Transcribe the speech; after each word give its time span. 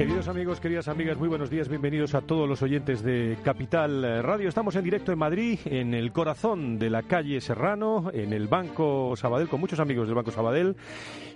Queridos 0.00 0.28
amigos, 0.28 0.60
queridas 0.60 0.88
amigas, 0.88 1.18
muy 1.18 1.28
buenos 1.28 1.50
días, 1.50 1.68
bienvenidos 1.68 2.14
a 2.14 2.22
todos 2.22 2.48
los 2.48 2.62
oyentes 2.62 3.02
de 3.02 3.36
Capital 3.44 4.22
Radio. 4.22 4.48
Estamos 4.48 4.74
en 4.76 4.82
directo 4.82 5.12
en 5.12 5.18
Madrid, 5.18 5.58
en 5.66 5.92
el 5.92 6.10
corazón 6.10 6.78
de 6.78 6.88
la 6.88 7.02
calle 7.02 7.38
Serrano, 7.42 8.10
en 8.14 8.32
el 8.32 8.48
Banco 8.48 9.14
Sabadell, 9.14 9.50
con 9.50 9.60
muchos 9.60 9.78
amigos 9.78 10.06
del 10.06 10.14
Banco 10.14 10.30
Sabadell 10.30 10.74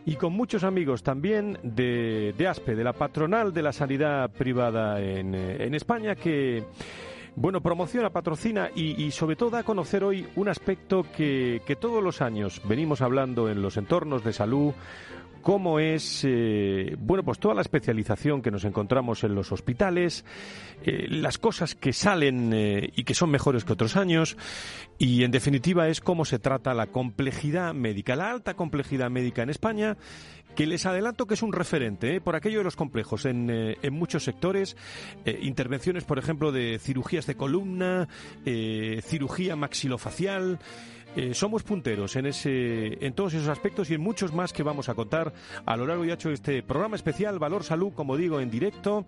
y 0.06 0.16
con 0.16 0.32
muchos 0.32 0.64
amigos 0.64 1.02
también 1.02 1.58
de, 1.62 2.34
ASPE, 2.48 2.74
de 2.74 2.84
la 2.84 2.94
patronal 2.94 3.52
de 3.52 3.62
la 3.62 3.72
sanidad 3.74 4.30
privada 4.30 4.98
en, 4.98 5.34
en 5.34 5.74
España, 5.74 6.14
que 6.14 6.64
bueno, 7.36 7.60
promociona, 7.60 8.10
patrocina 8.10 8.70
y, 8.74 9.10
sobre 9.10 9.36
todo 9.36 9.50
da 9.50 9.58
a 9.58 9.64
conocer 9.64 10.04
hoy 10.04 10.26
un 10.36 10.48
aspecto 10.48 11.04
que, 11.14 11.60
que 11.66 11.76
todos 11.76 12.02
los 12.02 12.22
años 12.22 12.62
venimos 12.64 13.02
hablando 13.02 13.50
en 13.50 13.60
los 13.60 13.76
entornos 13.76 14.24
de 14.24 14.32
salud 14.32 14.72
cómo 15.44 15.78
es, 15.78 16.24
eh, 16.26 16.96
bueno, 16.98 17.22
pues 17.22 17.38
toda 17.38 17.54
la 17.54 17.60
especialización 17.60 18.40
que 18.40 18.50
nos 18.50 18.64
encontramos 18.64 19.24
en 19.24 19.34
los 19.34 19.52
hospitales, 19.52 20.24
eh, 20.82 21.06
las 21.10 21.36
cosas 21.36 21.74
que 21.74 21.92
salen 21.92 22.50
eh, 22.54 22.90
y 22.96 23.04
que 23.04 23.12
son 23.12 23.30
mejores 23.30 23.62
que 23.62 23.74
otros 23.74 23.94
años, 23.96 24.38
y 24.96 25.22
en 25.22 25.30
definitiva 25.30 25.86
es 25.88 26.00
cómo 26.00 26.24
se 26.24 26.38
trata 26.38 26.72
la 26.72 26.86
complejidad 26.86 27.74
médica, 27.74 28.16
la 28.16 28.30
alta 28.30 28.54
complejidad 28.54 29.10
médica 29.10 29.42
en 29.42 29.50
España, 29.50 29.98
que 30.56 30.66
les 30.66 30.86
adelanto 30.86 31.26
que 31.26 31.34
es 31.34 31.42
un 31.42 31.52
referente 31.52 32.22
por 32.22 32.36
aquello 32.36 32.58
de 32.58 32.64
los 32.64 32.76
complejos 32.76 33.26
en, 33.26 33.50
en 33.50 33.92
muchos 33.92 34.24
sectores, 34.24 34.78
intervenciones, 35.42 36.04
por 36.04 36.18
ejemplo, 36.18 36.52
de 36.52 36.78
cirugías 36.78 37.26
de 37.26 37.34
columna, 37.34 38.08
cirugía 39.02 39.56
maxilofacial, 39.56 40.60
eh, 41.16 41.32
somos 41.32 41.62
punteros 41.62 42.16
en, 42.16 42.26
ese, 42.26 43.04
en 43.04 43.12
todos 43.14 43.34
esos 43.34 43.48
aspectos 43.48 43.90
y 43.90 43.94
en 43.94 44.00
muchos 44.00 44.32
más 44.32 44.52
que 44.52 44.62
vamos 44.62 44.88
a 44.88 44.94
contar 44.94 45.32
a 45.64 45.76
lo 45.76 45.86
largo 45.86 46.04
y 46.04 46.10
hecho 46.10 46.30
este 46.30 46.62
programa 46.62 46.96
especial 46.96 47.38
Valor 47.38 47.62
Salud, 47.62 47.92
como 47.92 48.16
digo, 48.16 48.40
en 48.40 48.50
directo, 48.50 49.06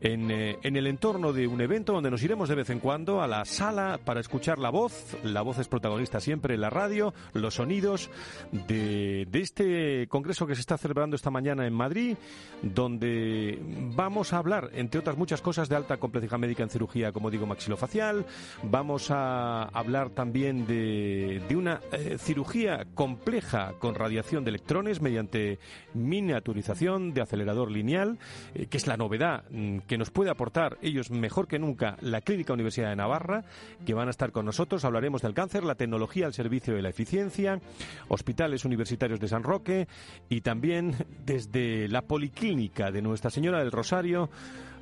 en, 0.00 0.30
eh, 0.30 0.58
el 0.62 0.86
entorno 0.86 1.32
de 1.32 1.46
un 1.46 1.60
evento 1.60 1.92
donde 1.92 2.10
nos 2.10 2.22
iremos 2.22 2.48
de 2.48 2.54
vez 2.54 2.70
en 2.70 2.78
cuando 2.78 3.20
a 3.20 3.28
la 3.28 3.44
sala 3.44 4.00
para 4.04 4.20
escuchar 4.20 4.58
la 4.58 4.70
voz. 4.70 5.16
La 5.22 5.42
voz 5.42 5.58
es 5.58 5.68
protagonista 5.68 6.20
siempre 6.20 6.54
en 6.54 6.62
la 6.62 6.70
radio, 6.70 7.12
los 7.34 7.54
sonidos 7.54 8.10
de, 8.50 9.26
de 9.30 9.40
este 9.40 10.08
congreso 10.08 10.46
que 10.46 10.54
se 10.54 10.62
está 10.62 10.78
celebrando 10.78 11.16
esta 11.16 11.30
mañana 11.30 11.66
en 11.66 11.74
Madrid, 11.74 12.16
donde 12.62 13.58
vamos 13.94 14.32
a 14.32 14.38
hablar, 14.38 14.70
entre 14.72 15.00
otras 15.00 15.18
muchas 15.18 15.42
cosas, 15.42 15.68
de 15.68 15.76
alta 15.76 15.98
complejidad 15.98 16.38
médica 16.38 16.62
en 16.62 16.70
cirugía, 16.70 17.12
como 17.12 17.30
digo, 17.30 17.46
maxilofacial. 17.46 18.24
Vamos 18.62 19.10
a 19.10 19.64
hablar 19.64 20.10
también 20.10 20.66
de 20.66 21.33
de 21.40 21.56
una 21.56 21.80
eh, 21.92 22.16
cirugía 22.18 22.86
compleja 22.94 23.74
con 23.78 23.94
radiación 23.94 24.44
de 24.44 24.50
electrones 24.50 25.00
mediante 25.00 25.58
miniaturización 25.94 27.12
de 27.14 27.22
acelerador 27.22 27.70
lineal, 27.70 28.18
eh, 28.54 28.66
que 28.66 28.76
es 28.76 28.86
la 28.86 28.96
novedad 28.96 29.44
mm, 29.50 29.78
que 29.80 29.98
nos 29.98 30.10
puede 30.10 30.30
aportar 30.30 30.78
ellos 30.82 31.10
mejor 31.10 31.48
que 31.48 31.58
nunca 31.58 31.96
la 32.00 32.20
Clínica 32.20 32.52
Universidad 32.52 32.90
de 32.90 32.96
Navarra, 32.96 33.44
que 33.84 33.94
van 33.94 34.08
a 34.08 34.10
estar 34.10 34.32
con 34.32 34.46
nosotros. 34.46 34.84
Hablaremos 34.84 35.22
del 35.22 35.34
cáncer, 35.34 35.64
la 35.64 35.74
tecnología 35.74 36.26
al 36.26 36.34
servicio 36.34 36.74
de 36.74 36.82
la 36.82 36.90
eficiencia, 36.90 37.60
hospitales 38.08 38.64
universitarios 38.64 39.20
de 39.20 39.28
San 39.28 39.42
Roque 39.42 39.88
y 40.28 40.40
también 40.40 40.94
desde 41.24 41.88
la 41.88 42.02
Policlínica 42.02 42.90
de 42.90 43.02
Nuestra 43.02 43.30
Señora 43.30 43.58
del 43.58 43.72
Rosario 43.72 44.30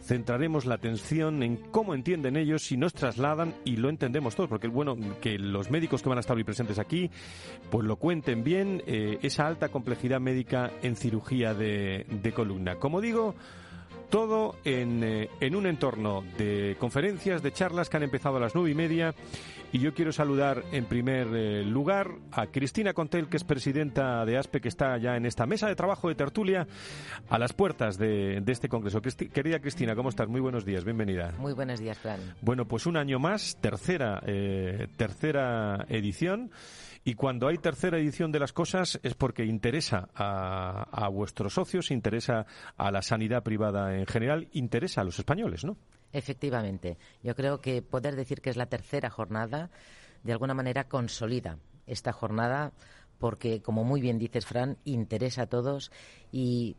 centraremos 0.02 0.66
la 0.66 0.74
atención 0.74 1.42
en 1.42 1.56
cómo 1.56 1.94
entienden 1.94 2.36
ellos 2.36 2.70
y 2.72 2.76
nos 2.76 2.92
trasladan 2.92 3.54
y 3.64 3.76
lo 3.76 3.88
entendemos 3.88 4.34
todos, 4.34 4.50
porque 4.50 4.68
bueno 4.68 4.96
que 5.20 5.38
los 5.38 5.70
médicos 5.70 6.02
que 6.02 6.08
van 6.08 6.18
a 6.18 6.20
estar 6.20 6.36
hoy 6.36 6.44
presentes 6.44 6.78
aquí 6.78 7.10
pues 7.70 7.86
lo 7.86 7.96
cuenten 7.96 8.44
bien, 8.44 8.82
eh, 8.86 9.18
esa 9.22 9.46
alta 9.46 9.68
complejidad 9.68 10.20
médica 10.20 10.70
en 10.82 10.96
cirugía 10.96 11.54
de, 11.54 12.06
de 12.10 12.32
columna. 12.32 12.76
Como 12.76 13.00
digo, 13.00 13.34
todo 14.12 14.56
en, 14.66 15.02
eh, 15.02 15.30
en, 15.40 15.56
un 15.56 15.66
entorno 15.66 16.22
de 16.36 16.76
conferencias, 16.78 17.42
de 17.42 17.50
charlas 17.50 17.88
que 17.88 17.96
han 17.96 18.02
empezado 18.02 18.36
a 18.36 18.40
las 18.40 18.54
nueve 18.54 18.70
y 18.70 18.74
media 18.74 19.14
y 19.72 19.78
yo 19.78 19.94
quiero 19.94 20.12
saludar 20.12 20.64
en 20.70 20.84
primer 20.84 21.28
eh, 21.34 21.64
lugar 21.64 22.10
a 22.30 22.46
Cristina 22.48 22.92
Contel, 22.92 23.28
que 23.28 23.38
es 23.38 23.44
presidenta 23.44 24.22
de 24.26 24.36
ASPE, 24.36 24.60
que 24.60 24.68
está 24.68 24.98
ya 24.98 25.16
en 25.16 25.24
esta 25.24 25.46
mesa 25.46 25.66
de 25.66 25.74
trabajo 25.74 26.10
de 26.10 26.14
tertulia 26.14 26.66
a 27.30 27.38
las 27.38 27.54
puertas 27.54 27.96
de, 27.96 28.42
este 28.46 28.68
congreso. 28.68 29.00
querida 29.00 29.60
Cristina, 29.60 29.96
¿cómo 29.96 30.10
estás? 30.10 30.28
Muy 30.28 30.42
buenos 30.42 30.66
días, 30.66 30.84
bienvenida. 30.84 31.32
Muy 31.38 31.54
buenos 31.54 31.80
días, 31.80 31.96
Fran. 31.96 32.20
Bueno, 32.42 32.66
pues 32.66 32.84
un 32.84 32.98
año 32.98 33.18
más, 33.18 33.56
tercera, 33.62 34.22
eh, 34.26 34.88
tercera 34.98 35.86
edición. 35.88 36.50
Y 37.04 37.14
cuando 37.14 37.48
hay 37.48 37.58
tercera 37.58 37.98
edición 37.98 38.30
de 38.30 38.38
las 38.38 38.52
cosas 38.52 39.00
es 39.02 39.14
porque 39.14 39.44
interesa 39.44 40.08
a, 40.14 40.84
a 40.90 41.08
vuestros 41.08 41.54
socios, 41.54 41.90
interesa 41.90 42.46
a 42.76 42.90
la 42.92 43.02
sanidad 43.02 43.42
privada 43.42 43.96
en 43.96 44.06
general, 44.06 44.48
interesa 44.52 45.00
a 45.00 45.04
los 45.04 45.18
españoles, 45.18 45.64
¿no? 45.64 45.76
Efectivamente. 46.12 46.98
Yo 47.22 47.34
creo 47.34 47.60
que 47.60 47.82
poder 47.82 48.14
decir 48.14 48.40
que 48.40 48.50
es 48.50 48.56
la 48.56 48.66
tercera 48.66 49.10
jornada, 49.10 49.70
de 50.22 50.32
alguna 50.32 50.54
manera 50.54 50.84
consolida 50.84 51.58
esta 51.86 52.12
jornada 52.12 52.72
porque, 53.18 53.62
como 53.62 53.84
muy 53.84 54.00
bien 54.00 54.18
dices, 54.18 54.46
Fran, 54.46 54.78
interesa 54.84 55.42
a 55.42 55.46
todos 55.46 55.92
y 56.32 56.76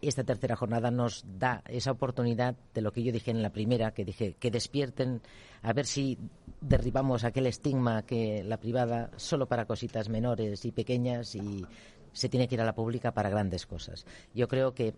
esta 0.00 0.24
tercera 0.24 0.56
jornada 0.56 0.90
nos 0.90 1.24
da 1.38 1.62
esa 1.68 1.92
oportunidad 1.92 2.56
de 2.72 2.80
lo 2.80 2.90
que 2.90 3.02
yo 3.02 3.12
dije 3.12 3.30
en 3.30 3.42
la 3.42 3.50
primera, 3.50 3.92
que 3.92 4.04
dije 4.04 4.34
que 4.34 4.50
despierten, 4.50 5.20
a 5.62 5.72
ver 5.74 5.86
si 5.86 6.18
derribamos 6.62 7.24
aquel 7.24 7.46
estigma 7.46 8.02
que 8.02 8.42
la 8.44 8.58
privada 8.58 9.10
solo 9.16 9.46
para 9.46 9.66
cositas 9.66 10.08
menores 10.08 10.64
y 10.64 10.72
pequeñas 10.72 11.34
y 11.34 11.66
se 12.12 12.28
tiene 12.28 12.48
que 12.48 12.54
ir 12.54 12.60
a 12.60 12.64
la 12.64 12.74
pública 12.74 13.12
para 13.12 13.30
grandes 13.30 13.66
cosas. 13.66 14.06
Yo 14.34 14.48
creo 14.48 14.72
que 14.74 14.94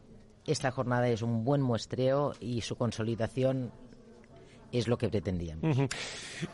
esta 0.47 0.71
jornada 0.71 1.09
es 1.09 1.23
un 1.23 1.45
buen 1.45 1.63
muestreo 1.63 2.35
y 2.39 2.61
su 2.61 2.77
consolidación 2.77 3.73
es 4.79 4.89
lo 4.89 4.99
que 4.99 5.09
pretendían. 5.09 5.61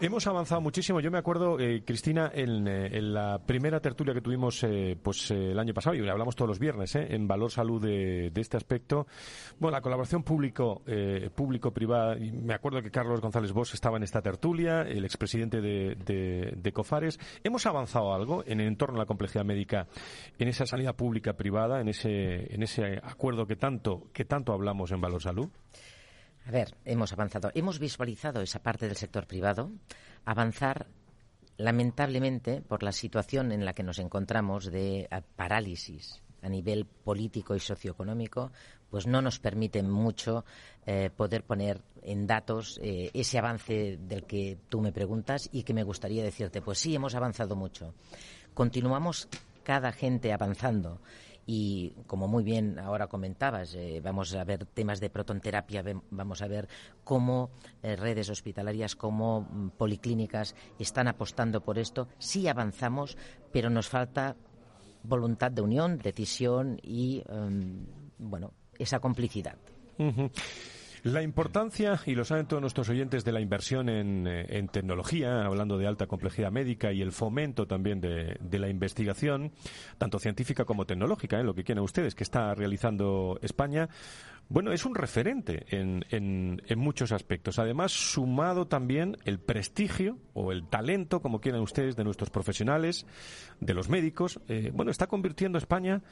Hemos 0.01 0.27
avanzado 0.27 0.61
muchísimo. 0.61 1.01
Yo 1.01 1.11
me 1.11 1.19
acuerdo, 1.19 1.59
eh, 1.59 1.83
Cristina, 1.85 2.31
en, 2.35 2.69
eh, 2.69 3.01
la 3.01 3.39
primera 3.39 3.81
tertulia 3.81 4.13
que 4.13 4.21
tuvimos 4.21 4.63
eh, 4.63 4.97
pues 5.03 5.31
el 5.31 5.59
año 5.59 5.73
pasado, 5.73 5.97
y 5.97 6.09
hablamos 6.09 6.37
todos 6.37 6.49
los 6.49 6.59
viernes, 6.59 6.95
en 6.95 7.27
Valor 7.27 7.51
Salud 7.51 7.83
de, 7.83 8.31
este 8.35 8.57
aspecto. 8.57 9.07
Bueno, 9.59 9.77
la 9.77 9.83
colaboración 9.83 10.23
público, 10.23 10.83
público-privada, 11.35 12.17
me 12.17 12.55
acuerdo 12.55 12.81
que 12.81 12.91
Carlos 12.91 13.21
González 13.21 13.53
Bosch 13.53 13.75
estaba 13.75 13.99
en 13.99 14.03
esta 14.03 14.23
tertulia, 14.23 14.83
el 14.83 15.05
expresidente 15.05 15.61
de, 15.61 15.95
de, 16.57 16.73
Cofares. 16.73 17.19
¿Hemos 17.43 17.67
avanzado 17.67 18.15
algo 18.15 18.45
en 18.47 18.61
el 18.61 18.69
entorno 18.69 18.95
de 18.95 19.01
la 19.01 19.07
complejidad 19.07 19.45
médica, 19.45 19.89
en 20.39 20.49
esa 20.49 20.65
sanidad 20.65 20.95
pública-privada, 20.95 21.81
en 21.81 21.89
ese, 21.89 22.55
en 22.55 22.63
ese 22.63 22.99
acuerdo 23.03 23.47
que 23.47 23.57
tanto, 23.57 24.09
que 24.13 24.25
tanto 24.25 24.53
hablamos 24.53 24.93
en 24.93 25.01
Valor 25.01 25.21
Salud? 25.21 25.51
A 26.47 26.51
ver, 26.51 26.75
hemos 26.85 27.13
avanzado. 27.13 27.51
Hemos 27.55 27.79
visualizado 27.79 28.41
esa 28.41 28.63
parte 28.63 28.87
del 28.87 28.97
sector 28.97 29.27
privado 29.27 29.71
avanzar 30.25 30.87
lamentablemente 31.57 32.63
por 32.63 32.83
la 32.83 32.93
situación 32.93 33.53
en 33.53 33.65
la 33.65 33.75
que 33.75 33.83
nos 33.83 33.99
encontramos 33.99 34.71
de 34.71 35.09
parálisis 35.37 36.23
a 36.43 36.49
nivel 36.49 36.87
político 36.87 37.55
y 37.55 37.61
socioeconómico, 37.61 38.51
pues 38.89 39.07
no 39.07 39.21
nos 39.21 39.39
permite 39.39 39.83
mucho 39.83 40.45
eh, 40.87 41.11
poder 41.15 41.45
poner 41.45 41.83
en 42.03 42.27
datos 42.27 42.81
eh, 42.83 43.11
ese 43.13 43.39
avance 43.39 43.99
del 44.01 44.25
que 44.25 44.59
tú 44.69 44.81
me 44.81 44.91
preguntas 44.93 45.51
y 45.53 45.63
que 45.65 45.75
me 45.75 45.83
gustaría 45.83 46.25
decirte, 46.25 46.63
pues 46.63 46.79
sí, 46.79 46.95
hemos 46.95 47.15
avanzado 47.15 47.57
mucho. 47.57 47.95
Continuamos 48.55 49.29
cada 49.63 49.93
gente 49.93 50.33
avanzando 50.33 51.01
y 51.53 51.95
como 52.07 52.29
muy 52.29 52.45
bien 52.45 52.79
ahora 52.79 53.09
comentabas, 53.09 53.75
eh, 53.75 54.01
vamos 54.01 54.33
a 54.37 54.45
ver 54.45 54.67
temas 54.67 55.01
de 55.01 55.11
protonterapia, 55.11 55.83
vamos 56.13 56.43
a 56.43 56.47
ver 56.47 56.69
cómo 57.03 57.51
eh, 57.83 57.97
redes 57.97 58.31
hospitalarias, 58.31 58.95
cómo 58.95 59.41
mm, 59.41 59.71
policlínicas 59.71 60.55
están 60.79 61.09
apostando 61.09 61.61
por 61.61 61.77
esto. 61.81 62.07
Sí 62.19 62.47
avanzamos, 62.47 63.19
pero 63.51 63.69
nos 63.69 63.89
falta 63.89 64.37
voluntad 65.03 65.51
de 65.51 65.63
unión, 65.63 65.99
decisión 65.99 66.79
y, 66.85 67.25
em, 67.29 67.85
bueno, 68.17 68.53
esa 68.79 69.01
complicidad. 69.01 69.57
La 71.03 71.23
importancia, 71.23 71.99
y 72.05 72.15
lo 72.15 72.27
saben 72.27 72.47
todos 72.47 72.61
nuestros 72.61 72.91
oyentes, 72.91 73.25
de 73.25 73.33
la 73.33 73.41
inversión 73.41 73.89
en, 73.89 74.27
eh, 74.27 74.69
tecnología, 74.71 75.47
hablando 75.47 75.79
de 75.79 75.87
alta 75.87 76.07
complejidad 76.07 76.53
médica 76.53 76.93
y 76.93 77.01
el 77.01 77.13
fomento 77.13 77.67
también 77.67 78.03
de, 78.03 78.39
la 78.59 78.69
investigación, 78.69 79.53
tanto 79.97 80.19
científica 80.19 80.67
como 80.67 80.85
tecnológica, 80.85 81.37
en 81.37 81.43
¿eh? 81.43 81.45
lo 81.47 81.55
que 81.55 81.65
quieran 81.65 81.85
ustedes, 81.85 82.15
que 82.15 82.23
está 82.23 82.55
realizando 82.55 83.39
España, 83.41 83.89
bueno, 84.51 84.73
es 84.73 84.85
un 84.85 84.97
referente 84.97 85.65
en, 85.71 86.05
en, 86.11 86.79
muchos 86.79 87.13
aspectos. 87.13 87.61
Además, 87.61 87.93
sumado 87.93 88.67
también 88.67 89.17
el 89.25 89.39
prestigio 89.39 90.19
o 90.35 90.51
el 90.51 90.67
talento, 90.67 91.23
como 91.23 91.41
quieran 91.41 91.61
ustedes, 91.61 91.95
de 91.95 92.03
nuestros 92.03 92.31
profesionales, 92.31 93.07
de 93.61 93.75
los 93.75 93.89
médicos. 93.89 94.41
Eh, 94.49 94.73
bueno, 94.75 94.91
está 94.91 95.07
convirtiendo 95.07 95.57
España 95.57 96.03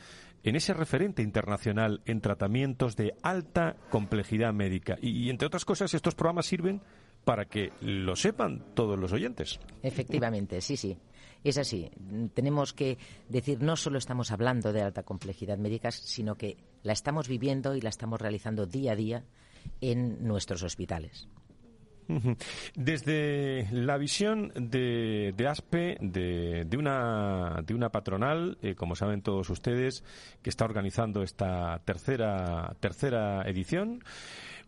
en 0.44 0.54
ese 0.54 0.72
referente 0.72 1.20
internacional 1.20 2.00
en 2.06 2.20
tratamientos 2.20 2.94
de 2.94 3.12
alta 3.24 3.74
complejidad 3.90 4.52
médica. 4.52 4.96
Y, 5.02 5.30
entre 5.30 5.48
otras 5.48 5.64
cosas, 5.64 5.92
estos 5.92 6.14
programas 6.14 6.46
sirven 6.46 6.80
para 7.24 7.46
que 7.46 7.72
lo 7.80 8.14
sepan 8.14 8.64
todos 8.74 8.96
los 8.96 9.12
oyentes. 9.12 9.58
Efectivamente, 9.82 10.60
sí, 10.60 10.76
sí. 10.76 10.96
Es 11.44 11.58
así. 11.58 11.90
Tenemos 12.34 12.72
que 12.72 12.98
decir, 13.28 13.60
no 13.62 13.76
solo 13.76 13.98
estamos 13.98 14.30
hablando 14.30 14.72
de 14.72 14.82
alta 14.82 15.02
complejidad 15.02 15.58
médica, 15.58 15.90
sino 15.90 16.34
que 16.34 16.56
la 16.82 16.92
estamos 16.92 17.28
viviendo 17.28 17.74
y 17.74 17.80
la 17.80 17.90
estamos 17.90 18.20
realizando 18.20 18.66
día 18.66 18.92
a 18.92 18.96
día 18.96 19.24
en 19.80 20.26
nuestros 20.26 20.62
hospitales. 20.62 21.28
Desde 22.74 23.68
la 23.70 23.98
visión 23.98 24.50
de, 24.54 25.34
ASPE, 25.46 25.98
de, 26.00 26.76
una, 26.78 27.62
de 27.66 27.74
una 27.74 27.90
patronal, 27.90 28.56
eh, 28.62 28.74
como 28.74 28.96
saben 28.96 29.20
todos 29.20 29.50
ustedes, 29.50 30.04
que 30.42 30.48
está 30.48 30.64
organizando 30.64 31.22
esta 31.22 31.80
tercera, 31.84 32.74
tercera 32.80 33.42
edición, 33.42 34.02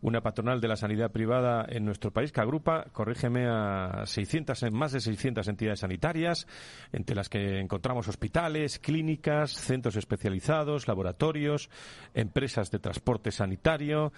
una 0.03 0.23
patronal 0.23 0.61
de 0.61 0.69
la 0.69 0.77
sanidad 0.77 1.11
privada 1.11 1.67
en 1.69 1.85
nuestro 1.85 2.11
país 2.11 2.33
que 2.33 2.41
agrupa, 2.41 2.87
corrígeme, 2.93 3.47
a 3.47 4.05
600, 4.07 4.73
más 4.73 4.93
de 4.93 5.01
600 5.01 5.47
entidades 5.49 5.81
sanitarias, 5.81 6.47
entre 6.93 7.17
las 7.17 7.29
que 7.29 7.61
encontramos 7.61 8.09
hospitales, 8.09 8.79
clínicas, 8.79 9.53
centros 9.53 9.97
especializados, 9.97 10.89
laboratorios, 10.89 11.71
empresas 12.15 12.71
de 12.71 12.79
transporte 12.79 13.31
sanitario. 13.31 14.13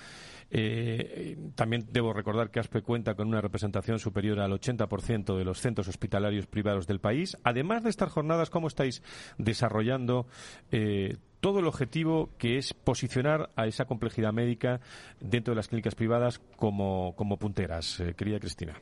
Eh, 0.50 1.36
también 1.54 1.88
debo 1.90 2.12
recordar 2.12 2.50
que 2.50 2.60
ASPE 2.60 2.82
cuenta 2.82 3.14
con 3.14 3.28
una 3.28 3.40
representación 3.40 3.98
superior 3.98 4.40
al 4.40 4.52
80% 4.52 5.36
de 5.36 5.44
los 5.44 5.60
centros 5.60 5.88
hospitalarios 5.88 6.46
privados 6.46 6.86
del 6.86 7.00
país. 7.00 7.36
Además 7.42 7.82
de 7.82 7.90
estas 7.90 8.12
jornadas, 8.12 8.50
¿cómo 8.50 8.68
estáis 8.68 9.02
desarrollando 9.38 10.26
eh, 10.70 11.16
todo 11.42 11.58
el 11.58 11.66
objetivo 11.66 12.30
que 12.38 12.56
es 12.56 12.72
posicionar 12.72 13.50
a 13.56 13.66
esa 13.66 13.84
complejidad 13.84 14.32
médica 14.32 14.80
dentro 15.20 15.52
de 15.52 15.56
las 15.56 15.66
clínicas 15.66 15.96
privadas 15.96 16.40
como, 16.56 17.16
punteras, 17.38 17.98
eh, 17.98 18.14
querida 18.14 18.38
Cristina? 18.38 18.80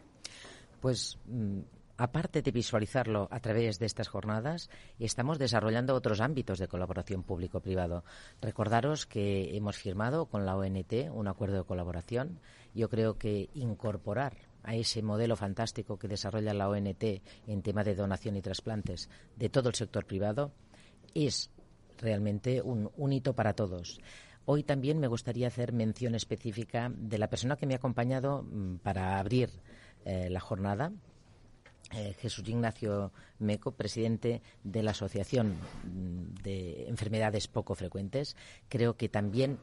Pues 0.79 1.19
mm, 1.25 1.61
aparte 1.97 2.43
de 2.43 2.51
visualizarlo 2.51 3.29
a 3.31 3.41
través 3.41 3.79
de 3.79 3.87
estas 3.87 4.09
jornadas, 4.09 4.69
estamos 4.99 5.39
desarrollando 5.39 5.95
otros 5.95 6.21
ámbitos 6.21 6.59
de 6.59 6.69
colaboración 6.69 7.23
público-privado. 7.23 8.05
Recordaros 8.43 9.07
que 9.07 9.57
hemos 9.57 9.79
firmado 9.79 10.27
con 10.27 10.45
la 10.45 10.55
ONT 10.55 10.93
un 11.13 11.29
acuerdo 11.29 11.57
de 11.57 11.65
colaboración. 11.65 12.41
Yo 12.75 12.91
creo 12.91 13.17
que 13.17 13.49
incorporar 13.55 14.37
a 14.65 14.75
ese 14.75 15.01
modelo 15.01 15.35
fantástico 15.35 15.99
que 15.99 16.09
desarrolla 16.09 16.53
la 16.53 16.69
ONT 16.69 17.05
en 17.47 17.63
tema 17.63 17.85
de 17.85 17.95
donación 17.95 18.37
y 18.37 18.43
trasplantes 18.43 19.09
de 19.37 19.49
todo 19.49 19.71
el 19.71 19.75
sector 19.75 20.05
privado 20.05 20.53
es 21.15 21.51
realmente 22.01 22.63
un, 22.63 23.13
hito 23.13 23.35
para 23.35 23.55
todos. 23.55 24.01
Hoy 24.47 24.63
también 24.63 24.99
me 24.99 25.07
gustaría 25.07 25.49
hacer 25.49 25.73
mención 25.73 26.15
específica 26.15 26.91
de 26.95 27.19
la 27.19 27.29
persona 27.29 27.57
que 27.57 27.67
me 27.67 27.75
ha 27.75 27.77
acompañado 27.77 28.43
mm, 28.43 28.77
para 28.77 29.19
abrir 29.19 29.51
eh, 30.05 30.29
la 30.31 30.41
jornada, 30.41 30.93
eh, 31.93 32.15
Jesús 32.21 32.49
Ignacio 32.49 33.13
Meco, 33.39 33.73
presidente 33.73 34.43
de 34.65 34.83
la 34.83 34.93
Asociación 34.93 35.57
mm, 35.85 36.43
de 36.43 36.89
Enfermedades 36.89 37.49
Poco 37.49 37.75
Frecuentes. 37.75 38.37
Creo 38.69 38.97
que 38.97 39.09
también 39.09 39.59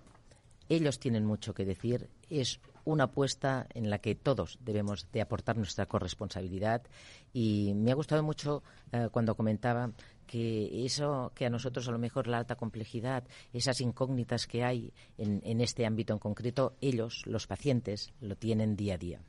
ellos 0.69 0.99
tienen 0.99 1.25
mucho 1.25 1.53
que 1.53 1.65
decir. 1.65 2.09
Es 2.29 2.59
una 2.85 3.05
apuesta 3.05 3.67
en 3.73 3.89
la 3.89 3.99
que 3.99 4.15
todos 4.15 4.57
debemos 4.61 5.07
de 5.11 5.21
aportar 5.21 5.57
nuestra 5.57 5.85
corresponsabilidad 5.85 6.83
y 7.33 7.73
me 7.75 7.91
ha 7.91 7.95
gustado 7.95 8.23
mucho 8.23 8.63
eh, 8.91 9.09
cuando 9.11 9.35
comentaba 9.35 9.91
que 10.27 10.85
eso 10.85 11.31
que 11.33 11.45
a 11.45 11.49
nosotros 11.49 11.87
a 11.87 11.91
lo 11.91 11.97
mejor 11.97 12.27
la 12.27 12.37
alta 12.37 12.55
complejidad, 12.55 13.23
esas 13.53 13.81
incógnitas 13.81 14.45
que 14.45 14.63
hay 14.63 14.93
en, 15.17 15.41
en 15.43 15.61
este 15.61 15.85
ámbito 15.85 16.13
en 16.13 16.19
concreto, 16.19 16.75
ellos, 16.81 17.23
los 17.25 17.47
pacientes, 17.47 18.13
lo 18.21 18.35
tienen 18.35 18.75
día 18.75 18.95
a 18.95 18.97
día. 18.97 19.21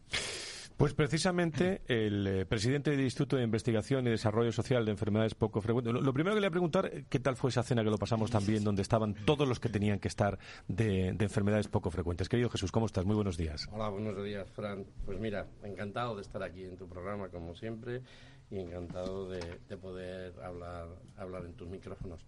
Pues 0.79 0.95
precisamente 0.95 1.83
el 1.89 2.25
eh, 2.25 2.47
presidente 2.47 2.93
del 2.93 3.01
Instituto 3.01 3.35
de 3.35 3.43
Investigación 3.43 4.07
y 4.07 4.11
Desarrollo 4.11 4.53
Social 4.53 4.85
de 4.85 4.93
Enfermedades 4.93 5.35
Poco 5.35 5.61
Frecuentes. 5.61 5.93
Lo, 5.93 6.13
primero 6.13 6.37
que 6.37 6.41
le 6.41 6.47
voy 6.47 6.51
a 6.51 6.53
preguntar, 6.53 6.87
eh, 6.87 7.05
¿qué 7.09 7.19
tal 7.19 7.35
fue 7.35 7.51
esa 7.51 7.65
cena 7.65 7.83
que 7.83 7.91
lo 7.91 7.99
pasamos 7.99 8.31
también, 8.31 8.63
donde 8.63 8.83
estaban 8.83 9.13
todos 9.25 9.49
los 9.49 9.59
que 9.59 9.69
tenían 9.71 9.99
que 9.99 10.07
estar 10.07 10.39
de, 10.69 11.09
enfermedades 11.19 11.67
poco 11.67 11.91
frecuentes? 11.91 12.29
Querido 12.29 12.49
Jesús, 12.49 12.71
¿cómo 12.71 12.87
estás? 12.87 13.05
Muy 13.05 13.17
buenos 13.17 13.37
días. 13.37 13.69
Hola, 13.73 13.89
buenos 13.89 14.25
días, 14.25 14.49
Fran. 14.53 14.87
Pues 15.05 15.19
mira, 15.19 15.49
encantado 15.65 16.15
de 16.15 16.23
estar 16.23 16.45
aquí 16.45 16.63
en 16.63 16.77
tu 16.77 16.89
programa, 16.89 17.29
como 17.29 17.57
siempre, 17.57 18.03
y 18.51 18.59
encantado 18.59 19.29
de, 19.29 19.41
poder 19.81 20.35
hablar, 20.43 20.87
hablar 21.17 21.45
en 21.45 21.53
tus 21.53 21.69
micrófonos. 21.69 22.21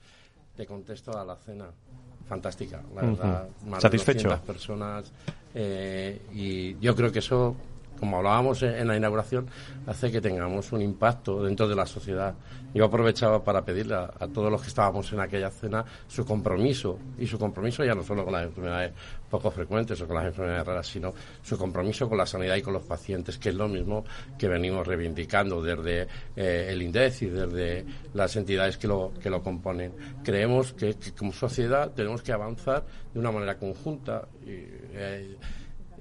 Te 0.57 0.67
contesto 0.67 1.17
a 1.17 1.25
la 1.25 1.37
cena 1.37 1.71
fantástica, 2.29 2.83
la 2.95 3.03
verdad. 3.03 3.49
Más 3.67 3.83
¿Satisfecho? 3.83 4.29
De 4.29 4.37
personas 4.39 5.13
eh, 5.55 6.21
y 6.33 6.79
yo 6.79 6.95
creo 6.95 7.11
que 7.11 7.21
eso 7.21 7.57
como 8.01 8.17
hablábamos 8.17 8.63
en 8.63 8.89
la 8.89 8.97
inauguración, 8.97 9.47
hace 9.87 10.11
que 10.11 10.21
tengamos 10.21 10.73
un 10.73 10.81
impacto 10.81 11.45
dentro 11.45 11.69
de 11.69 11.77
la 11.77 11.85
sociedad. 11.85 12.35
Yo 12.73 12.87
aprovechaba 12.87 13.45
para 13.45 13.65
pedirle 13.65 13.95
a, 13.95 14.27
todos 14.33 14.51
los 14.51 14.63
que 14.63 14.69
estábamos 14.69 15.13
en 15.13 15.21
aquella 15.21 15.51
cena 15.51 15.85
su 16.09 16.25
compromiso, 16.25 16.99
y 17.19 17.27
su 17.27 17.39
compromiso 17.39 17.85
ya 17.85 17.95
no 17.95 18.03
solo 18.03 18.25
con 18.25 18.33
las 18.33 18.45
enfermedades 18.45 18.93
poco 19.29 19.51
frecuentes 19.51 20.01
o 20.01 20.07
con 20.07 20.17
las 20.17 20.27
enfermedades 20.27 20.67
raras, 20.67 20.87
sino 20.87 21.13
su 21.43 21.59
compromiso 21.59 22.09
con 22.09 22.19
la 22.19 22.27
sanidad 22.27 22.57
y 22.57 22.63
con 22.63 22.73
los 22.73 22.85
pacientes, 22.85 23.39
que 23.39 23.51
es 23.51 23.55
lo 23.55 23.69
mismo 23.69 24.05
que 24.39 24.49
venimos 24.49 24.87
reivindicando 24.87 25.63
desde 25.63 26.09
eh, 26.35 26.69
el 26.71 26.83
INDEC 26.83 27.23
y 27.23 27.27
desde 27.27 27.85
las 28.15 28.35
entidades 28.37 28.79
que 28.79 28.89
lo, 28.89 29.13
que 29.21 29.31
lo 29.31 29.43
componen. 29.43 29.93
Creemos 30.25 30.73
que, 30.73 30.97
como 31.17 31.33
sociedad 31.33 31.93
tenemos 31.93 32.23
que 32.23 32.33
avanzar 32.33 32.85
de 33.13 33.21
una 33.21 33.31
manera 33.31 33.59
conjunta. 33.59 34.27
Y, 34.45 34.51
eh, 34.95 35.37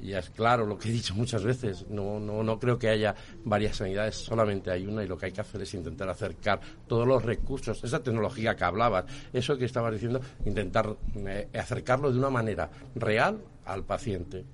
y 0.01 0.13
es 0.13 0.29
claro 0.29 0.65
lo 0.65 0.77
que 0.77 0.89
he 0.89 0.91
dicho 0.91 1.13
muchas 1.15 1.43
veces, 1.43 1.85
no, 1.89 2.19
no, 2.19 2.43
no 2.43 2.59
creo 2.59 2.77
que 2.77 2.89
haya 2.89 3.15
varias 3.43 3.77
sanidades, 3.77 4.15
solamente 4.15 4.71
hay 4.71 4.85
una 4.85 5.03
y 5.03 5.07
lo 5.07 5.17
que 5.17 5.27
hay 5.27 5.31
que 5.31 5.41
hacer 5.41 5.61
es 5.61 5.73
intentar 5.73 6.09
acercar 6.09 6.59
todos 6.87 7.07
los 7.07 7.23
recursos, 7.23 7.83
esa 7.83 8.01
tecnología 8.01 8.55
que 8.55 8.63
hablabas, 8.63 9.05
eso 9.33 9.57
que 9.57 9.65
estabas 9.65 9.93
diciendo, 9.93 10.21
intentar 10.45 10.95
eh, 11.15 11.47
acercarlo 11.53 12.11
de 12.11 12.19
una 12.19 12.29
manera 12.29 12.69
real 12.95 13.39
al 13.65 13.83
paciente. 13.83 14.45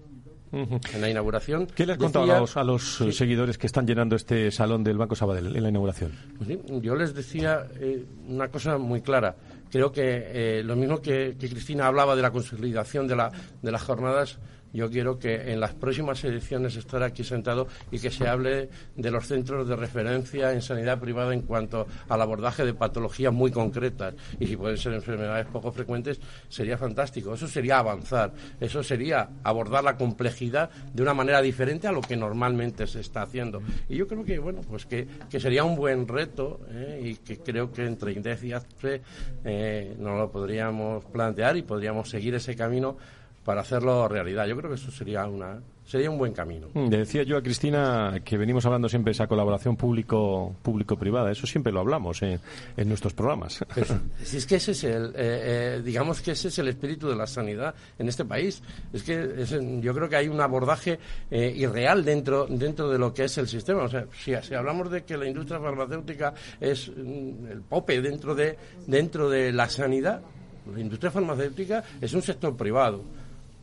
En 0.52 1.02
la 1.02 1.10
inauguración. 1.10 1.68
¿Qué 1.68 1.86
les 1.86 1.98
contado 1.98 2.48
a 2.56 2.64
los, 2.64 3.04
seguidores 3.12 3.58
que 3.58 3.68
están 3.68 3.86
llenando 3.86 4.16
este 4.16 4.52
salón 4.52 4.86
del 4.86 4.98
Banco 4.98 5.14
Sabadell 5.14 5.54
en 5.54 5.62
la 5.62 5.68
inauguración? 5.68 6.14
Pues 6.38 6.60
yo 6.82 6.96
les 6.96 7.14
decía 7.14 7.68
eh, 7.78 8.06
una 8.30 8.48
cosa 8.48 8.78
muy 8.78 9.02
clara. 9.02 9.36
Creo 9.70 9.92
que 9.92 10.02
eh, 10.60 10.64
lo 10.64 10.78
mismo 10.78 11.02
que, 11.02 11.36
que, 11.38 11.50
Cristina 11.50 11.88
hablaba 11.88 12.16
de 12.16 12.22
la 12.22 12.32
consolidación 12.32 13.06
de, 13.06 13.18
la, 13.18 13.32
de 13.62 13.72
las 13.72 13.84
jornadas, 13.84 14.40
yo 14.76 14.90
quiero 14.90 15.18
que 15.18 15.52
en 15.52 15.60
las 15.60 15.74
próximas 15.74 16.24
ediciones 16.24 16.76
estar 16.76 17.02
aquí 17.04 17.24
sentado 17.24 17.68
y 17.92 18.00
que 18.00 18.12
se 18.12 18.28
hable 18.28 18.70
de 18.96 19.12
los 19.12 19.28
centros 19.28 19.68
de 19.68 19.76
referencia 19.76 20.52
en 20.52 20.62
sanidad 20.62 21.00
privada 21.00 21.34
en 21.34 21.42
cuanto 21.42 21.88
al 22.10 22.22
abordaje 22.22 22.66
de 22.66 22.74
patologías 22.74 23.34
muy 23.34 23.52
concretas 23.52 24.16
y 24.40 24.48
si 24.48 24.58
pueden 24.58 24.78
ser 24.78 24.94
enfermedades 24.94 25.48
poco 25.48 25.72
frecuentes 25.72 26.20
sería 26.50 26.78
fantástico. 26.78 27.34
Eso 27.34 27.48
sería 27.48 27.80
avanzar, 27.80 28.34
eso 28.60 28.84
sería 28.84 29.30
abordar 29.44 29.84
la 29.84 29.98
complejidad 29.98 30.70
de 30.94 31.02
una 31.02 31.14
manera 31.14 31.42
diferente 31.42 31.88
a 31.88 31.92
lo 31.92 32.02
que 32.02 32.18
normalmente 32.18 32.88
se 32.88 33.00
está 33.00 33.22
haciendo. 33.22 33.62
Y 33.88 33.96
yo 33.96 34.08
creo 34.08 34.24
que 34.24 34.40
bueno 34.40 34.62
pues 34.68 34.86
que, 34.86 35.08
sería 35.40 35.64
un 35.64 35.76
buen 35.76 36.08
reto 36.08 36.62
¿eh? 36.70 37.02
y 37.04 37.16
que 37.16 37.38
creo 37.38 37.72
que 37.72 37.86
entre 37.86 38.14
INDEF 38.14 38.44
y 38.44 38.54
ASPE 38.54 39.02
eh, 39.44 39.96
nos 40.00 40.18
lo 40.18 40.32
podríamos 40.32 41.06
plantear 41.06 41.58
y 41.58 41.62
podríamos 41.62 42.10
seguir 42.10 42.36
ese 42.36 42.56
camino 42.56 42.98
para 43.46 43.62
hacerlo 43.62 44.08
realidad. 44.08 44.48
Yo 44.48 44.58
creo 44.58 44.72
que 44.72 44.76
eso 44.76 44.92
sería 44.92 45.26
una 45.28 45.62
sería 45.86 46.10
un 46.10 46.18
buen 46.18 46.34
camino. 46.34 46.68
Mm, 46.74 46.90
le 46.90 46.98
decía 46.98 47.22
yo 47.22 47.38
a 47.38 47.44
Cristina 47.44 48.20
que 48.26 48.38
venimos 48.38 48.66
hablando 48.66 48.90
siempre 48.90 49.12
de 49.12 49.14
esa 49.14 49.28
colaboración 49.28 49.78
público 49.78 50.56
público 50.64 50.98
privada. 50.98 51.32
Eso 51.32 51.46
siempre 51.46 51.72
lo 51.72 51.82
hablamos 51.82 52.24
en, 52.24 52.40
nuestros 52.86 53.14
programas. 53.14 53.64
si 54.24 54.38
es 54.38 54.48
que 54.48 54.56
ese 54.56 54.72
es 54.72 54.84
el, 54.84 55.06
eh, 55.10 55.12
eh, 55.16 55.82
digamos 55.86 56.22
que 56.22 56.32
ese 56.32 56.48
es 56.48 56.58
el 56.58 56.70
espíritu 56.70 57.08
de 57.08 57.16
la 57.16 57.28
sanidad 57.28 57.76
en 58.00 58.08
este 58.08 58.26
país. 58.26 58.64
Es 58.92 59.04
que 59.04 59.46
yo 59.80 59.94
creo 59.94 60.10
que 60.10 60.16
hay 60.16 60.28
un 60.28 60.42
abordaje 60.42 60.98
eh, 61.30 61.54
irreal 61.56 62.04
dentro 62.04 62.48
dentro 62.48 62.90
de 62.90 62.98
lo 62.98 63.14
que 63.14 63.26
es 63.26 63.38
el 63.38 63.48
sistema. 63.48 63.84
O 63.84 63.90
sea, 63.90 64.08
si, 64.24 64.34
si 64.42 64.56
hablamos 64.56 64.90
de 64.90 65.04
que 65.04 65.16
la 65.18 65.28
industria 65.28 65.60
farmacéutica 65.60 66.34
es 66.60 66.90
mm, 66.90 67.46
el 67.52 67.62
pope 67.62 68.02
dentro 68.02 68.34
de 68.34 68.58
dentro 68.88 69.30
de 69.30 69.52
la 69.52 69.70
sanidad, 69.70 70.22
la 70.74 70.80
industria 70.80 71.12
farmacéutica 71.12 71.84
es 72.02 72.12
un 72.16 72.24
sector 72.24 72.58
privado 72.58 73.04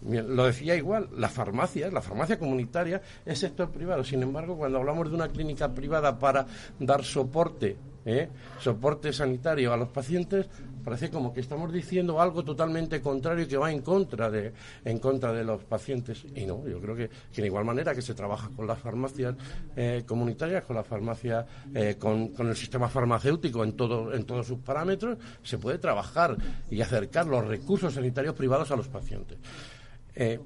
lo 0.07 0.47
decía 0.47 0.77
igual, 0.77 1.09
la 1.17 1.29
farmacia, 1.29 1.91
la 1.91 2.03
farmacia 2.03 2.39
comunitaria 2.39 3.01
es 3.25 3.39
sector 3.39 3.71
privado. 3.71 4.05
Sin 4.05 4.23
embargo, 4.23 4.57
cuando 4.57 4.79
hablamos 4.79 5.09
de 5.09 5.15
una 5.15 5.29
clínica 5.29 5.73
privada 5.73 6.19
para 6.19 6.47
dar 6.79 7.05
soporte 7.05 7.77
¿eh? 8.05 8.29
soporte 8.59 9.13
sanitario 9.13 9.73
a 9.73 9.77
los 9.77 9.89
pacientes, 9.89 10.47
parece 10.85 11.11
como 11.11 11.33
que 11.33 11.41
estamos 11.41 11.73
diciendo 11.73 12.21
algo 12.21 12.45
totalmente 12.45 13.01
contrario 13.01 13.47
que 13.47 13.57
va 13.57 13.71
en 13.71 13.83
contra 13.83 14.31
de, 14.31 14.53
en 14.85 14.99
contra 14.99 15.33
de 15.33 15.45
los 15.45 15.65
pacientes. 15.65 16.25
Y 16.35 16.47
no, 16.47 16.67
yo 16.67 16.81
creo 16.81 16.97
que, 16.97 17.11
que 17.33 17.43
de 17.43 17.47
igual 17.47 17.65
manera 17.65 17.95
que 17.95 18.03
se 18.03 18.15
trabaja 18.15 18.51
con 18.55 18.67
las 18.67 18.79
farmacias 18.79 19.35
eh, 19.77 20.03
comunitarias, 20.07 20.65
con 20.65 20.77
la 20.77 20.85
farmacia, 20.85 21.47
eh, 21.75 21.97
con, 21.99 22.29
con, 22.29 22.49
el 22.49 22.57
sistema 22.57 22.89
farmacéutico 22.89 23.65
en, 23.65 23.73
todo, 23.73 24.13
en 24.13 24.25
todos 24.25 24.47
sus 24.47 24.59
parámetros, 24.59 25.19
se 25.43 25.59
puede 25.59 25.79
trabajar 25.79 26.37
y 26.71 26.81
acercar 26.81 27.27
los 27.27 27.47
recursos 27.47 27.95
sanitarios 27.95 28.35
privados 28.35 28.71
a 28.71 28.77
los 28.77 28.89
pacientes. 28.89 29.39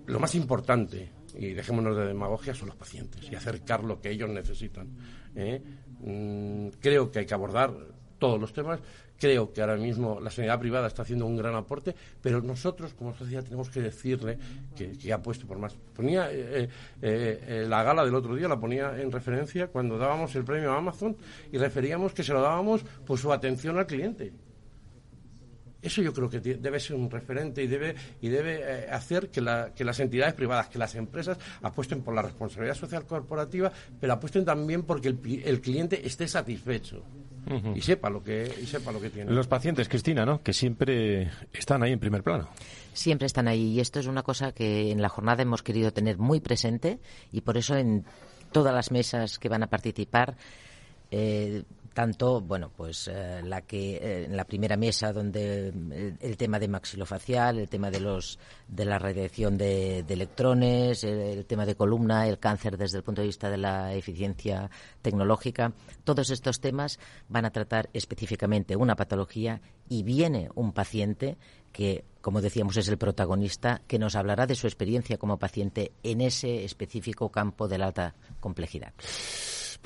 Lo 0.06 0.20
más 0.20 0.34
importante, 0.34 1.10
y 1.34 1.52
dejémonos 1.52 1.96
de 1.96 2.06
demagogia, 2.06 2.54
son 2.54 2.68
los 2.68 2.76
pacientes 2.76 3.30
y 3.30 3.34
acercar 3.34 3.84
lo 3.84 4.00
que 4.00 4.10
ellos 4.10 4.30
necesitan. 4.30 4.88
Mm, 6.00 6.68
creo 6.80 7.10
que 7.10 7.20
hay 7.20 7.26
que 7.26 7.34
abordar 7.34 7.72
todos 8.18 8.40
los 8.40 8.52
temas. 8.52 8.80
Creo 9.18 9.50
que 9.50 9.62
ahora 9.62 9.76
mismo 9.76 10.20
la 10.20 10.30
sanidad 10.30 10.58
privada 10.58 10.88
está 10.88 11.02
haciendo 11.02 11.24
un 11.24 11.36
gran 11.36 11.54
aporte, 11.54 11.94
pero 12.20 12.42
nosotros 12.42 12.92
como 12.92 13.14
sociedad 13.14 13.42
tenemos 13.42 13.70
que 13.70 13.80
decirle 13.80 14.38
que, 14.76 15.12
ha 15.12 15.22
puesto 15.22 15.46
por 15.46 15.58
más. 15.58 15.74
Ponía 15.94 16.30
eh, 16.30 16.64
eh, 16.64 16.68
eh, 17.00 17.66
la 17.66 17.82
gala 17.82 18.04
del 18.04 18.14
otro 18.14 18.34
día, 18.34 18.46
la 18.46 18.60
ponía 18.60 19.00
en 19.00 19.10
referencia 19.10 19.68
cuando 19.68 19.96
dábamos 19.96 20.34
el 20.36 20.44
premio 20.44 20.72
a 20.72 20.76
Amazon 20.76 21.16
y 21.50 21.56
referíamos 21.56 22.12
que 22.12 22.22
se 22.22 22.34
lo 22.34 22.42
dábamos 22.42 22.82
por 23.06 23.18
su 23.18 23.32
atención 23.32 23.78
al 23.78 23.86
cliente. 23.86 24.32
Eso 25.86 26.02
yo 26.02 26.12
creo 26.12 26.28
que 26.28 26.40
debe 26.40 26.80
ser 26.80 26.96
un 26.96 27.08
referente 27.08 27.62
y 27.62 27.68
debe, 27.68 27.94
y 28.20 28.28
debe 28.28 28.58
eh, 28.60 28.86
hacer 28.90 29.30
que, 29.30 29.40
las 29.40 30.00
entidades 30.00 30.34
privadas, 30.34 30.66
que 30.66 30.80
las 30.80 30.96
empresas 30.96 31.38
apuesten 31.62 32.02
por 32.02 32.12
la 32.12 32.22
responsabilidad 32.22 32.74
social 32.74 33.06
corporativa, 33.06 33.70
pero 34.00 34.12
apuesten 34.12 34.44
también 34.44 34.82
porque 34.82 35.08
el, 35.44 35.60
cliente 35.60 36.04
esté 36.04 36.26
satisfecho. 36.26 37.04
y 37.72 37.80
sepa 37.82 38.10
lo 38.10 38.24
que 38.24 38.52
y 38.60 38.66
sepa 38.66 38.90
lo 38.90 39.00
que 39.00 39.10
tiene. 39.10 39.30
Los 39.30 39.46
pacientes, 39.46 39.88
Cristina, 39.88 40.26
¿no? 40.26 40.42
Que 40.42 40.52
siempre 40.52 41.30
están 41.52 41.84
ahí 41.84 41.92
en 41.92 42.00
primer 42.00 42.24
plano. 42.24 42.48
Siempre 42.92 43.26
están 43.26 43.46
ahí 43.46 43.74
y 43.74 43.80
esto 43.80 44.00
es 44.00 44.08
una 44.08 44.24
cosa 44.24 44.50
que 44.50 44.90
en 44.90 45.00
la 45.00 45.08
jornada 45.08 45.42
hemos 45.42 45.62
querido 45.62 45.92
tener 45.92 46.18
muy 46.18 46.40
presente 46.40 46.98
y 47.30 47.42
por 47.42 47.56
eso 47.56 47.76
en 47.76 48.04
todas 48.50 48.74
las 48.74 48.90
mesas 48.90 49.38
que 49.38 49.48
van 49.48 49.62
a 49.62 49.68
participar 49.68 50.36
eh, 51.12 51.62
tanto, 51.96 52.42
bueno, 52.42 52.70
pues 52.76 53.08
eh, 53.08 53.40
la 53.42 53.62
que 53.62 53.96
eh, 53.96 54.24
en 54.26 54.36
la 54.36 54.44
primera 54.44 54.76
mesa 54.76 55.14
donde 55.14 55.68
eh, 55.68 56.14
el, 56.20 56.36
tema 56.36 56.58
de 56.58 56.68
maxilofacial, 56.68 57.58
el 57.58 57.70
tema 57.70 57.90
de 57.90 58.00
los 58.00 58.38
de 58.68 58.84
la 58.84 58.98
radiación 58.98 59.56
de, 59.56 60.00
electrones, 60.00 61.04
el, 61.04 61.46
tema 61.46 61.64
de 61.64 61.74
columna, 61.74 62.28
el 62.28 62.38
cáncer 62.38 62.76
desde 62.76 62.98
el 62.98 63.02
punto 63.02 63.22
de 63.22 63.28
vista 63.28 63.48
de 63.48 63.56
la 63.56 63.94
eficiencia 63.94 64.70
tecnológica, 65.00 65.72
todos 66.04 66.28
estos 66.28 66.60
temas 66.60 66.98
van 67.30 67.46
a 67.46 67.50
tratar 67.50 67.88
específicamente 67.94 68.76
una 68.76 68.94
patología 68.94 69.62
y 69.88 70.02
viene 70.02 70.50
un 70.54 70.72
paciente 70.72 71.38
que, 71.72 72.04
como 72.20 72.42
decíamos, 72.42 72.76
es 72.76 72.88
el 72.88 72.98
protagonista, 72.98 73.80
que 73.86 73.98
nos 73.98 74.16
hablará 74.16 74.46
de 74.46 74.54
su 74.54 74.66
experiencia 74.66 75.16
como 75.16 75.38
paciente 75.38 75.92
en 76.02 76.20
ese 76.20 76.62
específico 76.62 77.30
campo 77.30 77.68
de 77.68 77.78
la 77.78 77.86
alta 77.86 78.14
complejidad. 78.38 78.92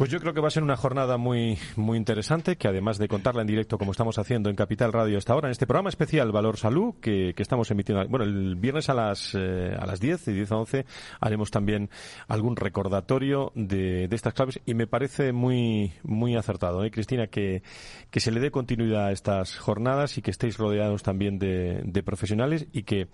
Pues 0.01 0.09
yo 0.09 0.19
creo 0.19 0.33
que 0.33 0.41
va 0.41 0.49
a 0.49 0.51
ser 0.51 0.63
una 0.63 0.79
jornada 0.79 1.19
muy, 1.19 1.59
muy 1.77 1.99
interesante, 1.99 2.57
que 2.57 2.69
además 2.69 2.97
de 2.97 3.07
contarla 3.07 3.43
en 3.43 3.47
directo 3.47 3.77
como 3.77 3.93
estamos 3.93 4.19
haciendo 4.19 4.49
en 4.49 4.57
Capital 4.57 4.95
Radio 4.95 5.19
esta 5.19 5.37
hora, 5.37 5.49
en 5.49 5.53
este 5.53 5.67
programa 5.67 5.91
especial 5.91 6.33
Valor 6.33 6.57
Salud, 6.57 6.95
que, 7.03 7.35
estamos 7.37 7.71
emitiendo, 7.71 8.09
bueno, 8.09 8.25
el 8.25 8.57
viernes 8.57 8.89
a 8.89 8.95
las, 8.95 9.35
eh, 9.35 9.77
a 9.79 9.85
las 9.85 10.01
10 10.01 10.29
y 10.29 10.33
10 10.33 10.53
a 10.53 10.57
11 10.57 10.87
haremos 11.21 11.51
también 11.51 11.91
algún 12.29 12.57
recordatorio 12.57 13.53
de, 13.55 14.09
de 14.09 14.17
estas 14.17 14.33
claves 14.33 14.59
y 14.65 14.73
me 14.73 14.87
parece 14.87 15.35
muy, 15.35 15.93
muy 16.03 16.35
acertado, 16.35 16.83
¿eh, 16.83 16.91
Cristina, 16.91 17.27
que, 17.27 17.63
que 18.11 18.21
se 18.21 18.31
le 18.31 18.41
dé 18.41 18.51
continuidad 18.51 19.09
a 19.09 19.13
estas 19.13 19.59
jornadas 19.59 20.17
y 20.17 20.23
que 20.23 20.31
estéis 20.31 20.57
rodeados 20.57 21.03
también 21.03 21.39
de, 21.39 21.83
de 21.85 22.03
profesionales 22.03 22.67
y 22.73 22.85
que 22.85 23.09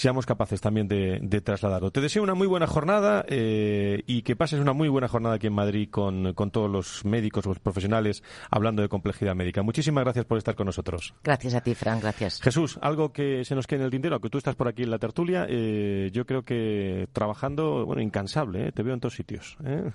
seamos 0.00 0.24
capaces 0.24 0.62
también 0.62 0.88
de, 0.88 1.40
trasladarlo. 1.42 1.90
Te 1.90 2.00
deseo 2.00 2.22
una 2.22 2.34
muy 2.34 2.46
buena 2.46 2.66
jornada 2.66 3.22
eh, 3.28 4.02
y 4.06 4.22
que 4.22 4.34
pases 4.34 4.58
una 4.58 4.72
muy 4.72 4.88
buena 4.88 5.08
jornada 5.08 5.34
aquí 5.34 5.46
en 5.46 5.52
Madrid 5.52 5.90
con, 5.90 6.34
todos 6.50 6.70
los 6.70 7.04
médicos, 7.04 7.44
los 7.44 7.58
profesionales, 7.58 8.22
hablando 8.50 8.80
de 8.80 8.88
complejidad 8.88 9.34
médica. 9.34 9.62
Muchísimas 9.62 10.04
gracias 10.04 10.24
por 10.24 10.38
estar 10.38 10.54
con 10.54 10.64
nosotros. 10.66 11.14
Gracias 11.22 11.52
a 11.52 11.60
ti, 11.60 11.74
Fran, 11.74 12.00
gracias. 12.00 12.40
Jesús, 12.40 12.78
algo 12.80 13.12
que 13.12 13.44
se 13.44 13.54
nos 13.54 13.66
quede 13.66 13.80
en 13.80 13.84
el 13.84 13.90
tintero, 13.90 14.20
que 14.20 14.30
tú 14.30 14.38
estás 14.38 14.56
por 14.56 14.68
aquí 14.68 14.84
en 14.84 14.90
la 14.90 14.98
tertulia, 14.98 15.46
eh, 15.50 16.08
yo 16.14 16.24
creo 16.24 16.44
que 16.44 17.06
trabajando, 17.12 17.84
bueno, 17.84 18.00
incansable, 18.00 18.68
eh, 18.68 18.72
te 18.72 18.82
veo 18.82 18.94
en 18.94 19.00
todos 19.00 19.14
sitios. 19.14 19.58
Bueno. 19.60 19.92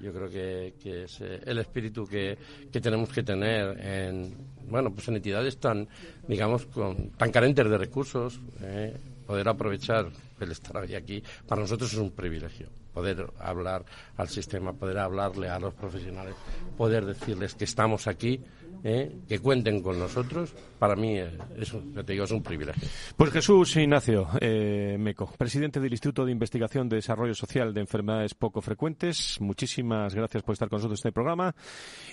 Yo 0.00 0.12
creo 0.12 0.28
que, 0.28 0.74
es 1.04 1.20
el 1.20 1.58
espíritu 1.58 2.06
que, 2.06 2.36
que, 2.70 2.80
tenemos 2.80 3.08
que 3.10 3.22
tener 3.22 3.78
en, 3.80 4.34
bueno, 4.68 4.92
pues 4.92 5.08
en 5.08 5.16
entidades 5.16 5.58
tan, 5.58 5.88
digamos, 6.26 6.66
con, 6.66 7.10
tan 7.10 7.30
carentes 7.30 7.68
de 7.68 7.78
recursos, 7.78 8.40
eh, 8.62 8.96
poder 9.26 9.48
aprovechar 9.48 10.08
el 10.40 10.50
estar 10.50 10.76
hoy 10.76 10.94
aquí, 10.94 11.22
para 11.46 11.60
nosotros 11.60 11.92
es 11.92 11.98
un 11.98 12.12
privilegio. 12.12 12.68
Poder 12.94 13.26
hablar 13.38 13.84
al 14.16 14.28
sistema, 14.28 14.72
poder 14.72 14.98
hablarle 14.98 15.48
a 15.48 15.60
los 15.60 15.74
profesionales, 15.74 16.34
poder 16.76 17.04
decirles 17.04 17.54
que 17.54 17.64
estamos 17.64 18.06
aquí 18.06 18.40
¿eh? 18.84 19.16
que 19.28 19.38
cuenten 19.38 19.82
con 19.82 19.98
nosotros, 19.98 20.54
para 20.78 20.96
mí 20.96 21.18
es, 21.56 21.72
un, 21.72 21.94
te 21.94 22.12
digo, 22.12 22.24
es 22.24 22.30
un 22.30 22.42
privilegio. 22.42 22.88
Pues 23.16 23.32
Jesús 23.32 23.76
Ignacio 23.76 24.28
eh, 24.40 24.96
Meco, 24.98 25.32
presidente 25.36 25.80
del 25.80 25.92
Instituto 25.92 26.24
de 26.24 26.32
Investigación 26.32 26.88
de 26.88 26.96
Desarrollo 26.96 27.34
Social 27.34 27.74
de 27.74 27.80
Enfermedades 27.80 28.34
Poco 28.34 28.60
Frecuentes, 28.60 29.40
muchísimas 29.40 30.14
gracias 30.14 30.42
por 30.42 30.52
estar 30.52 30.68
con 30.68 30.76
nosotros 30.78 30.98
en 30.98 31.08
este 31.08 31.12
programa. 31.12 31.54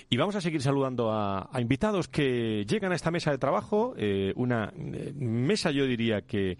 Y 0.08 0.16
vamos 0.16 0.36
a 0.36 0.40
seguir 0.40 0.62
saludando 0.62 1.12
a, 1.12 1.48
invitados 1.58 2.08
que 2.08 2.64
llegan 2.68 2.92
a 2.92 2.96
esta 2.96 3.10
mesa 3.10 3.30
de 3.30 3.38
trabajo, 3.38 3.94
eh, 3.96 4.32
una 4.36 4.72
mesa 4.76 5.70
yo 5.70 5.86
diría 5.86 6.22
que 6.22 6.58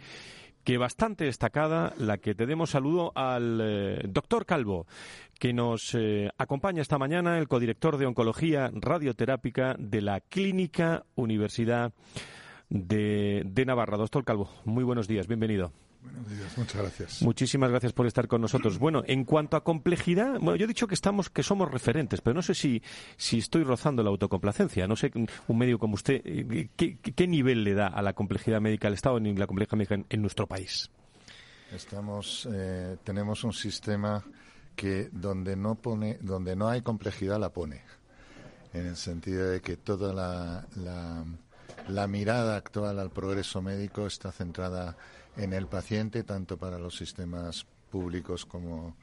que 0.66 0.78
bastante 0.78 1.26
destacada, 1.26 1.94
la 1.96 2.18
que 2.18 2.35
te 2.35 2.44
demos 2.44 2.70
saludo 2.70 3.12
al 3.14 4.02
doctor 4.08 4.44
Calvo 4.44 4.88
que 5.38 5.52
nos 5.52 5.94
eh, 5.94 6.28
acompaña 6.38 6.82
esta 6.82 6.99
mañana, 6.99 7.38
el 7.38 7.46
codirector 7.46 7.99
de 7.99 8.06
Oncología 8.06 8.73
Radioterápica 8.75 9.76
de 9.78 10.00
la 10.00 10.20
Clínica 10.20 11.04
Universidad 11.14 11.92
de, 12.68 13.64
Navarra. 13.64 13.96
Doctor 13.96 14.25
Calvo, 14.25 14.50
muy 14.64 14.82
buenos 14.82 15.06
días, 15.06 15.28
bienvenido. 15.28 15.70
Buenos 16.06 16.30
días, 16.30 16.56
muchas 16.56 16.82
gracias. 16.82 17.22
Muchísimas 17.22 17.70
gracias 17.70 17.92
por 17.92 18.06
estar 18.06 18.28
con 18.28 18.40
nosotros. 18.40 18.78
Bueno, 18.78 19.02
en 19.06 19.25
cuanto 19.25 19.56
a 19.56 19.64
complejidad, 19.64 20.38
bueno, 20.38 20.54
yo 20.54 20.64
he 20.64 20.68
dicho 20.68 20.86
que 20.86 20.94
estamos, 20.94 21.30
que 21.30 21.42
somos 21.42 21.68
referentes, 21.68 22.20
pero 22.20 22.34
no 22.34 22.42
sé 22.42 22.54
si, 22.54 22.80
si 23.16 23.38
estoy 23.38 23.64
rozando 23.64 24.04
la 24.04 24.10
autocomplacencia. 24.10 24.86
No 24.86 24.94
sé, 24.94 25.10
un 25.14 25.58
medio 25.58 25.80
como 25.80 25.94
usted, 25.94 26.22
eh, 26.25 26.68
¿qué, 26.76 27.26
nivel 27.26 27.64
le 27.64 27.75
da 27.75 27.88
a 27.88 28.02
la 28.02 28.12
complejidad 28.12 28.60
médica, 28.60 28.86
al 28.86 28.94
Estado 28.94 29.18
en 29.18 29.36
la 29.36 29.48
complejidad 29.48 29.78
médica 29.78 30.06
en, 30.08 30.22
nuestro 30.22 30.46
país? 30.46 30.90
Estamos, 31.72 32.48
eh, 32.52 32.98
tenemos 33.02 33.42
un 33.42 33.52
sistema 33.52 34.25
que 34.76 35.08
donde 35.10 35.56
no 35.56 35.75
pone, 35.75 36.18
donde 36.20 36.54
no 36.54 36.68
hay 36.68 36.82
complejidad 36.82 37.40
la 37.40 37.48
pone, 37.48 37.82
en 38.72 38.86
el 38.86 38.96
sentido 38.96 39.48
de 39.48 39.60
que 39.60 39.76
toda 39.76 40.12
la, 40.12 41.25
la, 41.88 42.06
mirada 42.06 42.56
actual 42.56 43.00
al 43.00 43.10
progreso 43.10 43.60
médico 43.60 44.06
está 44.06 44.30
centrada 44.30 44.96
en 45.37 45.52
el 45.52 45.66
paciente, 45.66 46.25
tanto 46.25 46.57
para 46.57 46.78
los 46.78 46.97
sistemas 46.97 47.66
públicos 47.90 48.47
como, 48.47 48.97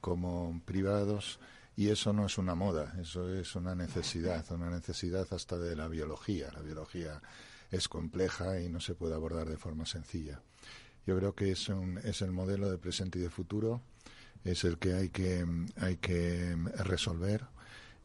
como 0.00 0.60
privados, 0.64 1.38
y 1.76 1.90
eso 1.90 2.12
no 2.12 2.26
es 2.26 2.38
una 2.38 2.54
moda, 2.54 2.94
eso 3.00 3.32
es 3.34 3.54
una 3.54 3.74
necesidad, 3.74 4.44
una 4.50 4.70
necesidad 4.70 5.26
hasta 5.30 5.58
de 5.58 5.76
la 5.76 5.88
biología. 5.88 6.50
La 6.52 6.62
biología 6.62 7.20
es 7.70 7.88
compleja 7.88 8.60
y 8.60 8.68
no 8.68 8.80
se 8.80 8.94
puede 8.94 9.14
abordar 9.14 9.48
de 9.48 9.58
forma 9.58 9.84
sencilla. 9.84 10.40
Yo 11.06 11.16
creo 11.16 11.34
que 11.34 11.52
es, 11.52 11.68
un, 11.68 11.98
es 11.98 12.22
el 12.22 12.32
modelo 12.32 12.70
de 12.70 12.78
presente 12.78 13.18
y 13.18 13.22
de 13.22 13.30
futuro 13.30 13.82
es 14.44 14.64
el 14.64 14.78
que 14.78 14.94
hay 14.94 15.08
que, 15.10 15.46
hay 15.76 15.96
que 15.96 16.56
resolver 16.78 17.44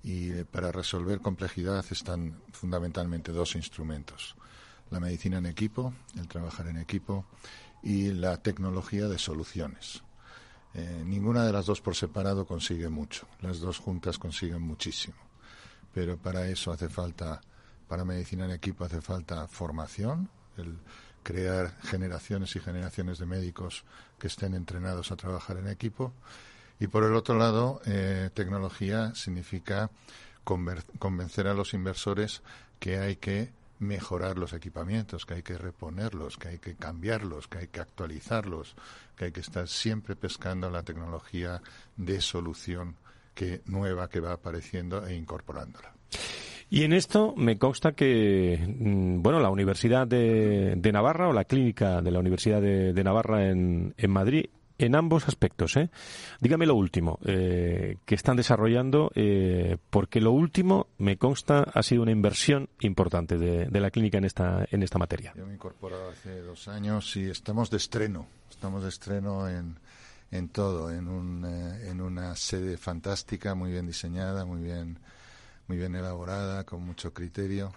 y 0.03 0.31
para 0.45 0.71
resolver 0.71 1.19
complejidad 1.19 1.85
están 1.91 2.41
fundamentalmente 2.51 3.31
dos 3.31 3.55
instrumentos. 3.55 4.35
La 4.89 4.99
medicina 4.99 5.37
en 5.37 5.45
equipo, 5.45 5.93
el 6.17 6.27
trabajar 6.27 6.67
en 6.67 6.77
equipo 6.77 7.25
y 7.83 8.11
la 8.11 8.37
tecnología 8.37 9.07
de 9.07 9.17
soluciones. 9.17 10.03
Eh, 10.73 11.03
ninguna 11.05 11.45
de 11.45 11.51
las 11.51 11.65
dos 11.65 11.81
por 11.81 11.95
separado 11.95 12.45
consigue 12.45 12.89
mucho, 12.89 13.27
las 13.41 13.59
dos 13.59 13.79
juntas 13.79 14.17
consiguen 14.17 14.61
muchísimo, 14.61 15.17
pero 15.93 16.17
para 16.17 16.47
eso 16.47 16.71
hace 16.71 16.87
falta, 16.87 17.41
para 17.87 18.05
medicina 18.05 18.45
en 18.45 18.51
equipo 18.51 18.85
hace 18.85 19.01
falta 19.01 19.47
formación, 19.47 20.29
el, 20.57 20.77
crear 21.23 21.77
generaciones 21.83 22.55
y 22.55 22.59
generaciones 22.59 23.19
de 23.19 23.25
médicos 23.25 23.83
que 24.17 24.27
estén 24.27 24.53
entrenados 24.53 25.11
a 25.11 25.15
trabajar 25.15 25.57
en 25.57 25.67
equipo. 25.67 26.13
Y 26.79 26.87
por 26.87 27.03
el 27.03 27.15
otro 27.15 27.37
lado, 27.37 27.81
eh, 27.85 28.29
tecnología 28.33 29.13
significa 29.13 29.91
convencer 30.43 31.47
a 31.47 31.53
los 31.53 31.73
inversores 31.73 32.41
que 32.79 32.97
hay 32.97 33.17
que 33.17 33.53
mejorar 33.81 34.37
los 34.37 34.53
equipamientos, 34.53 35.25
que 35.25 35.33
hay 35.33 35.43
que 35.43 35.57
reponerlos, 35.57 36.37
que 36.37 36.49
hay 36.49 36.59
que 36.59 36.75
cambiarlos, 36.75 37.47
que 37.47 37.57
hay 37.57 37.67
que 37.67 37.81
actualizarlos, 37.81 38.75
que 39.17 39.25
hay 39.25 39.31
que 39.31 39.41
estar 39.41 39.67
siempre 39.67 40.15
pescando 40.15 40.69
la 40.69 40.83
tecnología 40.83 41.61
de 41.97 42.21
solución 42.21 42.95
que 43.33 43.61
nueva 43.65 44.07
que 44.07 44.19
va 44.19 44.33
apareciendo 44.33 45.05
e 45.05 45.15
incorporándola. 45.15 45.93
Y 46.69 46.83
en 46.83 46.93
esto 46.93 47.33
me 47.35 47.57
consta 47.57 47.93
que, 47.93 48.57
mm, 48.65 49.21
bueno, 49.21 49.39
la 49.39 49.49
Universidad 49.49 50.07
de, 50.07 50.79
Navarra 50.93 51.27
o 51.27 51.33
la 51.33 51.45
clínica 51.45 52.01
de 52.01 52.11
la 52.11 52.19
Universidad 52.19 52.61
de, 52.61 53.03
Navarra 53.03 53.49
en, 53.49 53.93
en 53.97 54.11
Madrid 54.11 54.45
en 54.81 54.95
ambos 54.95 55.27
aspectos. 55.27 55.77
¿eh? 55.77 55.89
Dígame 56.39 56.65
lo 56.65 56.75
último 56.75 57.19
eh, 57.25 57.97
que 58.05 58.15
están 58.15 58.35
desarrollando, 58.37 59.11
eh, 59.15 59.77
porque 59.89 60.19
lo 60.19 60.31
último, 60.31 60.87
me 60.97 61.17
consta, 61.17 61.63
ha 61.73 61.83
sido 61.83 62.01
una 62.01 62.11
inversión 62.11 62.69
importante 62.79 63.37
de, 63.37 63.81
la 63.81 63.91
clínica 63.91 64.17
en 64.17 64.25
esta, 64.25 64.65
en 64.69 64.83
esta 64.83 64.99
materia. 64.99 65.33
Yo 65.35 65.45
me 65.45 65.53
he 65.53 65.55
incorporado 65.55 66.09
hace 66.09 66.41
dos 66.41 66.67
años 66.67 67.15
y 67.15 67.29
estamos 67.29 67.69
de 67.69 67.77
estreno. 67.77 68.27
Estamos 68.49 68.83
de 68.83 68.89
estreno 68.89 69.49
en, 69.49 69.79
en 70.31 70.49
todo, 70.49 70.91
en, 70.91 71.07
un, 71.07 71.45
eh, 71.45 71.89
en 71.89 72.01
una 72.01 72.35
sede 72.35 72.77
fantástica, 72.77 73.55
muy 73.55 73.71
bien 73.71 73.87
diseñada, 73.87 74.45
muy 74.45 74.61
bien, 74.61 74.99
muy 75.67 75.77
bien 75.77 75.95
elaborada, 75.95 76.63
con 76.63 76.81
mucho 76.81 77.13
criterio. 77.13 77.73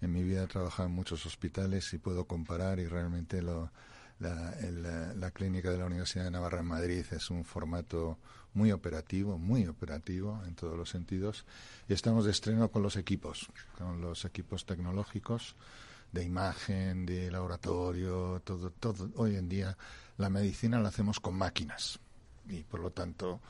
En 0.00 0.12
mi 0.12 0.22
vida 0.22 0.44
he 0.44 0.46
trabajado 0.46 0.88
en 0.88 0.94
muchos 0.94 1.24
hospitales 1.24 1.92
y 1.94 1.98
puedo 1.98 2.26
comparar 2.26 2.78
y 2.78 2.86
realmente 2.86 3.40
lo, 3.42 3.70
la, 4.20 5.30
clínica 5.32 5.70
de 5.70 5.78
la 5.78 5.86
Universidad 5.86 6.24
de 6.24 6.30
Navarra 6.30 6.60
en 6.60 6.66
Madrid 6.66 7.04
es 7.10 7.30
un 7.30 7.44
formato 7.44 8.18
muy 8.54 8.70
operativo, 8.72 9.38
muy 9.38 9.66
operativo 9.66 10.40
en 10.46 10.54
todos 10.54 10.76
los 10.76 10.90
sentidos. 10.90 11.44
Y 11.88 11.92
estamos 11.92 12.24
de 12.24 12.30
estreno 12.30 12.70
con 12.70 12.82
los 12.82 12.96
equipos, 12.96 13.48
con 13.76 14.00
los 14.00 14.24
equipos 14.24 14.64
tecnológicos 14.64 15.56
de 16.12 16.22
imagen, 16.22 17.06
de 17.06 17.30
laboratorio, 17.30 18.40
todo, 18.44 18.70
todo. 18.70 19.10
Hoy 19.16 19.36
en 19.36 19.48
día 19.48 19.76
la 20.16 20.30
medicina 20.30 20.78
la 20.78 20.90
hacemos 20.90 21.18
con 21.18 21.34
máquinas 21.34 21.98
y 22.48 22.62
por 22.62 22.78
lo 22.78 22.92
tanto 22.92 23.40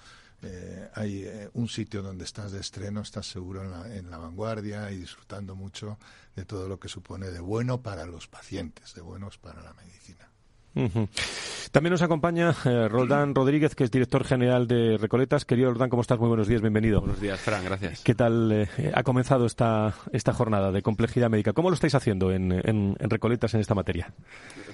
eh, 0.40 0.88
hay 0.94 1.25
eh, 1.25 1.50
un 1.54 1.68
sitio 1.68 2.02
donde 2.02 2.25
estás 2.25 2.52
de 2.52 2.61
estreno, 2.61 3.02
estás 3.02 3.26
seguro 3.26 3.62
en 3.62 3.71
la, 3.71 3.94
en 3.94 4.11
la, 4.11 4.18
vanguardia 4.18 4.90
y 4.90 4.97
disfrutando 4.97 5.54
mucho 5.54 5.99
de 6.35 6.44
todo 6.44 6.68
lo 6.68 6.78
que 6.78 6.88
supone 6.88 7.30
de 7.30 7.40
bueno 7.40 7.83
para 7.83 8.06
los 8.06 8.28
pacientes, 8.28 8.94
de 8.94 9.02
buenos 9.02 9.37
para 9.37 9.62
la 9.62 9.75
medicina. 9.75 10.28
También 10.75 11.93
nos 11.93 12.02
acompaña 12.02 12.54
eh, 12.64 12.88
Roldán 12.88 13.35
Rodríguez, 13.35 13.75
que 13.75 13.85
es 13.85 13.90
director 13.90 14.25
general 14.25 14.66
de 14.66 14.97
Recoletas. 14.99 15.45
Querido 15.45 15.71
Roldán, 15.71 15.88
¿cómo 15.88 16.02
estás? 16.02 16.19
Muy 16.19 16.28
buenos 16.28 16.49
días, 16.49 16.61
bienvenido. 16.61 17.00
Buenos 17.00 17.21
días, 17.21 17.40
Fran, 17.40 17.64
gracias. 17.64 18.02
¿Qué 18.02 18.14
tal 18.14 18.50
eh, 18.52 18.93
ha 18.95 19.02
comenzado 19.02 19.47
esta, 19.47 19.95
esta 20.12 20.33
jornada 20.33 20.73
de 20.73 20.83
complejidad 20.83 21.31
médica? 21.31 21.52
¿Cómo 21.52 21.71
lo 21.71 21.75
estáis 21.75 21.95
haciendo 21.95 22.33
en, 22.33 22.52
en, 22.52 22.97
Recoletas 22.99 23.54
en 23.54 23.61
esta 23.61 23.75
materia? 23.75 24.12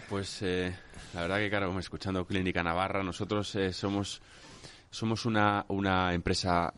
Pues 0.09 0.43
eh, 0.43 0.75
la 1.15 1.23
verdad 1.23 1.39
que, 1.39 1.51
claro, 1.51 1.79
escuchando 1.79 2.27
Clínica 2.27 2.63
Navarra, 2.63 3.03
nosotros 3.03 3.57
somos, 3.73 4.23
somos 4.91 5.27
una, 5.27 5.65
una 5.69 6.15
empresa, 6.15 6.73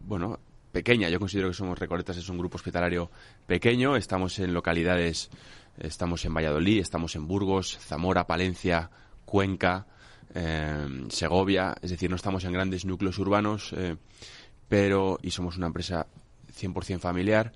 bueno, 0.00 0.38
pequeña. 0.74 1.08
Yo 1.08 1.18
considero 1.18 1.48
que 1.48 1.54
somos 1.54 1.78
Recoletas, 1.78 2.18
es 2.18 2.28
un 2.28 2.36
grupo 2.36 2.56
hospitalario 2.56 3.10
pequeño. 3.46 3.96
Estamos 3.96 4.38
en 4.40 4.52
localidades 4.52 5.30
Estamos 5.78 6.24
en 6.24 6.34
Valladolid, 6.34 6.80
estamos 6.80 7.16
en 7.16 7.26
Burgos, 7.26 7.78
Zamora, 7.80 8.26
Palencia, 8.26 8.90
Cuenca, 9.24 9.86
eh, 10.34 11.04
Segovia, 11.08 11.74
es 11.82 11.90
decir, 11.90 12.10
no 12.10 12.16
estamos 12.16 12.44
en 12.44 12.52
grandes 12.52 12.84
núcleos 12.84 13.18
urbanos, 13.18 13.74
eh, 13.76 13.96
pero 14.68 15.18
y 15.22 15.30
somos 15.30 15.56
una 15.56 15.66
empresa 15.66 16.06
100% 16.56 17.00
familiar, 17.00 17.52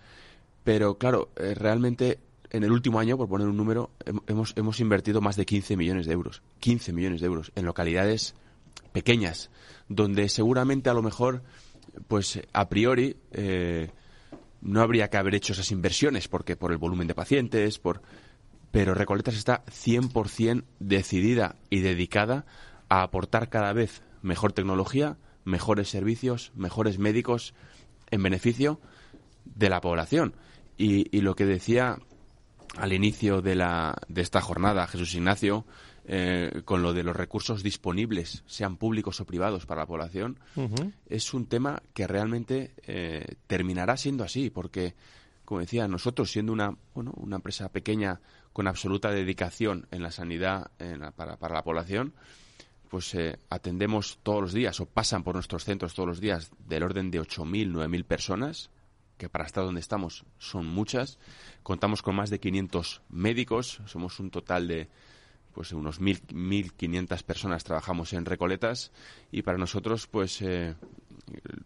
pero 0.64 0.98
claro, 0.98 1.30
eh, 1.36 1.54
realmente 1.54 2.18
en 2.50 2.64
el 2.64 2.72
último 2.72 2.98
año, 2.98 3.16
por 3.16 3.28
poner 3.28 3.46
un 3.46 3.56
número, 3.56 3.90
hemos, 4.26 4.54
hemos 4.56 4.80
invertido 4.80 5.20
más 5.20 5.36
de 5.36 5.46
15 5.46 5.76
millones 5.76 6.06
de 6.06 6.14
euros, 6.14 6.42
15 6.60 6.92
millones 6.92 7.20
de 7.20 7.26
euros 7.26 7.52
en 7.54 7.66
localidades 7.66 8.34
pequeñas, 8.92 9.50
donde 9.88 10.28
seguramente 10.28 10.90
a 10.90 10.94
lo 10.94 11.02
mejor, 11.02 11.42
pues 12.08 12.40
a 12.52 12.68
priori, 12.68 13.16
no 14.60 14.80
habría 14.80 15.08
que 15.08 15.16
haber 15.16 15.34
hecho 15.34 15.52
esas 15.52 15.70
inversiones 15.70 16.28
porque 16.28 16.56
por 16.56 16.72
el 16.72 16.78
volumen 16.78 17.08
de 17.08 17.14
pacientes, 17.14 17.78
por 17.78 18.02
pero 18.70 18.94
Recoletas 18.94 19.34
está 19.34 19.64
100% 19.64 20.64
decidida 20.78 21.56
y 21.70 21.80
dedicada 21.80 22.44
a 22.88 23.02
aportar 23.02 23.48
cada 23.48 23.72
vez 23.72 24.02
mejor 24.22 24.52
tecnología, 24.52 25.16
mejores 25.44 25.88
servicios, 25.88 26.52
mejores 26.54 26.98
médicos 26.98 27.54
en 28.10 28.22
beneficio 28.22 28.80
de 29.44 29.70
la 29.70 29.80
población. 29.80 30.34
Y, 30.76 31.16
y 31.16 31.22
lo 31.22 31.34
que 31.34 31.46
decía 31.46 31.98
al 32.76 32.92
inicio 32.92 33.40
de, 33.40 33.54
la, 33.54 33.96
de 34.08 34.22
esta 34.22 34.40
jornada 34.40 34.86
Jesús 34.86 35.14
Ignacio, 35.14 35.64
eh, 36.10 36.62
con 36.64 36.80
lo 36.80 36.94
de 36.94 37.02
los 37.02 37.14
recursos 37.14 37.62
disponibles, 37.62 38.42
sean 38.46 38.78
públicos 38.78 39.20
o 39.20 39.26
privados 39.26 39.66
para 39.66 39.82
la 39.82 39.86
población, 39.86 40.40
es 41.06 41.34
un 41.34 41.44
tema 41.44 41.82
que 41.92 42.06
realmente 42.06 42.72
eh, 42.86 43.36
terminará 43.46 43.94
siendo 43.98 44.24
así, 44.24 44.48
porque, 44.48 44.94
como 45.44 45.60
decía, 45.60 45.86
nosotros 45.86 46.30
siendo 46.30 46.54
una, 46.54 46.74
bueno, 46.94 47.12
una 47.16 47.36
empresa 47.36 47.68
pequeña 47.68 48.22
con 48.54 48.66
absoluta 48.66 49.10
dedicación 49.10 49.86
en 49.90 50.02
la 50.02 50.10
sanidad 50.10 50.70
para, 51.14 51.36
para, 51.36 51.54
la 51.54 51.62
población, 51.62 52.14
pues 52.88 53.14
eh, 53.14 53.38
atendemos 53.50 54.18
todos 54.22 54.40
los 54.40 54.52
días 54.54 54.80
o 54.80 54.86
pasan 54.86 55.22
por 55.22 55.34
nuestros 55.34 55.64
centros 55.64 55.92
todos 55.92 56.08
los 56.08 56.20
días 56.20 56.50
del 56.66 56.84
orden 56.84 57.10
de 57.10 57.20
8.000, 57.20 57.70
9.000 57.70 58.04
personas, 58.04 58.70
que 59.18 59.28
para 59.28 59.44
estar 59.44 59.62
donde 59.62 59.80
estamos 59.80 60.24
son 60.38 60.64
muchas. 60.64 61.18
Contamos 61.62 62.00
con 62.00 62.14
más 62.16 62.30
de 62.30 62.40
500 62.40 63.02
médicos, 63.10 63.82
somos 63.84 64.18
un 64.20 64.30
total 64.30 64.68
de 64.68 64.88
pues 65.58 65.72
unos 65.72 66.00
1.500 66.00 67.24
personas 67.24 67.64
trabajamos 67.64 68.12
en 68.12 68.24
Recoletas 68.24 68.92
y 69.32 69.42
para 69.42 69.58
nosotros, 69.58 70.06
pues 70.06 70.40
eh, 70.40 70.76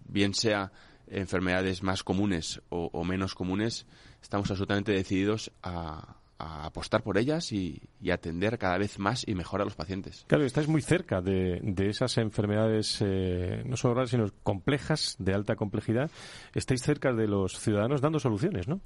bien 0.09 0.33
sea 0.33 0.73
enfermedades 1.09 1.83
más 1.83 2.03
comunes 2.03 2.63
o, 2.71 3.05
menos 3.05 3.35
comunes, 3.35 3.85
estamos 4.23 4.51
absolutamente 4.51 4.93
decididos 4.93 5.53
a, 5.63 6.17
apostar 6.39 7.03
por 7.03 7.19
ellas 7.19 7.53
y, 7.53 7.83
atender 8.11 8.57
cada 8.57 8.79
vez 8.79 8.99
más 8.99 9.29
y 9.29 9.35
mejor 9.35 9.61
a 9.61 9.65
los 9.65 9.75
pacientes. 9.75 10.25
Claro, 10.27 10.47
estáis 10.47 10.69
muy 10.69 10.81
cerca 10.81 11.21
de, 11.21 11.61
esas 11.77 12.17
enfermedades, 12.17 12.97
eh, 13.03 13.63
no 13.67 13.77
solo 13.77 13.93
raras, 13.93 14.09
sino 14.09 14.33
complejas, 14.43 15.17
de 15.19 15.35
alta 15.35 15.55
complejidad. 15.55 16.11
Estáis 16.55 16.81
cerca 16.81 17.13
de 17.13 17.29
los 17.29 17.61
ciudadanos 17.61 18.01
dando 18.01 18.19
soluciones, 18.19 18.69
¿no? 18.69 18.81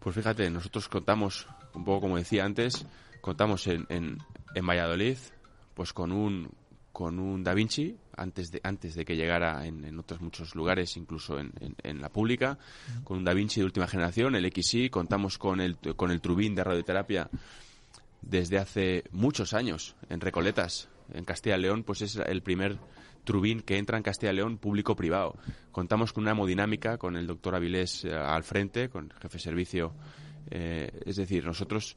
Pues 0.00 0.16
fíjate, 0.16 0.50
nosotros 0.50 0.88
contamos, 0.88 1.46
un 1.72 1.84
poco 1.84 2.00
como 2.00 2.16
decía 2.16 2.44
antes, 2.44 2.84
contamos 3.20 3.66
en, 3.66 3.86
en 3.88 4.66
Valladolid, 4.66 5.16
pues 5.74 5.92
con 5.92 6.12
un 6.12 6.50
con 6.92 7.18
un 7.18 7.44
Da 7.44 7.54
Vinci 7.54 7.96
antes 8.16 8.50
de 8.50 8.60
antes 8.64 8.94
de 8.94 9.04
que 9.04 9.16
llegara 9.16 9.64
en, 9.64 9.98
otros 9.98 10.20
muchos 10.20 10.54
lugares, 10.54 10.96
incluso 10.96 11.38
en, 11.38 11.52
en, 11.82 12.00
la 12.00 12.10
pública, 12.10 12.58
con 13.04 13.18
un 13.18 13.24
Da 13.24 13.32
Vinci 13.32 13.60
de 13.60 13.64
última 13.64 13.86
generación, 13.86 14.34
el 14.34 14.52
XI, 14.52 14.90
contamos 14.90 15.38
con 15.38 15.60
el 15.60 15.78
con 15.96 16.10
el 16.10 16.20
Trubin 16.20 16.54
de 16.54 16.64
radioterapia 16.64 17.30
desde 18.20 18.58
hace 18.58 19.04
muchos 19.12 19.54
años 19.54 19.96
en 20.08 20.20
Recoletas, 20.20 20.88
en 21.14 21.24
Castilla 21.24 21.56
y 21.56 21.62
León, 21.62 21.84
pues 21.84 22.02
es 22.02 22.16
el 22.16 22.42
primer 22.42 22.78
Trubin 23.24 23.60
que 23.60 23.78
entra 23.78 23.96
en 23.96 24.02
Castilla 24.02 24.32
y 24.32 24.36
León 24.36 24.58
público-privado. 24.58 25.36
Contamos 25.72 26.12
con 26.12 26.24
una 26.24 26.32
hemodinámica, 26.32 26.98
con 26.98 27.16
el 27.16 27.26
doctor 27.26 27.54
Avilés 27.54 28.04
eh, 28.04 28.14
al 28.14 28.44
frente, 28.44 28.88
con 28.88 29.06
el 29.06 29.12
jefe 29.14 29.38
de 29.38 29.42
servicio. 29.42 29.94
Eh, 30.50 30.90
es 31.06 31.16
decir, 31.16 31.44
nosotros 31.44 31.96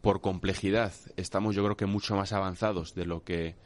por 0.00 0.20
complejidad 0.20 0.92
estamos 1.16 1.54
yo 1.54 1.64
creo 1.64 1.76
que 1.76 1.86
mucho 1.86 2.14
más 2.16 2.32
avanzados 2.32 2.94
de 2.94 3.06
lo 3.06 3.24
que 3.24 3.56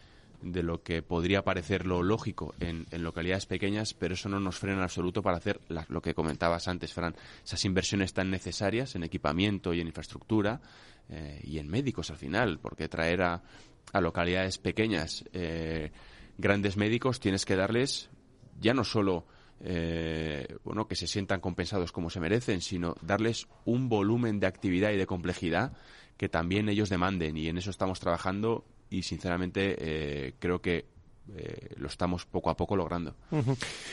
de 0.42 0.62
lo 0.64 0.82
que 0.82 1.02
podría 1.02 1.44
parecer 1.44 1.86
lo 1.86 2.02
lógico 2.02 2.54
en, 2.58 2.86
localidades 2.90 3.46
pequeñas, 3.46 3.94
pero 3.94 4.14
eso 4.14 4.28
no 4.28 4.40
nos 4.40 4.58
frena 4.58 4.78
en 4.78 4.82
absoluto 4.82 5.22
para 5.22 5.36
hacer 5.36 5.60
lo 5.88 6.02
que 6.02 6.14
comentabas 6.14 6.66
antes, 6.66 6.92
Fran, 6.92 7.14
esas 7.44 7.64
inversiones 7.64 8.12
tan 8.12 8.28
necesarias 8.28 8.96
en 8.96 9.04
equipamiento 9.04 9.72
y 9.72 9.80
en 9.80 9.86
infraestructura 9.86 10.60
eh, 11.08 11.40
y 11.44 11.58
en 11.58 11.68
médicos 11.68 12.10
al 12.10 12.16
final, 12.16 12.58
porque 12.58 12.88
traer 12.88 13.22
a, 13.22 13.42
a 13.92 14.00
localidades 14.00 14.58
pequeñas 14.58 15.24
eh, 15.32 15.92
grandes 16.38 16.76
médicos 16.76 17.20
tienes 17.20 17.44
que 17.44 17.54
darles 17.54 18.10
ya 18.60 18.74
no 18.74 18.82
solo 18.82 19.26
eh, 19.64 20.56
bueno, 20.64 20.88
que 20.88 20.96
se 20.96 21.06
sientan 21.06 21.40
compensados 21.40 21.92
como 21.92 22.10
se 22.10 22.18
merecen, 22.18 22.60
sino 22.60 22.96
darles 23.00 23.46
un 23.64 23.88
volumen 23.88 24.40
de 24.40 24.48
actividad 24.48 24.90
y 24.90 24.96
de 24.96 25.06
complejidad 25.06 25.72
que 26.22 26.28
también 26.28 26.68
ellos 26.68 26.88
demanden 26.88 27.36
y 27.36 27.48
en 27.48 27.58
eso 27.58 27.70
estamos 27.70 27.98
trabajando 27.98 28.64
y 28.88 29.02
sinceramente 29.02 29.74
eh, 29.76 30.34
creo 30.38 30.60
que 30.60 30.84
eh, 31.36 31.74
lo 31.78 31.88
estamos 31.88 32.26
poco 32.26 32.48
a 32.48 32.56
poco 32.56 32.76
logrando. 32.76 33.16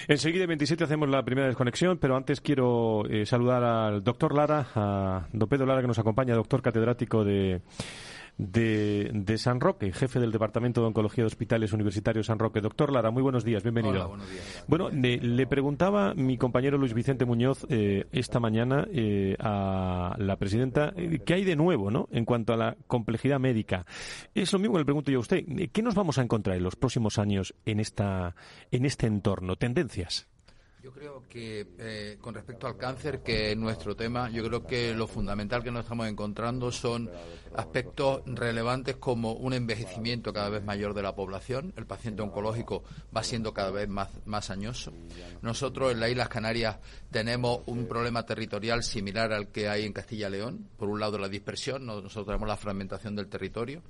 Enseguida, 0.07 0.45
27, 0.45 0.83
hacemos 0.83 1.09
la 1.09 1.25
primera 1.25 1.47
desconexión, 1.47 1.97
pero 1.97 2.15
antes 2.15 2.39
quiero 2.39 3.03
eh, 3.09 3.25
saludar 3.25 3.63
al 3.63 4.03
doctor 4.03 4.35
Lara, 4.35 4.67
a 4.75 5.27
don 5.33 5.49
Pedro 5.49 5.65
Lara, 5.65 5.81
que 5.81 5.87
nos 5.87 5.97
acompaña, 5.97 6.35
doctor 6.35 6.61
catedrático 6.61 7.23
de 7.23 7.63
de, 8.39 9.11
de, 9.13 9.37
San 9.37 9.59
Roque, 9.59 9.91
jefe 9.91 10.19
del 10.19 10.31
Departamento 10.31 10.79
de 10.79 10.87
Oncología 10.87 11.23
de 11.23 11.27
Hospitales 11.27 11.73
Universitarios 11.73 12.27
San 12.27 12.39
Roque. 12.39 12.61
Doctor 12.61 12.91
Lara, 12.91 13.11
muy 13.11 13.21
buenos 13.21 13.43
días, 13.43 13.63
bienvenido. 13.63 14.07
buenos 14.07 14.29
días. 14.29 14.63
Bueno, 14.67 14.89
le, 14.89 15.45
preguntaba 15.45 16.13
mi 16.13 16.37
compañero 16.37 16.77
Luis 16.77 16.93
Vicente 16.93 17.25
Muñoz 17.25 17.65
eh, 17.69 18.07
esta 18.13 18.39
mañana 18.39 18.87
eh, 18.93 19.35
a 19.39 20.15
la 20.17 20.37
presidenta 20.37 20.93
eh, 20.95 21.19
qué 21.25 21.33
hay 21.33 21.43
de 21.43 21.57
nuevo 21.57 21.91
¿no? 21.91 22.07
en 22.11 22.23
cuanto 22.23 22.53
a 22.53 22.57
la 22.57 22.77
complejidad 22.87 23.39
médica. 23.39 23.85
Es 24.33 24.53
lo 24.53 24.59
mismo 24.59 24.75
que 24.75 24.79
le 24.79 24.85
pregunto 24.85 25.11
yo 25.11 25.17
a 25.17 25.21
usted. 25.21 25.43
¿Qué 25.73 25.81
nos 25.81 25.95
vamos 25.95 26.17
a 26.17 26.21
encontrar 26.21 26.55
en 26.55 26.63
los 26.63 26.77
próximos 26.77 27.19
años 27.19 27.53
en, 27.65 27.81
esta, 27.81 28.35
en 28.71 28.85
este 28.85 29.05
entorno? 29.05 29.57
¿Tendencias? 29.57 30.29
Yo 30.81 30.93
creo 30.93 31.23
que 31.27 31.67
eh, 31.77 32.17
con 32.21 32.33
respecto 32.33 32.65
al 32.65 32.77
cáncer, 32.77 33.21
que 33.21 33.51
es 33.51 33.57
nuestro 33.57 33.97
tema, 33.97 34.29
yo 34.29 34.45
creo 34.45 34.65
que 34.65 34.93
lo 34.93 35.07
fundamental 35.07 35.61
que 35.61 35.71
nos 35.71 35.83
estamos 35.83 36.07
encontrando 36.07 36.71
son 36.71 37.09
aspectos 37.53 38.21
relevantes 38.25 38.95
como 38.95 39.33
un 39.33 39.51
envejecimiento 39.53 40.31
cada 40.31 40.49
vez 40.49 40.63
mayor 40.63 40.93
de 40.93 41.03
la 41.03 41.15
población. 41.15 41.73
El 41.75 41.85
paciente 41.85 42.21
oncológico 42.21 42.83
va 43.15 43.23
siendo 43.23 43.53
cada 43.53 43.71
vez 43.71 43.89
más, 43.89 44.09
más 44.25 44.51
añoso. 44.51 44.93
Nosotros 45.41 45.91
en 45.91 45.99
las 45.99 46.11
Islas 46.11 46.29
Canarias 46.29 46.77
tenemos 47.11 47.59
un 47.65 47.85
problema 47.85 48.25
territorial 48.25 48.81
similar 48.81 49.33
al 49.33 49.49
que 49.49 49.67
hay 49.67 49.85
en 49.85 49.91
Castilla 49.91 50.29
y 50.29 50.31
León. 50.31 50.69
Por 50.77 50.87
un 50.87 51.01
lado 51.01 51.17
la 51.17 51.27
dispersión, 51.27 51.85
nosotros 51.85 52.25
tenemos 52.25 52.47
la 52.47 52.55
fragmentación 52.55 53.17
del 53.17 53.27
territorio 53.27 53.81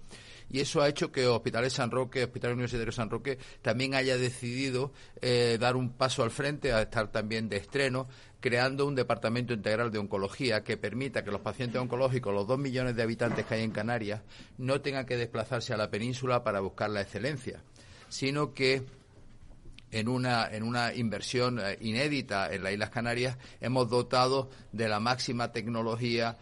y 0.50 0.60
eso 0.60 0.82
ha 0.82 0.90
hecho 0.90 1.12
que 1.12 1.28
Hospitales 1.28 1.74
San 1.74 1.92
Roque, 1.92 2.24
Hospital 2.24 2.54
Universitario 2.54 2.92
San 2.92 3.10
Roque, 3.10 3.38
también 3.62 3.94
haya 3.94 4.18
decidido 4.18 4.92
eh, 5.22 5.58
dar 5.60 5.76
un 5.76 5.92
paso 5.92 6.24
al 6.24 6.32
frente, 6.32 6.74
a 6.74 6.82
estar 6.82 7.12
también 7.12 7.50
de 7.50 7.58
estreno, 7.58 8.08
creando 8.40 8.86
un 8.86 8.96
departamento 8.96 9.54
integral 9.54 9.92
de 9.92 10.00
oncología 10.00 10.64
que 10.64 10.78
permita 10.78 11.24
que 11.24 11.32
los 11.32 11.42
pacientes 11.42 11.82
oncológicos, 11.82 12.34
los 12.34 12.48
dos 12.48 12.58
millones 12.58 12.96
de 12.96 13.04
habitantes 13.04 13.46
que 13.46 13.56
hay 13.56 13.64
en 13.64 13.72
Canarias, 13.72 14.22
no 14.58 14.82
tengan 14.82 15.06
que 15.06 15.18
desplazarse 15.18 15.74
a 15.74 15.78
la 15.78 15.92
península 15.92 16.44
para 16.44 16.62
buscar 16.62 16.90
la 16.90 17.02
excelencia, 17.02 17.62
sino 18.08 18.54
que 18.54 18.84
en 19.92 20.08
una, 20.08 20.48
en 20.48 20.64
una 20.64 20.94
inversión 20.94 21.60
eh, 21.60 21.78
inédita 21.82 22.54
en 22.54 22.64
las 22.64 22.74
Islas 22.74 22.90
Canarias 22.90 23.38
hemos 23.62 23.90
dotado 23.90 24.50
de 24.72 24.88
la 24.88 25.00
máxima 25.00 25.52
tecnología 25.52 26.38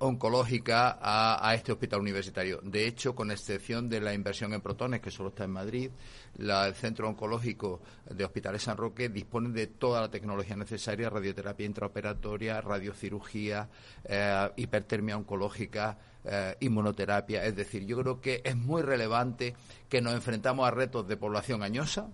oncológica 0.00 0.98
a, 1.00 1.54
este 1.54 1.70
hospital 1.70 2.00
universitario. 2.00 2.60
De 2.64 2.86
hecho, 2.86 3.14
con 3.14 3.30
excepción 3.30 3.88
de 3.88 4.00
la 4.00 4.12
inversión 4.12 4.52
en 4.52 4.60
protones, 4.60 5.00
que 5.00 5.12
solo 5.12 5.28
está 5.28 5.44
en 5.44 5.52
Madrid, 5.52 5.90
el 6.36 6.74
Centro 6.74 7.08
Oncológico 7.08 7.80
de 8.08 8.24
Hospitales 8.24 8.62
San 8.62 8.76
Roque 8.76 9.08
dispone 9.08 9.50
de 9.50 9.68
toda 9.68 10.00
la 10.00 10.10
tecnología 10.10 10.56
necesaria, 10.56 11.10
radioterapia 11.10 11.66
intraoperatoria, 11.66 12.60
radiocirugía, 12.60 13.68
eh, 14.04 14.50
hipertermia 14.56 15.16
oncológica, 15.16 15.96
eh, 16.24 16.56
inmunoterapia. 16.60 17.44
Es 17.44 17.54
decir, 17.54 17.86
yo 17.86 17.98
creo 17.98 18.20
que 18.20 18.42
es 18.44 18.56
muy 18.56 18.82
relevante 18.82 19.54
que 19.88 20.00
nos 20.00 20.14
enfrentamos 20.14 20.66
a 20.66 20.72
retos 20.72 21.06
de 21.06 21.16
población 21.16 21.62
añosa, 21.62 22.08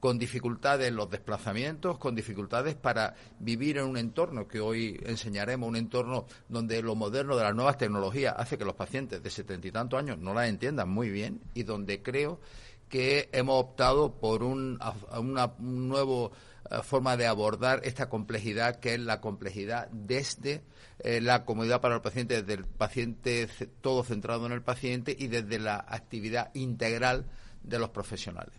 con 0.00 0.18
dificultades 0.18 0.88
en 0.88 0.96
los 0.96 1.10
desplazamientos, 1.10 1.98
con 1.98 2.14
dificultades 2.14 2.74
para 2.74 3.14
vivir 3.38 3.78
en 3.78 3.84
un 3.84 3.96
entorno 3.96 4.46
que 4.46 4.60
hoy 4.60 5.00
enseñaremos, 5.04 5.68
un 5.68 5.76
entorno 5.76 6.26
donde 6.48 6.82
lo 6.82 6.94
moderno 6.94 7.36
de 7.36 7.44
las 7.44 7.54
nuevas 7.54 7.78
tecnologías 7.78 8.34
hace 8.36 8.58
que 8.58 8.64
los 8.64 8.74
pacientes 8.74 9.22
de 9.22 9.30
setenta 9.30 9.68
y 9.68 9.72
tantos 9.72 9.98
años 9.98 10.18
no 10.18 10.34
las 10.34 10.48
entiendan 10.48 10.88
muy 10.88 11.10
bien 11.10 11.40
y 11.54 11.62
donde 11.62 12.02
creo 12.02 12.40
que 12.88 13.28
hemos 13.32 13.60
optado 13.60 14.12
por 14.20 14.42
un, 14.42 14.78
una 15.18 15.52
nueva 15.58 16.30
eh, 16.70 16.82
forma 16.82 17.16
de 17.16 17.26
abordar 17.26 17.80
esta 17.84 18.08
complejidad 18.08 18.76
que 18.76 18.94
es 18.94 19.00
la 19.00 19.20
complejidad 19.20 19.88
desde 19.90 20.62
eh, 21.00 21.20
la 21.20 21.44
comodidad 21.44 21.80
para 21.80 21.96
el 21.96 22.00
paciente, 22.00 22.42
desde 22.42 22.54
el 22.54 22.64
paciente 22.64 23.48
todo 23.80 24.04
centrado 24.04 24.46
en 24.46 24.52
el 24.52 24.62
paciente 24.62 25.14
y 25.18 25.26
desde 25.26 25.58
la 25.58 25.76
actividad 25.76 26.50
integral 26.54 27.26
de 27.62 27.78
los 27.78 27.90
profesionales. 27.90 28.54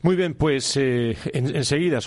Muy 0.00 0.14
bien, 0.14 0.34
pues 0.34 0.76
eh, 0.76 1.16
enseguida, 1.32 1.98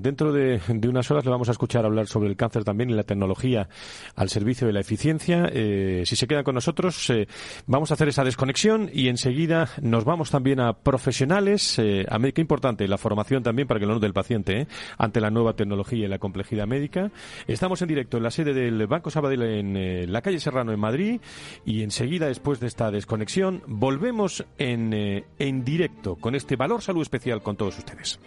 dentro 0.00 0.32
de, 0.32 0.60
unas 0.88 1.10
horas 1.10 1.24
le 1.24 1.30
vamos 1.32 1.48
a 1.48 1.52
escuchar 1.52 1.84
hablar 1.84 2.06
sobre 2.06 2.28
el 2.28 2.36
cáncer 2.36 2.62
también 2.62 2.88
y 2.88 2.92
la 2.92 3.02
tecnología 3.02 3.68
al 4.14 4.28
servicio 4.28 4.68
de 4.68 4.72
la 4.72 4.78
eficiencia. 4.78 5.50
Eh, 5.52 6.04
si 6.06 6.14
se 6.14 6.28
quedan 6.28 6.44
con 6.44 6.54
nosotros, 6.54 7.10
eh, 7.10 7.26
vamos 7.66 7.90
a 7.90 7.94
hacer 7.94 8.08
esa 8.08 8.22
desconexión 8.22 8.88
y 8.92 9.08
enseguida 9.08 9.68
nos 9.82 10.04
vamos 10.04 10.30
también 10.30 10.60
a 10.60 10.74
profesionales. 10.74 11.80
a 11.80 12.18
qué 12.32 12.40
importante 12.40 12.86
la 12.86 12.96
formación 12.96 13.42
también 13.42 13.66
para 13.66 13.80
que 13.80 13.86
lo 13.86 13.94
note 13.94 14.06
el 14.06 14.12
paciente 14.12 14.68
ante 14.96 15.20
la 15.20 15.30
nueva 15.30 15.54
tecnología 15.54 16.06
y 16.06 16.08
la 16.08 16.20
complejidad 16.20 16.68
médica. 16.68 17.10
Estamos 17.48 17.82
en 17.82 17.88
directo 17.88 18.18
en 18.18 18.22
la 18.22 18.30
sede 18.30 18.54
del 18.54 18.86
Banco 18.86 19.10
Sabadell 19.10 19.42
en 19.42 20.12
la 20.12 20.22
calle 20.22 20.38
Serrano 20.38 20.72
en 20.72 20.78
Madrid 20.78 21.20
y 21.64 21.82
enseguida, 21.82 22.28
después 22.28 22.60
de 22.60 22.68
esta 22.68 22.92
desconexión, 22.92 23.62
volvemos 23.66 24.44
en, 24.58 25.24
en 25.38 25.64
directo 25.64 26.14
con 26.16 26.36
este 26.36 26.54
valor 26.54 26.82
salud 26.82 27.02
especial 27.02 27.15
especial 27.16 27.42
con 27.42 27.56
todos 27.56 27.78
ustedes. 27.78 28.20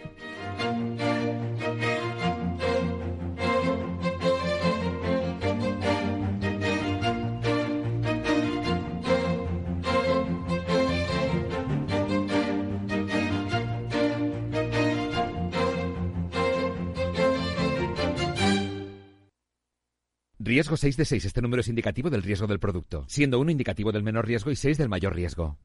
Riesgo 20.42 20.76
6 20.76 20.96
de 20.96 21.04
6. 21.04 21.24
Este 21.26 21.42
número 21.42 21.60
es 21.60 21.68
indicativo 21.68 22.10
del 22.10 22.24
riesgo 22.24 22.48
del 22.48 22.58
producto, 22.58 23.04
siendo 23.06 23.38
1 23.38 23.52
indicativo 23.52 23.92
del 23.92 24.02
menor 24.02 24.26
riesgo 24.26 24.50
y 24.50 24.56
6 24.56 24.78
del 24.78 24.88
mayor 24.88 25.14
riesgo. 25.14 25.58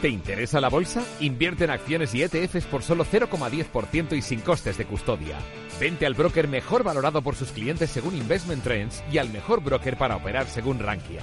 ¿Te 0.00 0.10
interesa 0.10 0.60
la 0.60 0.68
bolsa? 0.68 1.02
Invierte 1.20 1.64
en 1.64 1.70
acciones 1.70 2.14
y 2.14 2.22
ETFs 2.22 2.66
por 2.66 2.82
solo 2.82 3.04
0,10% 3.04 4.14
y 4.14 4.20
sin 4.20 4.40
costes 4.40 4.76
de 4.76 4.84
custodia. 4.84 5.38
Vente 5.80 6.04
al 6.04 6.12
broker 6.12 6.48
mejor 6.48 6.84
valorado 6.84 7.22
por 7.22 7.34
sus 7.34 7.50
clientes 7.50 7.90
según 7.90 8.14
Investment 8.14 8.62
Trends 8.62 9.02
y 9.10 9.18
al 9.18 9.30
mejor 9.30 9.62
broker 9.62 9.96
para 9.96 10.16
operar 10.16 10.46
según 10.48 10.80
Rankia. 10.80 11.22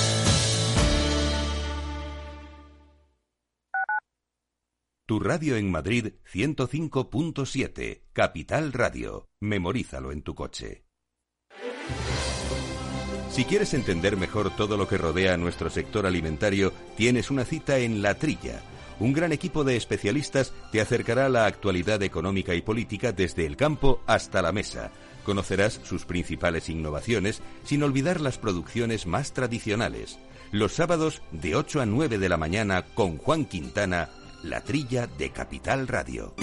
Tu 5.11 5.19
radio 5.19 5.57
en 5.57 5.69
Madrid 5.69 6.13
105.7, 6.33 8.03
Capital 8.13 8.71
Radio. 8.71 9.27
Memorízalo 9.41 10.13
en 10.13 10.21
tu 10.21 10.35
coche. 10.35 10.85
Si 13.29 13.43
quieres 13.43 13.73
entender 13.73 14.15
mejor 14.15 14.55
todo 14.55 14.77
lo 14.77 14.87
que 14.87 14.97
rodea 14.97 15.35
nuestro 15.35 15.69
sector 15.69 16.05
alimentario, 16.05 16.71
tienes 16.95 17.29
una 17.29 17.43
cita 17.43 17.79
en 17.79 18.01
La 18.01 18.13
Trilla. 18.15 18.61
Un 19.01 19.11
gran 19.11 19.33
equipo 19.33 19.65
de 19.65 19.75
especialistas 19.75 20.53
te 20.71 20.79
acercará 20.79 21.25
a 21.25 21.29
la 21.29 21.45
actualidad 21.45 22.01
económica 22.03 22.55
y 22.55 22.61
política 22.61 23.11
desde 23.11 23.45
el 23.45 23.57
campo 23.57 24.01
hasta 24.07 24.41
la 24.41 24.53
mesa. 24.53 24.91
Conocerás 25.25 25.81
sus 25.83 26.05
principales 26.05 26.69
innovaciones 26.69 27.41
sin 27.65 27.83
olvidar 27.83 28.21
las 28.21 28.37
producciones 28.37 29.07
más 29.07 29.33
tradicionales. 29.33 30.19
Los 30.53 30.71
sábados 30.71 31.21
de 31.31 31.57
8 31.57 31.81
a 31.81 31.85
9 31.85 32.17
de 32.17 32.29
la 32.29 32.37
mañana 32.37 32.85
con 32.93 33.17
Juan 33.17 33.43
Quintana 33.43 34.09
la 34.43 34.61
trilla 34.61 35.07
de 35.07 35.31
Capital 35.31 35.87
Radio. 35.87 36.35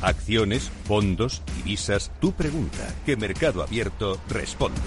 Acciones, 0.00 0.70
fondos, 0.84 1.42
divisas, 1.56 2.12
tu 2.20 2.32
pregunta, 2.32 2.94
que 3.06 3.16
Mercado 3.16 3.62
Abierto 3.62 4.20
responde. 4.28 4.80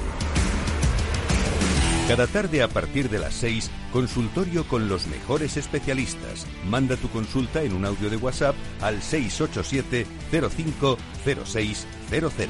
Cada 2.08 2.28
tarde 2.28 2.64
a 2.64 2.70
partir 2.70 3.10
de 3.10 3.20
las 3.20 3.34
6, 3.34 3.70
consultorio 3.92 4.66
con 4.68 4.88
los 4.88 5.08
mejores 5.08 5.58
especialistas. 5.58 6.48
Manda 6.66 6.96
tu 6.96 7.10
consulta 7.10 7.64
en 7.64 7.74
un 7.74 7.86
audio 7.86 8.10
de 8.10 8.16
WhatsApp 8.18 8.56
al 8.82 9.02
687 9.02 10.06
050600. 10.30 12.50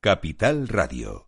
Capital 0.00 0.68
Radio. 0.68 1.27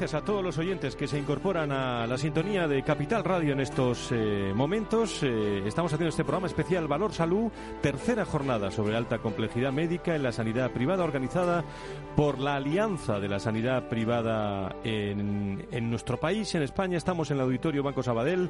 Gracias 0.00 0.22
a 0.22 0.24
todos 0.24 0.44
los 0.44 0.56
oyentes 0.58 0.94
que 0.94 1.08
se 1.08 1.18
incorporan 1.18 1.72
a 1.72 2.06
la 2.06 2.16
sintonía 2.16 2.68
de 2.68 2.84
Capital 2.84 3.24
Radio 3.24 3.52
en 3.52 3.58
estos 3.58 4.12
eh, 4.12 4.52
momentos. 4.54 5.24
Eh, 5.24 5.64
estamos 5.66 5.92
haciendo 5.92 6.10
este 6.10 6.22
programa 6.22 6.46
especial 6.46 6.86
Valor 6.86 7.12
Salud, 7.12 7.50
tercera 7.82 8.24
jornada 8.24 8.70
sobre 8.70 8.96
alta 8.96 9.18
complejidad 9.18 9.72
médica 9.72 10.14
en 10.14 10.22
la 10.22 10.30
sanidad 10.30 10.70
privada 10.70 11.02
organizada 11.02 11.64
por 12.14 12.38
la 12.38 12.54
Alianza 12.54 13.18
de 13.18 13.28
la 13.28 13.40
Sanidad 13.40 13.88
Privada 13.88 14.76
en, 14.84 15.90
nuestro 15.90 16.20
país, 16.20 16.54
en 16.54 16.62
España. 16.62 16.96
Estamos 16.96 17.32
en 17.32 17.38
el 17.38 17.42
Auditorio 17.42 17.82
Banco 17.82 18.04
Sabadell, 18.04 18.48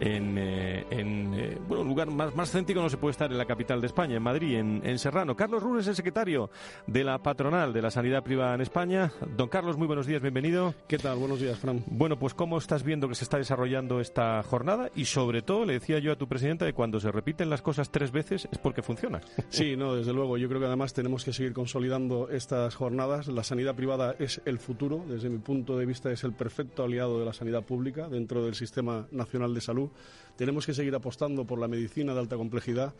en, 0.00 0.36
eh, 0.36 0.84
en 0.90 1.60
bueno, 1.68 1.82
un 1.82 1.88
lugar 1.88 2.10
más, 2.10 2.34
más 2.34 2.50
céntrico 2.50 2.82
no 2.82 2.90
se 2.90 2.96
puede 2.96 3.12
estar 3.12 3.30
en 3.30 3.38
la 3.38 3.44
capital 3.44 3.80
de 3.80 3.86
España, 3.86 4.16
en 4.16 4.22
Madrid, 4.24 4.56
en, 4.56 4.98
Serrano. 4.98 5.36
Carlos 5.36 5.62
Rures 5.62 5.84
es 5.84 5.90
el 5.90 5.94
secretario 5.94 6.50
de 6.88 7.04
la 7.04 7.18
patronal 7.18 7.72
de 7.72 7.82
la 7.82 7.92
sanidad 7.92 8.24
privada 8.24 8.56
en 8.56 8.62
España. 8.62 9.12
Don 9.36 9.48
Carlos, 9.48 9.76
muy 9.76 9.86
buenos 9.86 10.06
días, 10.06 10.20
bienvenido. 10.20 10.74
¿Qué 10.88 10.96
tal? 10.96 11.18
Buenos 11.18 11.38
días, 11.38 11.58
Fran. 11.58 11.84
Bueno, 11.86 12.18
pues 12.18 12.32
¿cómo 12.32 12.56
estás 12.56 12.82
viendo 12.82 13.10
que 13.10 13.14
se 13.14 13.24
está 13.24 13.36
desarrollando 13.36 14.00
esta 14.00 14.42
jornada? 14.42 14.90
Y 14.94 15.04
sobre 15.04 15.42
todo, 15.42 15.66
le 15.66 15.74
decía 15.74 15.98
yo 15.98 16.12
a 16.12 16.16
tu 16.16 16.26
presidenta 16.26 16.64
que 16.64 16.72
cuando 16.72 16.98
se 16.98 17.12
repiten 17.12 17.50
las 17.50 17.60
cosas 17.60 17.90
tres 17.90 18.10
veces 18.10 18.48
es 18.50 18.56
porque 18.56 18.80
funciona. 18.80 19.20
Sí, 19.50 19.76
no, 19.76 19.94
desde 19.94 20.14
luego. 20.14 20.38
Yo 20.38 20.48
creo 20.48 20.60
que 20.60 20.66
además 20.66 20.94
tenemos 20.94 21.24
que 21.24 21.34
seguir 21.34 21.52
consolidando 21.52 22.30
estas 22.30 22.74
jornadas. 22.74 23.28
La 23.28 23.44
sanidad 23.44 23.74
privada 23.74 24.14
es 24.18 24.40
el 24.46 24.58
futuro. 24.58 25.04
Desde 25.06 25.28
mi 25.28 25.38
punto 25.38 25.76
de 25.76 25.84
vista 25.84 26.10
es 26.10 26.24
el 26.24 26.32
perfecto 26.32 26.84
aliado 26.84 27.18
de 27.18 27.26
la 27.26 27.34
sanidad 27.34 27.64
pública 27.64 28.08
dentro 28.08 28.42
del 28.42 28.54
Sistema 28.54 29.08
Nacional 29.10 29.52
de 29.52 29.60
Salud. 29.60 29.90
Tenemos 30.36 30.64
que 30.64 30.72
seguir 30.72 30.94
apostando 30.94 31.44
por 31.44 31.58
la 31.58 31.68
medicina 31.68 32.14
de 32.14 32.20
alta 32.20 32.36
complejidad 32.36 32.94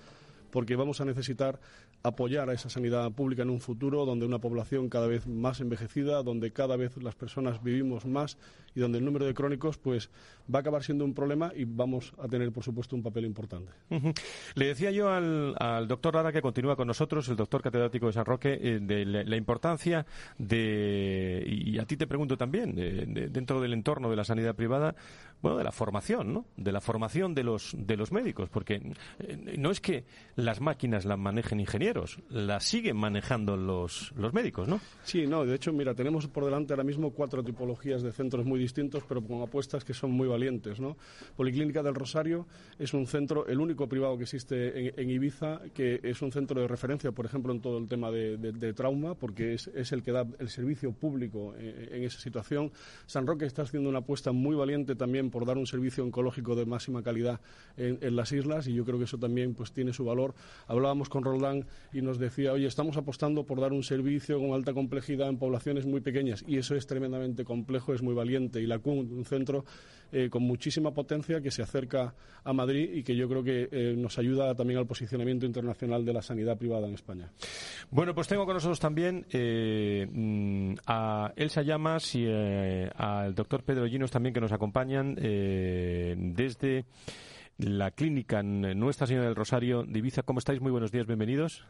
porque 0.50 0.76
vamos 0.76 1.00
a 1.00 1.04
necesitar 1.04 1.61
apoyar 2.04 2.48
a 2.48 2.52
esa 2.52 2.70
sanidad 2.70 3.11
pública 3.11 3.42
en 3.42 3.50
un 3.50 3.61
futuro 3.61 4.04
donde 4.04 4.24
una 4.24 4.38
población 4.38 4.88
cada 4.88 5.08
vez 5.08 5.26
más 5.26 5.61
envejecida, 5.61 6.22
donde 6.22 6.52
cada 6.52 6.76
vez 6.76 6.96
las 7.02 7.16
personas 7.16 7.62
vivimos 7.62 8.06
más 8.06 8.38
y 8.76 8.80
donde 8.80 8.98
el 8.98 9.04
número 9.04 9.26
de 9.26 9.34
crónicos 9.34 9.78
pues 9.78 10.08
va 10.52 10.58
a 10.58 10.61
acabar 10.61 10.84
siendo 10.84 11.04
un 11.04 11.12
problema 11.12 11.52
y 11.56 11.64
vamos 11.64 12.12
a 12.22 12.28
tener 12.28 12.52
por 12.52 12.62
supuesto 12.62 12.94
un 12.94 13.02
papel 13.02 13.24
importante. 13.24 13.72
Le 14.54 14.66
decía 14.66 14.92
yo 14.92 15.08
al, 15.11 15.56
doctor 15.88 16.14
Lara 16.14 16.32
que 16.32 16.40
continúa 16.40 16.76
con 16.76 16.87
nosotros, 16.87 17.28
el 17.28 17.37
doctor 17.37 17.62
catedrático 17.62 18.06
de 18.06 18.12
San 18.12 18.24
Roque, 18.24 18.58
eh, 18.62 18.78
de 18.80 19.04
la, 19.04 19.37
importancia 19.37 20.06
de, 20.38 21.44
y 21.46 21.78
a 21.78 21.84
ti 21.84 21.96
te 21.96 22.06
pregunto 22.06 22.37
también, 22.37 22.74
de- 22.74 23.06
de- 23.06 23.28
dentro 23.28 23.61
del 23.61 23.72
entorno 23.72 24.08
de 24.11 24.16
la 24.16 24.24
sanidad 24.24 24.54
privada, 24.54 24.94
bueno, 25.42 25.59
de 25.59 25.64
la 25.64 25.72
formación, 25.72 26.33
¿no? 26.33 26.46
De 26.57 26.72
la 26.72 26.81
formación 26.81 27.35
de 27.35 27.44
los, 27.44 27.74
de 27.79 27.96
los 27.96 28.12
médicos, 28.12 28.48
porque 28.51 28.81
eh, 29.20 29.55
no 29.59 29.70
es 29.70 29.81
que 29.81 30.05
las 30.37 30.61
máquinas 30.61 31.05
las 31.05 31.18
manejen 31.18 31.61
ingenieros, 31.61 32.18
las 32.31 32.64
siguen 32.64 32.96
manejando 32.96 33.57
los, 33.57 34.12
los 34.16 34.33
médicos, 34.33 34.68
¿no? 34.68 34.81
Sí, 35.05 35.27
no, 35.27 35.44
de 35.44 35.55
hecho, 35.55 35.72
mira, 35.72 35.94
tenemos 35.94 36.27
por 36.27 36.44
delante 36.44 36.72
ahora 36.72 36.85
mismo 36.85 37.11
cuatro 37.11 37.42
tipologías 37.44 38.03
de 38.03 38.12
centros 38.12 38.44
muy 38.44 38.59
distintos, 38.59 39.05
pero 39.09 39.22
con 39.22 39.42
apuestas 39.42 39.85
que 39.85 39.94
son 39.94 40.11
muy 40.12 40.27
valientes, 40.29 40.81
¿no? 40.81 40.96
Policlínica 41.37 41.83
del 41.83 41.94
Rosario 41.94 42.46
es 42.79 42.92
un 42.94 43.07
centro, 43.07 43.46
el 43.46 43.61
único 43.61 43.88
privado 43.88 44.16
que 44.16 44.24
existe 44.24 45.01
en, 45.01 45.11
Ibiza, 45.11 45.61
que 45.74 46.01
es 46.03 46.20
un 46.22 46.33
centro 46.33 46.61
de 46.61 46.68
referencia, 46.68 47.12
por 47.12 47.27
ejemplo, 47.27 47.53
en 47.53 47.61
todo 47.61 47.79
el 47.79 47.88
tema 47.88 48.11
de, 48.11 48.37
de- 48.37 48.72
trauma, 48.72 49.14
porque 49.14 49.55
es, 49.55 49.66
es 49.68 49.92
el 49.92 50.03
que 50.03 50.12
da 50.12 50.27
el 50.38 50.48
servicio 50.51 50.92
público 50.92 51.55
eh, 51.57 51.88
en 51.92 52.05
esa 52.05 52.20
situación. 52.20 52.70
San 53.07 53.27
Roque 53.27 53.46
está 53.46 53.62
haciendo 53.62 53.88
una 53.88 54.01
apuesta 54.01 54.31
muy 54.33 54.55
valiente 54.55 54.94
por 55.30 55.46
dar 55.46 55.58
un 55.58 55.66
servicio 55.66 56.04
oncológico 56.04 56.54
de 56.54 56.66
máxima 56.66 57.02
calidad 57.02 57.40
en, 57.76 57.98
las 58.16 58.32
islas 58.32 58.66
y 58.66 58.74
yo 58.74 58.84
creo 58.84 58.98
que 58.98 59.04
eso 59.04 59.18
también 59.18 59.54
pues 59.54 59.72
tiene 59.72 59.92
su 59.92 60.04
valor. 60.04 60.34
Hablábamos 60.66 61.08
con 61.08 61.24
Roldán 61.24 61.66
y 61.92 62.02
nos 62.02 62.18
decía, 62.18 62.52
oye, 62.52 62.66
estamos 62.66 62.96
apostando 62.96 63.44
por 63.44 63.60
dar 63.60 63.72
un 63.72 63.82
servicio 63.82 64.38
con 64.38 64.52
alta 64.52 64.72
complejidad 64.72 65.28
en 65.28 65.38
poblaciones 65.38 65.86
muy 65.86 66.00
pequeñas 66.00 66.44
y 66.46 66.58
eso 66.58 66.74
es 66.74 66.86
tremendamente 66.86 67.44
complejo, 67.44 67.94
es 67.94 68.02
muy 68.02 68.14
valiente 68.14 68.60
y 68.60 68.66
la 68.66 68.78
CUN, 68.78 69.12
un 69.12 69.24
centro 69.24 69.64
eh, 70.10 70.30
con 70.30 70.42
muchísima 70.42 70.90
potencia 70.92 71.42
que 71.42 71.50
se 71.50 71.60
acerca 71.60 72.14
a 72.42 72.52
Madrid 72.54 72.90
y 72.94 73.02
que 73.02 73.14
yo 73.14 73.28
creo 73.28 73.44
que 73.44 73.68
eh, 73.70 73.94
nos 73.94 74.18
ayuda 74.18 74.54
también 74.54 74.78
al 74.78 74.86
posicionamiento 74.86 75.44
internacional 75.44 76.02
de 76.02 76.14
la 76.14 76.22
sanidad 76.22 76.56
privada 76.56 76.88
en 76.88 76.94
España. 76.94 77.30
Bueno, 77.90 78.14
pues 78.14 78.26
tengo 78.26 78.46
con 78.46 78.54
nosotros 78.54 78.80
también 78.80 79.26
eh, 79.30 80.06
mm, 80.10 80.76
a 80.86 81.34
Elsa 81.36 81.60
Llamas 81.60 82.14
y 82.14 82.26
al 82.26 83.34
doctor 83.34 83.62
Pedro 83.64 83.86
Llinos 83.86 84.10
también 84.10 84.32
que 84.32 84.40
nos 84.40 84.52
acompañan 84.52 85.17
eh, 85.20 86.14
desde 86.16 86.85
la 87.59 87.90
clínica 87.90 88.42
Nuestra 88.42 89.07
Señora 89.07 89.26
del 89.26 89.37
Rosario 89.37 89.83
de 89.83 89.98
Ibiza. 89.98 90.22
¿Cómo 90.22 90.38
estáis? 90.38 90.61
Muy 90.61 90.70
buenos 90.70 90.92
días, 90.92 91.07
bienvenidos. 91.07 91.64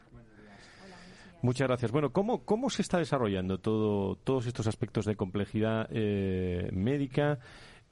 Muchas 1.41 1.67
gracias. 1.67 1.91
Bueno, 1.91 2.11
¿cómo, 2.11 2.43
cómo 2.43 2.69
se 2.69 2.81
está 2.81 2.97
desarrollando 2.97 3.59
todo, 3.59 4.15
todos 4.17 4.45
estos 4.45 4.67
aspectos 4.67 5.05
de 5.05 5.15
complejidad 5.15 5.87
eh, 5.89 6.69
médica, 6.73 7.39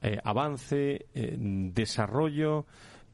eh, 0.02 0.18
avance, 0.24 1.08
eh, 1.14 1.38
desarrollo 1.40 2.66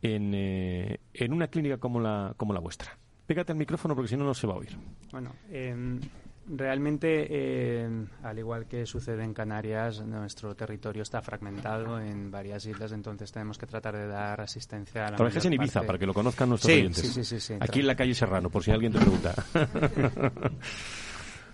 en, 0.01 0.33
eh, 0.33 0.99
en 1.13 1.33
una 1.33 1.47
clínica 1.47 1.77
como 1.77 1.99
la, 1.99 2.33
como 2.35 2.51
la 2.53 2.59
vuestra? 2.59 2.97
Pégate 3.27 3.51
al 3.51 3.59
micrófono 3.59 3.95
porque 3.95 4.09
si 4.09 4.17
no, 4.17 4.25
no 4.25 4.33
se 4.33 4.47
va 4.47 4.55
a 4.55 4.57
oír. 4.57 4.75
Bueno, 5.11 5.33
eh, 5.49 5.99
realmente, 6.47 7.27
eh, 7.29 7.89
al 8.23 8.37
igual 8.39 8.65
que 8.67 8.85
sucede 8.85 9.23
en 9.23 9.33
Canarias, 9.33 10.01
nuestro 10.05 10.55
territorio 10.55 11.03
está 11.03 11.21
fragmentado 11.21 11.99
en 11.99 12.29
varias 12.31 12.65
islas, 12.65 12.91
entonces 12.91 13.31
tenemos 13.31 13.57
que 13.57 13.65
tratar 13.65 13.95
de 13.95 14.07
dar 14.07 14.41
asistencia 14.41 15.07
a 15.07 15.11
la 15.11 15.17
Trabajas 15.17 15.45
en 15.45 15.53
Ibiza, 15.53 15.79
parte- 15.79 15.87
para 15.87 15.99
que 15.99 16.05
lo 16.05 16.13
conozcan 16.13 16.49
nuestros 16.49 16.71
Sí, 16.71 16.79
oyentes. 16.79 17.01
sí, 17.05 17.07
sí, 17.09 17.23
sí, 17.23 17.39
sí. 17.39 17.53
Aquí 17.59 17.79
en 17.79 17.87
la 17.87 17.95
calle 17.95 18.13
Serrano, 18.13 18.49
por 18.49 18.63
si 18.63 18.71
alguien 18.71 18.91
te 18.91 18.99
pregunta. 18.99 19.33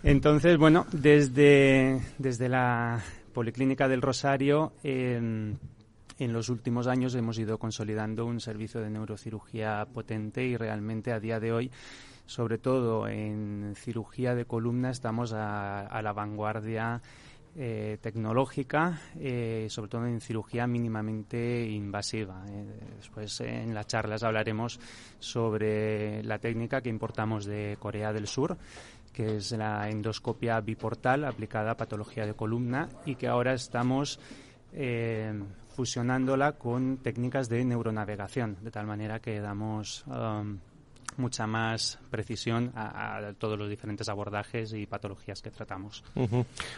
Entonces, 0.04 0.58
bueno, 0.58 0.86
desde, 0.92 2.02
desde 2.18 2.48
la 2.50 3.04
Policlínica 3.34 3.88
del 3.88 4.02
Rosario, 4.02 4.74
eh, 4.84 5.18
en 5.18 6.34
los 6.34 6.50
últimos 6.50 6.88
años 6.88 7.16
hemos 7.16 7.38
ido 7.38 7.58
consolidando 7.58 8.26
un 8.26 8.40
servicio 8.40 8.82
de 8.82 8.90
neurocirugía 8.90 9.86
potente 9.94 10.44
y 10.46 10.56
realmente 10.58 11.12
a 11.12 11.20
día 11.20 11.40
de 11.40 11.52
hoy, 11.52 11.72
sobre 12.30 12.60
todo 12.60 13.08
en 13.08 13.74
cirugía 13.76 14.36
de 14.36 14.46
columna, 14.46 14.92
estamos 14.92 15.34
a, 15.34 16.00
la 16.04 16.14
vanguardia 16.14 17.02
eh, 17.56 17.98
tecnológica, 18.02 19.02
eh, 19.20 19.66
sobre 19.68 19.90
todo 19.90 20.06
en 20.06 20.22
cirugía 20.22 20.68
mínimamente 20.68 21.68
invasiva. 21.68 22.46
Eh, 22.48 22.66
después 22.98 23.42
en 23.42 23.74
las 23.74 23.88
charlas 23.88 24.22
hablaremos 24.22 24.80
sobre 25.18 26.24
la 26.24 26.38
técnica 26.38 26.82
que 26.82 26.90
importamos 26.90 27.46
de 27.46 27.78
Corea 27.80 28.14
del 28.14 28.28
Sur, 28.28 28.60
que 29.12 29.38
es 29.38 29.52
la 29.54 29.90
endoscopia 29.90 30.62
biportal 30.62 31.26
aplicada 31.26 31.72
a 31.72 31.78
patología 31.78 32.28
de 32.28 32.36
columna 32.36 32.90
y 33.08 33.16
que 33.16 33.28
ahora 33.28 33.54
estamos 33.54 34.20
fusionándola 35.76 36.52
con 36.52 36.98
técnicas 36.98 37.50
de 37.50 37.66
neuronavegación, 37.66 38.58
de 38.62 38.70
tal 38.70 38.86
manera 38.86 39.20
que 39.20 39.40
damos 39.40 40.06
um, 40.06 40.60
mucha 41.20 41.46
más 41.48 42.00
precisión 42.10 42.72
a, 42.76 43.34
todos 43.38 43.58
los 43.58 43.70
diferentes 43.70 44.10
abordajes 44.10 44.74
y 44.74 44.86
patologías 44.86 45.42
que 45.42 45.52
tratamos. 45.52 46.04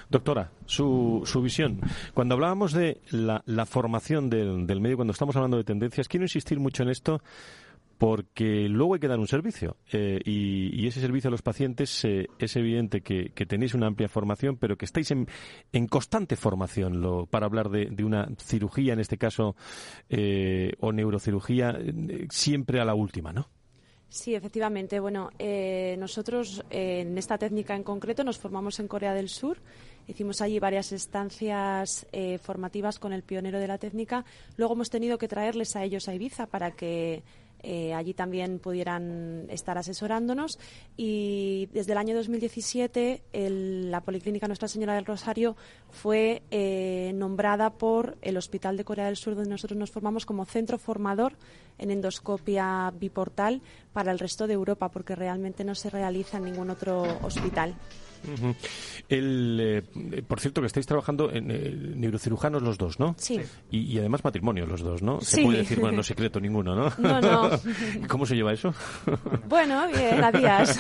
Doctora, 0.10 0.52
su, 0.66 1.22
su 1.26 1.42
visión. 1.42 1.80
Cuando 2.14 2.36
hablábamos 2.36 2.74
de 2.74 3.02
la, 3.12 3.42
la 3.46 3.66
formación 3.66 4.30
del, 4.30 4.68
del 4.68 4.82
medio, 4.82 4.98
cuando 4.98 5.14
estamos 5.14 5.36
hablando 5.36 5.58
de 5.58 5.64
tendencias, 5.64 6.08
quiero 6.08 6.26
insistir 6.26 6.60
mucho 6.60 6.84
en 6.84 6.90
esto 6.90 7.22
porque 8.02 8.68
luego 8.68 8.96
hay 8.96 9.00
que 9.00 9.08
dar 9.08 9.20
un 9.20 9.28
servicio 9.28 9.78
eh, 9.92 10.20
y, 10.26 10.76
y 10.76 10.88
ese 10.88 11.00
servicio 11.00 11.28
a 11.28 11.32
los 11.32 11.44
pacientes 11.44 12.04
eh, 12.04 12.30
es 12.40 12.56
evidente 12.56 13.02
que, 13.02 13.30
que 13.30 13.46
tenéis 13.46 13.76
una 13.76 13.86
amplia 13.86 14.10
formación, 14.10 14.58
pero 14.58 14.76
que 14.76 14.86
estáis 14.86 15.12
en, 15.12 15.28
en 15.72 15.86
constante 15.86 16.36
formación 16.36 17.00
lo, 17.00 17.28
para 17.28 17.46
hablar 17.46 17.70
de, 17.70 17.92
de 17.92 18.04
una 18.04 18.28
cirugía, 18.40 18.94
en 18.94 19.02
este 19.02 19.20
caso, 19.20 19.56
eh, 20.10 20.72
o 20.80 20.92
neurocirugía, 20.92 21.78
eh, 21.80 22.26
siempre 22.32 22.82
a 22.82 22.86
la 22.86 22.96
última, 22.96 23.34
¿no? 23.34 23.50
Sí, 24.12 24.36
efectivamente. 24.36 25.00
Bueno, 25.00 25.30
eh, 25.40 25.96
nosotros 25.98 26.66
eh, 26.70 27.00
en 27.00 27.18
esta 27.18 27.38
técnica 27.38 27.78
en 27.78 27.84
concreto 27.84 28.26
nos 28.26 28.38
formamos 28.38 28.78
en 28.82 28.90
Corea 28.90 29.14
del 29.14 29.30
Sur. 29.30 29.58
Hicimos 30.06 30.42
allí 30.42 30.60
varias 30.60 30.92
estancias 30.92 32.06
eh, 32.12 32.38
formativas 32.38 33.00
con 33.00 33.14
el 33.14 33.24
pionero 33.24 33.58
de 33.58 33.70
la 33.70 33.78
técnica. 33.78 34.26
Luego 34.58 34.74
hemos 34.74 34.90
tenido 34.90 35.18
que 35.18 35.30
traerles 35.30 35.78
a 35.78 35.86
ellos 35.86 36.10
a 36.10 36.14
Ibiza 36.14 36.48
para 36.48 36.72
que 36.72 37.24
eh, 37.64 37.94
allí 37.94 38.14
también 38.14 38.60
pudieran 38.60 39.46
estar 39.50 39.78
asesorándonos 39.78 40.60
y 40.98 41.70
desde 41.72 41.92
el 41.92 41.98
año 41.98 42.16
2017 42.16 43.24
la 43.32 44.02
Policlínica 44.02 44.48
Nuestra 44.48 44.68
Señora 44.68 44.96
del 44.96 45.06
Rosario 45.06 45.56
fue 45.90 46.42
eh, 46.52 47.12
nombrada 47.16 47.72
por 47.72 48.18
el 48.22 48.38
Hospital 48.38 48.78
de 48.78 48.84
Corea 48.84 49.06
del 49.06 49.18
Sur 49.18 49.36
donde 49.36 49.50
nosotros 49.50 49.78
nos 49.78 49.92
formamos 49.92 50.26
como 50.26 50.46
centro 50.46 50.78
formador 50.78 51.34
en 51.78 51.92
endoscopia 51.92 52.92
biportal 53.00 53.62
para 53.94 54.12
el 54.12 54.20
resto 54.20 54.48
de 54.48 54.54
Europa 54.54 54.90
porque 54.90 55.16
realmente 55.16 55.64
no 55.64 55.76
se 55.76 55.90
realiza 55.90 56.38
en 56.38 56.46
ningún 56.46 56.70
otro 56.70 57.04
hospital. 57.24 57.76
El, 59.10 59.60
eh, 59.62 60.22
por 60.28 60.40
cierto, 60.40 60.62
que 60.62 60.68
estáis 60.68 60.86
trabajando 60.86 61.32
en 61.32 61.52
eh, 61.52 61.72
neurocirujanos 61.96 62.62
los 62.62 62.78
dos, 62.78 63.00
¿no? 63.00 63.16
Sí. 63.18 63.40
Y, 63.72 63.98
además 64.00 64.24
matrimonio 64.24 64.66
los 64.66 64.82
dos, 64.82 65.02
¿no? 65.02 65.20
Se 65.22 65.38
Sí. 65.38 65.44
puede 65.44 65.60
decir, 65.60 65.80
bueno, 65.80 65.98
no 65.98 66.04
secreto 66.12 66.40
ninguno, 66.40 66.76
¿no? 66.76 66.92
No, 66.98 67.20
no. 67.22 67.50
¿Cómo 68.08 68.26
se 68.26 68.36
lleva 68.36 68.54
eso? 68.54 68.74
Bueno, 69.48 69.86
bien, 69.90 70.24
a 70.24 70.32
días. 70.32 70.80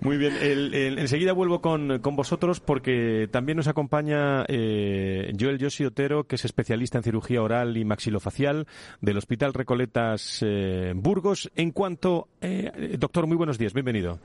Muy 0.00 0.16
bien. 0.16 0.34
El- 0.40 0.74
el- 0.74 0.98
enseguida 0.98 1.32
vuelvo 1.32 1.60
con, 1.60 2.00
con 2.00 2.16
vosotros 2.16 2.58
porque 2.60 3.28
también 3.30 3.56
nos 3.56 3.68
acompaña 3.68 4.44
eh, 4.48 5.32
Joel 5.38 5.58
Yosi 5.58 5.84
Otero, 5.84 6.24
que 6.24 6.34
es 6.36 6.44
especialista 6.44 6.98
en 6.98 7.04
cirugía 7.04 7.40
oral 7.42 7.76
y 7.76 7.84
maxilofacial 7.84 8.66
del 9.00 9.16
Hospital 9.18 9.54
Recoletas 9.54 10.40
eh, 10.44 10.92
Burgos. 10.96 11.50
En 11.54 11.70
cuanto, 11.70 12.28
eh, 12.40 12.96
doctor, 12.98 13.26
muy 13.26 13.36
buenos 13.36 13.58
días, 13.58 13.72
bienvenido. 13.74 14.18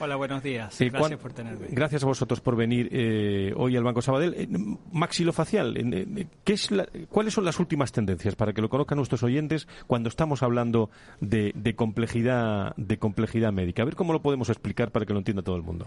Hola, 0.00 0.16
buenos 0.16 0.42
días. 0.42 0.78
Eh, 0.80 0.90
Gracias 0.90 1.10
cuan- 1.12 1.18
por 1.20 1.32
tenerme. 1.32 1.51
Gracias 1.70 2.02
a 2.02 2.06
vosotros 2.06 2.40
por 2.40 2.56
venir 2.56 2.88
eh, 2.92 3.52
hoy 3.56 3.76
al 3.76 3.84
Banco 3.84 4.02
Sabadell. 4.02 4.34
Eh, 4.36 4.48
maxilofacial, 4.92 5.76
eh, 5.76 6.06
eh, 6.16 6.26
¿qué 6.44 6.52
es 6.52 6.70
la- 6.70 6.88
¿cuáles 7.08 7.34
son 7.34 7.44
las 7.44 7.58
últimas 7.60 7.92
tendencias 7.92 8.34
para 8.34 8.52
que 8.52 8.60
lo 8.60 8.68
conozcan 8.68 8.96
nuestros 8.96 9.22
oyentes 9.22 9.68
cuando 9.86 10.08
estamos 10.08 10.42
hablando 10.42 10.90
de 11.20 11.74
complejidad 11.76 12.74
de 12.76 12.98
complejidad 12.98 13.52
médica? 13.52 13.82
A 13.82 13.84
ver 13.86 13.96
cómo 13.96 14.12
lo 14.12 14.22
podemos 14.22 14.48
explicar 14.50 14.90
para 14.90 15.06
que 15.06 15.12
lo 15.12 15.18
entienda 15.18 15.42
todo 15.42 15.56
el 15.56 15.62
mundo. 15.62 15.86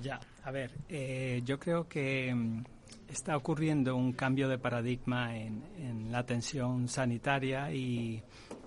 Ya, 0.00 0.20
a 0.44 0.50
ver, 0.50 0.70
eh, 0.88 1.42
yo 1.44 1.58
creo 1.58 1.88
que 1.88 2.34
mm, 2.34 2.64
está 3.08 3.36
ocurriendo 3.36 3.94
un 3.96 4.12
cambio 4.12 4.48
de 4.48 4.58
paradigma 4.58 5.36
en, 5.36 5.62
en 5.76 6.12
la 6.12 6.18
atención 6.18 6.88
sanitaria 6.88 7.72
y, 7.72 8.22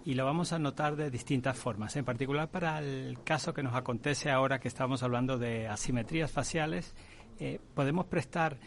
y 0.05 0.13
lo 0.13 0.23
vamos 0.23 0.53
a 0.53 0.59
notar 0.59 0.95
de 0.95 1.09
distintas 1.09 1.57
formas. 1.57 1.95
En 1.95 2.05
particular 2.05 2.47
para 2.49 2.79
el 2.79 3.17
caso 3.23 3.53
que 3.53 3.63
nos 3.63 3.73
acontece 3.73 4.29
ahora 4.29 4.59
que 4.59 4.67
estamos 4.67 5.01
hablando 5.01 5.39
de 5.39 5.67
asimetrías 5.67 6.31
faciales, 6.31 6.95
eh, 7.39 7.59
podemos 7.73 8.05
prestar 8.05 8.57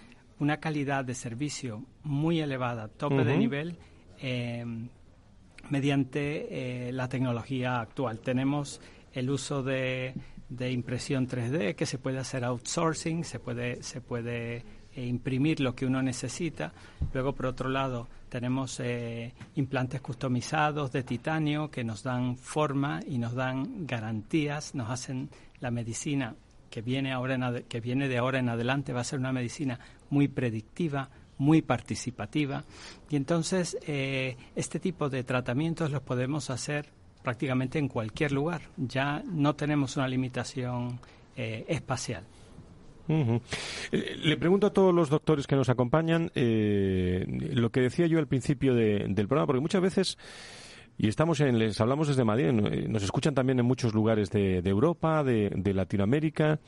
una 0.41 0.59
calidad 0.59 1.05
de 1.05 1.15
servicio 1.15 1.85
muy 2.03 2.41
elevada, 2.41 2.89
tope 2.89 3.25
de 3.25 3.37
nivel, 3.39 3.79
eh, 4.21 4.65
mediante 5.71 6.89
eh, 6.89 6.93
la 6.93 7.09
tecnología 7.09 7.81
actual. 7.81 8.21
Tenemos 8.21 8.81
el 9.13 9.31
uso 9.31 9.63
de, 9.63 10.15
de 10.49 10.71
impresión 10.73 11.29
3D 11.29 11.75
que 11.75 11.87
se 11.87 11.99
puede 11.99 12.19
hacer 12.19 12.45
outsourcing, 12.45 13.25
se 13.25 13.39
puede, 13.39 13.83
se 13.83 14.01
puede 14.01 14.65
eh, 14.95 15.07
imprimir 15.07 15.61
lo 15.61 15.75
que 15.75 15.87
uno 15.87 16.03
necesita. 16.03 16.73
Luego, 17.13 17.35
por 17.35 17.47
otro 17.47 17.69
lado, 17.69 18.09
tenemos 18.29 18.81
eh, 18.81 19.35
implantes 19.57 20.01
customizados 20.01 20.91
de 20.93 21.03
titanio 21.03 21.71
que 21.71 21.85
nos 21.85 22.03
dan 22.03 22.37
forma 22.37 23.01
y 23.07 23.19
nos 23.19 23.35
dan 23.35 23.87
garantías, 23.87 24.75
nos 24.75 24.91
hacen 24.91 25.31
la 25.61 25.71
medicina 25.71 26.35
que 26.71 26.83
viene, 26.83 27.13
ahora 27.13 27.35
en 27.35 27.63
que 27.65 27.81
viene 27.81 28.09
de 28.09 28.19
ahora 28.19 28.39
en 28.39 28.49
adelante, 28.49 28.93
va 28.93 29.01
a 29.01 29.05
ser 29.05 29.19
una 29.19 29.33
medicina 29.33 29.79
muy 30.11 30.29
predictiva, 30.29 31.11
muy 31.39 31.63
participativa. 31.63 32.65
Y 33.09 33.17
entonces, 33.17 33.77
eh, 33.87 34.37
este 34.55 34.81
tipo 34.81 35.09
de 35.09 35.25
tratamientos 35.25 35.91
los 35.91 36.03
podemos 36.03 36.51
hacer 36.51 36.91
prácticamente 37.29 37.79
en 37.79 37.89
cualquier 37.89 38.33
lugar. 38.33 38.63
Ya 38.79 39.23
no 39.31 39.55
tenemos 39.55 39.99
una 39.99 40.09
limitación 40.09 40.99
eh, 41.37 41.63
espacial. 41.69 42.25
Eh, 43.07 44.17
Le 44.25 44.37
pregunto 44.39 44.69
a 44.69 44.73
todos 44.73 44.95
los 44.95 45.11
doctores 45.11 45.47
que 45.47 45.55
nos 45.55 45.69
acompañan 45.69 46.31
eh, 46.35 47.27
lo 47.53 47.69
que 47.71 47.83
decía 47.83 48.07
yo 48.07 48.19
al 48.19 48.29
principio 48.29 48.75
de- 48.75 49.05
del 49.11 49.29
programa, 49.29 49.47
porque 49.47 49.61
muchas 49.61 49.83
veces, 49.83 50.17
y 50.97 51.09
estamos 51.09 51.39
en, 51.41 51.59
les 51.59 51.79
hablamos 51.83 52.09
desde 52.09 52.25
Madrid, 52.25 52.47
eh, 52.47 52.87
nos 52.89 53.03
escuchan 53.03 53.35
también 53.35 53.59
en 53.61 53.67
muchos 53.67 53.93
lugares 53.93 54.31
de, 54.31 54.61
Europa, 54.65 55.23
de 55.23 55.75
Latinoamérica, 55.75 56.61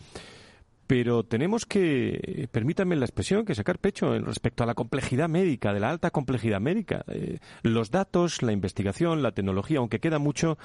pero 0.90 1.22
tenemos 1.22 1.66
que, 1.66 2.48
permítanme 2.50 2.96
la 2.96 3.04
expresión, 3.04 3.44
que 3.44 3.54
sacar 3.54 3.78
pecho 3.78 4.16
en 4.16 4.24
respecto 4.24 4.64
a 4.64 4.66
la 4.66 4.74
complejidad 4.74 5.28
médica, 5.28 5.72
de 5.72 5.78
la 5.78 5.88
alta 5.88 6.10
complejidad 6.10 6.60
médica. 6.60 7.04
Eh, 7.06 7.38
los 7.62 7.92
datos, 7.92 8.42
la 8.42 8.50
investigación, 8.50 9.22
la 9.22 9.30
tecnología, 9.30 9.78
aunque 9.78 10.00
queda 10.00 10.18
mucho, 10.18 10.58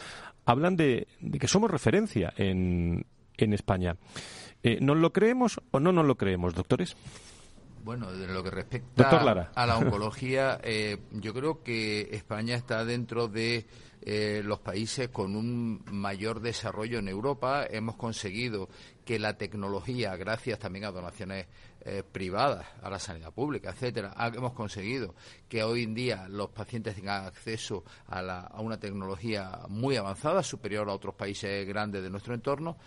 hablan 0.44 0.78
de, 0.78 1.08
de 1.20 1.38
que 1.38 1.48
somos 1.48 1.70
referencia 1.70 2.34
en, 2.38 3.06
en 3.38 3.54
España. 3.54 3.98
Eh, 4.64 4.80
¿Nos 4.82 4.98
lo 4.98 5.14
creemos 5.14 5.62
o 5.70 5.80
no 5.80 5.92
nos 5.92 6.08
lo 6.08 6.16
creemos, 6.16 6.56
doctores? 6.56 6.98
Bueno, 7.84 8.12
de 8.12 8.26
lo 8.26 8.44
que 8.44 8.50
respecta 8.50 9.52
a 9.54 9.66
la 9.68 9.78
oncología, 9.78 10.60
eh, 10.64 10.98
yo 11.12 11.36
creo 11.36 11.62
que 11.62 12.10
España 12.14 12.56
está 12.56 12.84
dentro 12.84 13.28
de 13.28 13.68
eh, 14.06 14.42
los 14.46 14.60
países 14.60 15.10
con 15.10 15.36
un 15.36 15.84
mayor 15.92 16.40
desarrollo 16.40 17.00
en 17.00 17.08
Europa. 17.08 17.66
Hemos 17.70 17.96
conseguido 17.96 18.70
que 19.04 19.20
la 19.20 19.38
tecnología, 19.38 20.16
gracias 20.16 20.60
también 20.60 20.86
a 20.86 20.92
donaciones 20.92 21.48
eh, 21.82 22.04
privadas, 22.10 22.66
a 22.82 22.90
la 22.90 22.98
sanidad 23.00 23.32
pública, 23.34 23.70
etcétera, 23.72 24.14
hemos 24.34 24.54
conseguido 24.54 25.14
que 25.50 25.64
hoy 25.64 25.84
en 25.84 25.94
día 25.94 26.28
los 26.28 26.50
pacientes 26.50 26.96
tengan 26.96 27.26
acceso 27.26 27.84
a, 28.08 28.22
la- 28.22 28.42
a 28.42 28.62
una 28.62 28.80
tecnología 28.80 29.60
muy 29.70 29.96
avanzada, 29.96 30.42
superior 30.42 30.90
a 30.90 30.94
otros 30.94 31.14
países 31.16 31.68
grandes 31.68 32.02
de 32.02 32.10
nuestro 32.10 32.34
entorno 32.34 32.78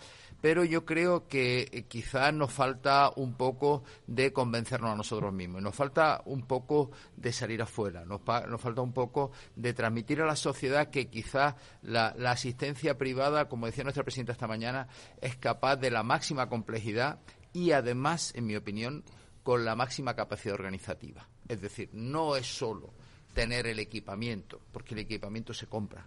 pero 0.41 0.63
yo 0.63 0.85
creo 0.85 1.27
que 1.27 1.69
eh, 1.71 1.83
quizás 1.83 2.33
nos 2.33 2.51
falta 2.51 3.11
un 3.15 3.33
poco 3.33 3.83
de 4.07 4.31
convencernos 4.31 4.91
a 4.91 4.95
nosotros 4.95 5.33
mismos, 5.33 5.61
nos 5.61 5.75
falta 5.75 6.21
un 6.25 6.43
poco 6.43 6.91
de 7.15 7.31
salir 7.31 7.61
afuera, 7.61 8.05
nos, 8.05 8.21
falta 8.21 8.81
un 8.81 8.93
poco 8.93 9.31
de 9.55 9.73
transmitir 9.73 10.21
a 10.21 10.25
la 10.25 10.35
sociedad 10.35 10.89
que 10.89 11.09
quizás 11.09 11.55
la 11.81 12.13
asistencia 12.31 12.97
privada, 12.97 13.49
como 13.49 13.65
decía 13.65 13.83
nuestra 13.83 14.03
presidenta 14.03 14.31
esta 14.31 14.47
mañana, 14.47 14.87
es 15.21 15.35
capaz 15.35 15.77
de 15.77 15.91
la 15.91 16.03
máxima 16.03 16.49
complejidad 16.49 17.19
y 17.53 17.71
además, 17.71 18.33
en 18.35 18.45
mi 18.45 18.55
opinión, 18.55 19.03
con 19.43 19.65
la 19.65 19.75
máxima 19.75 20.15
capacidad 20.15 20.53
organizativa. 20.53 21.27
Es 21.47 21.61
decir, 21.61 21.89
no 21.93 22.35
es 22.35 22.45
solo 22.45 22.93
tener 23.33 23.67
el 23.67 23.79
equipamiento, 23.79 24.61
porque 24.71 24.93
el 24.93 25.01
equipamiento 25.01 25.53
se 25.53 25.67
compra. 25.67 26.05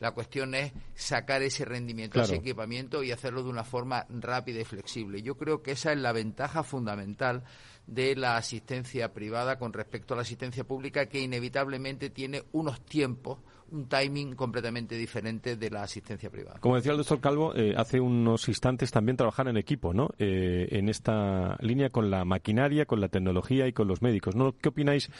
La 0.00 0.12
cuestión 0.12 0.54
es 0.54 0.72
sacar 0.94 1.42
ese 1.42 1.66
rendimiento, 1.66 2.14
Claro. 2.14 2.26
ese 2.32 2.36
equipamiento 2.36 3.02
y 3.02 3.12
hacerlo 3.12 3.42
de 3.42 3.50
una 3.50 3.64
forma 3.64 4.06
rápida 4.08 4.60
y 4.60 4.64
flexible. 4.64 5.20
Yo 5.22 5.36
creo 5.36 5.62
que 5.62 5.72
esa 5.72 5.92
es 5.92 5.98
la 5.98 6.12
ventaja 6.12 6.62
fundamental 6.62 7.44
de 7.86 8.16
la 8.16 8.36
asistencia 8.38 9.12
privada 9.12 9.58
con 9.58 9.72
respecto 9.74 10.14
a 10.14 10.16
la 10.16 10.22
asistencia 10.22 10.64
pública, 10.64 11.06
que 11.06 11.20
inevitablemente 11.20 12.08
tiene 12.08 12.44
unos 12.52 12.80
tiempos, 12.80 13.40
un 13.72 13.88
timing 13.88 14.34
completamente 14.36 14.96
diferente 14.96 15.56
de 15.56 15.70
la 15.70 15.82
asistencia 15.82 16.30
privada. 16.30 16.60
Como 16.60 16.76
decía 16.76 16.92
el 16.92 16.98
doctor 16.98 17.20
Calvo, 17.20 17.54
eh, 17.54 17.74
hace 17.76 18.00
unos 18.00 18.48
instantes 18.48 18.90
también 18.90 19.18
trabajar 19.18 19.48
en 19.48 19.58
equipo, 19.58 19.92
¿no? 19.92 20.08
Eh, 20.18 20.66
en 20.70 20.88
esta 20.88 21.56
línea 21.60 21.90
con 21.90 22.10
la 22.10 22.24
maquinaria, 22.24 22.86
con 22.86 23.00
la 23.02 23.08
tecnología 23.08 23.66
y 23.68 23.72
con 23.74 23.86
los 23.86 24.00
médicos, 24.00 24.34
¿no? 24.34 24.56
¿Qué 24.56 24.70
opináis 24.70 25.10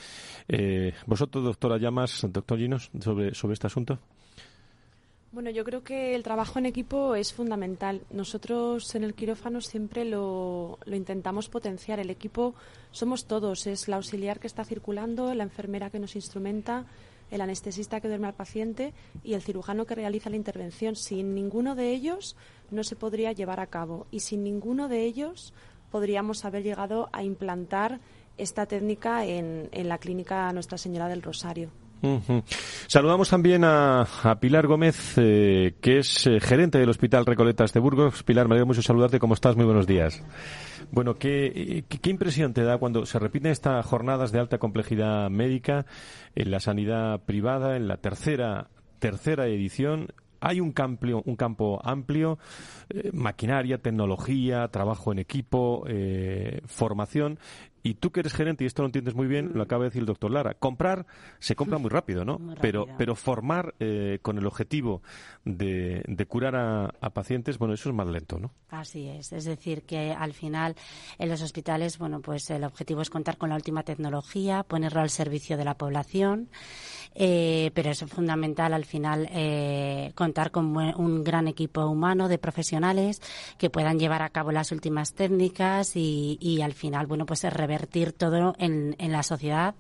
eh, 0.49 0.95
vosotros, 1.07 1.45
doctora 1.45 1.77
Llamas, 1.77 2.27
doctor 2.31 2.59
Ginos, 2.59 2.91
sobre, 2.99 3.35
sobre 3.35 3.53
este 3.55 3.67
asunto? 3.67 3.99
Bueno, 5.33 5.51
yo 5.51 5.63
creo 5.63 5.85
que 5.85 6.17
el 6.17 6.25
trabajo 6.25 6.59
en 6.59 6.67
equipo 6.67 7.15
es 7.15 7.33
fundamental. 7.33 8.03
Nosotros 8.11 8.93
en 8.97 9.05
el 9.05 9.15
quirófano 9.15 9.61
siempre 9.61 10.05
lo, 10.05 10.81
lo 10.85 10.97
intentamos 10.97 11.49
potenciar. 11.49 12.01
El 12.01 12.11
equipo 12.11 12.55
somos 12.91 13.27
todos. 13.27 13.69
Es 13.69 13.87
la 13.87 13.95
auxiliar 13.95 14.41
que 14.41 14.49
está 14.49 14.65
circulando, 14.65 15.33
la 15.35 15.45
enfermera 15.45 15.89
que 15.89 16.01
nos 16.01 16.17
instrumenta, 16.17 16.85
el 17.31 17.41
anestesista 17.43 18.01
que 18.01 18.09
duerme 18.09 18.27
al 18.27 18.35
paciente 18.35 18.93
y 19.23 19.35
el 19.35 19.43
cirujano 19.43 19.87
que 19.87 19.95
realiza 19.95 20.31
la 20.31 20.37
intervención. 20.37 20.97
Sin 20.97 21.33
ninguno 21.33 21.77
de 21.77 21.93
ellos 21.93 22.35
no 22.73 22.83
se 22.83 22.97
podría 22.97 23.31
llevar 23.31 23.61
a 23.61 23.69
cabo 23.69 24.09
y 24.11 24.21
sin 24.21 24.43
ninguno 24.43 24.89
de 24.89 25.05
ellos 25.05 25.55
podríamos 25.93 26.45
haber 26.45 26.65
llegado 26.65 27.09
a 27.13 27.23
implantar 27.23 28.01
esta 28.37 28.67
técnica 28.67 29.25
en, 29.25 29.69
en 29.71 29.89
la 29.89 29.99
clínica 29.99 30.53
Nuestra 30.53 30.77
Señora 30.77 31.07
del 31.07 31.23
Rosario. 31.23 31.71
Saludamos 32.87 33.29
también 33.29 33.63
a, 33.65 34.07
Pilar 34.41 34.67
Gómez, 34.67 35.15
eh, 35.17 35.75
que 35.81 35.99
es 35.99 36.27
eh, 36.27 36.41
gerente 36.41 36.79
del 36.79 36.89
Hospital 36.89 37.27
Recoletas 37.27 37.73
de 37.73 37.81
Burgos. 37.81 38.23
Pilar, 38.23 38.49
me 38.49 38.55
alegra 38.55 38.67
mucho 38.67 38.83
saludarte. 38.83 39.19
¿Cómo 39.19 39.35
estás? 39.35 39.57
Muy 39.57 39.67
buenos 39.67 39.87
días. 39.87 40.23
Bueno, 40.91 41.15
¿qué, 41.15 41.85
eh, 41.91 42.09
impresión 42.09 42.55
te 42.55 42.65
da 42.65 42.79
cuando 42.79 43.05
se 43.05 43.19
repiten 43.19 43.53
estas 43.53 43.85
jornadas 43.85 44.33
de 44.33 44.41
alta 44.41 44.59
complejidad 44.59 45.29
médica 45.31 45.87
en 46.35 46.51
la 46.51 46.61
sanidad 46.61 47.21
privada, 47.25 47.77
en 47.77 47.87
la 47.87 47.99
tercera, 47.99 48.69
tercera 48.99 49.47
edición? 49.47 50.09
hay 50.43 50.59
un, 50.59 50.73
campo, 50.73 51.23
un 51.27 51.37
campo 51.37 51.83
amplio, 51.85 52.39
maquinaria, 53.13 53.77
tecnología, 53.77 54.67
trabajo 54.69 55.13
en 55.13 55.19
equipo, 55.19 55.85
formación, 56.65 57.39
y 57.83 57.95
tú 57.95 58.11
que 58.11 58.21
eres 58.21 58.35
gerente, 58.35 58.65
y 58.65 58.67
esto 58.67 58.83
lo 58.83 58.87
entiendes 58.87 59.15
muy 59.15 59.27
bien, 59.27 59.53
lo 59.55 59.63
acaba 59.63 59.85
de 59.85 59.91
decir 59.91 60.01
el 60.01 60.07
doctor 60.07 60.31
Lara, 60.31 60.55
comprar 60.55 61.07
se 61.39 61.57
compra 61.57 61.79
muy 61.79 61.91
rápido, 61.91 62.25
¿no? 62.25 62.39
Pero, 62.61 62.87
pero 62.99 63.15
formar 63.15 63.75
eh, 63.81 64.19
con 64.23 64.37
el 64.39 64.47
objetivo 64.47 65.03
de, 65.45 66.05
curar 66.29 66.57
a, 66.57 67.11
pacientes, 67.11 67.59
bueno, 67.59 67.75
eso 67.75 67.89
es 67.89 67.95
más 67.95 68.07
lento, 68.09 68.39
¿no? 68.39 68.53
Así 68.69 69.09
es. 69.09 69.33
Es 69.33 69.45
decir, 69.45 69.83
que 69.83 70.13
al 70.13 70.33
final 70.33 70.77
en 71.19 71.29
los 71.29 71.43
hospitales, 71.43 71.99
bueno, 71.99 72.21
pues 72.21 72.51
el 72.51 72.65
objetivo 72.65 73.01
es 73.03 73.11
contar 73.11 73.39
con 73.39 73.51
la 73.51 73.57
última 73.57 73.83
tecnología, 73.83 74.63
ponerlo 74.63 75.01
al 75.01 75.11
servicio 75.11 75.57
de 75.57 75.65
la 75.65 75.75
población, 75.75 76.49
eh, 77.15 77.71
pero 77.75 77.91
es 77.91 78.05
fundamental 78.05 78.73
al 78.73 78.85
final 78.85 79.29
eh, 79.33 80.13
contar 80.15 80.51
con 80.51 80.77
un 80.77 81.25
gran 81.25 81.49
equipo 81.49 81.85
humano 81.87 82.29
de 82.29 82.39
profesionales 82.39 83.21
que 83.59 83.71
puedan 83.71 83.99
llevar 83.99 84.23
a 84.23 84.31
cabo 84.31 84.53
las 84.53 84.73
últimas 84.73 85.15
técnicas 85.15 85.97
y, 85.97 86.39
y 86.41 86.63
al 86.63 86.73
final, 86.73 87.07
bueno, 87.07 87.27
pues 87.27 87.43
revertir 87.45 88.13
todo 88.13 88.55
en, 88.59 88.95
en 88.99 89.13
la 89.13 89.23
sociedad 89.23 89.75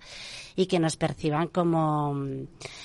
y 0.57 0.66
que 0.66 0.78
nos 0.78 0.97
perciban 0.97 1.49
como 1.49 2.16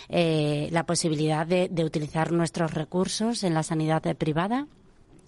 eh, 0.09 0.69
la 0.71 0.85
posibilidad 0.85 1.45
de, 1.47 1.67
de 1.69 1.83
utilizar 1.83 2.31
nuestros 2.31 2.73
recursos 2.73 3.43
en 3.43 3.53
la 3.53 3.63
sanidad 3.63 4.01
privada 4.15 4.67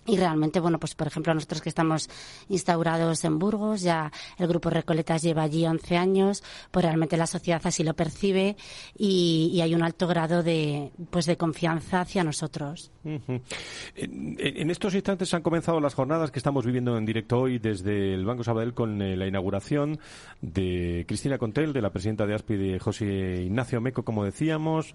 y 0.08 0.18
realmente, 0.18 0.60
bueno, 0.60 0.80
pues 0.80 0.96
por 0.96 1.08
ejemplo, 1.08 1.34
nosotros 1.34 1.62
que 1.62 1.70
estamos 1.70 2.10
instaurados 2.48 3.24
en 3.26 3.38
Burgos, 3.38 3.82
ya 3.82 4.12
el 4.38 4.48
Grupo 4.48 4.70
Recoletas 4.70 5.22
lleva 5.22 5.44
allí 5.44 5.66
11 5.66 5.98
años, 5.98 6.44
pues 6.72 6.86
realmente 6.86 7.18
la 7.18 7.28
sociedad 7.28 7.62
así 7.66 7.84
lo 7.84 7.94
percibe 7.94 8.56
y, 8.98 9.60
hay 9.68 9.76
un 9.76 9.84
alto 9.84 10.08
grado 10.08 10.44
de, 10.44 10.92
pues 11.10 11.26
de 11.26 11.36
confianza 11.36 12.02
hacia 12.02 12.24
nosotros. 12.24 12.92
en, 13.04 14.70
estos 14.70 14.94
instantes 14.96 15.34
han 15.34 15.42
comenzado 15.42 15.82
las 15.82 15.94
jornadas 15.94 16.32
que 16.32 16.40
estamos 16.40 16.66
viviendo 16.66 16.98
en 16.98 17.06
directo 17.06 17.40
hoy 17.40 17.60
desde 17.60 18.14
el 18.14 18.24
Banco 18.24 18.44
Sabadell 18.44 18.74
con 18.74 19.02
eh, 19.02 19.18
la 19.18 19.28
inauguración 19.28 20.00
de 20.42 21.06
Cristina 21.08 21.38
Contel, 21.38 21.74
de 21.74 21.82
la 21.82 21.90
presidenta 21.90 22.26
de 22.26 22.36
ASPI, 22.36 22.56
de 22.56 22.80
José 22.80 23.44
Ignacio 23.44 23.82
Meco, 23.82 24.04
como 24.04 24.24
decíamos. 24.24 24.94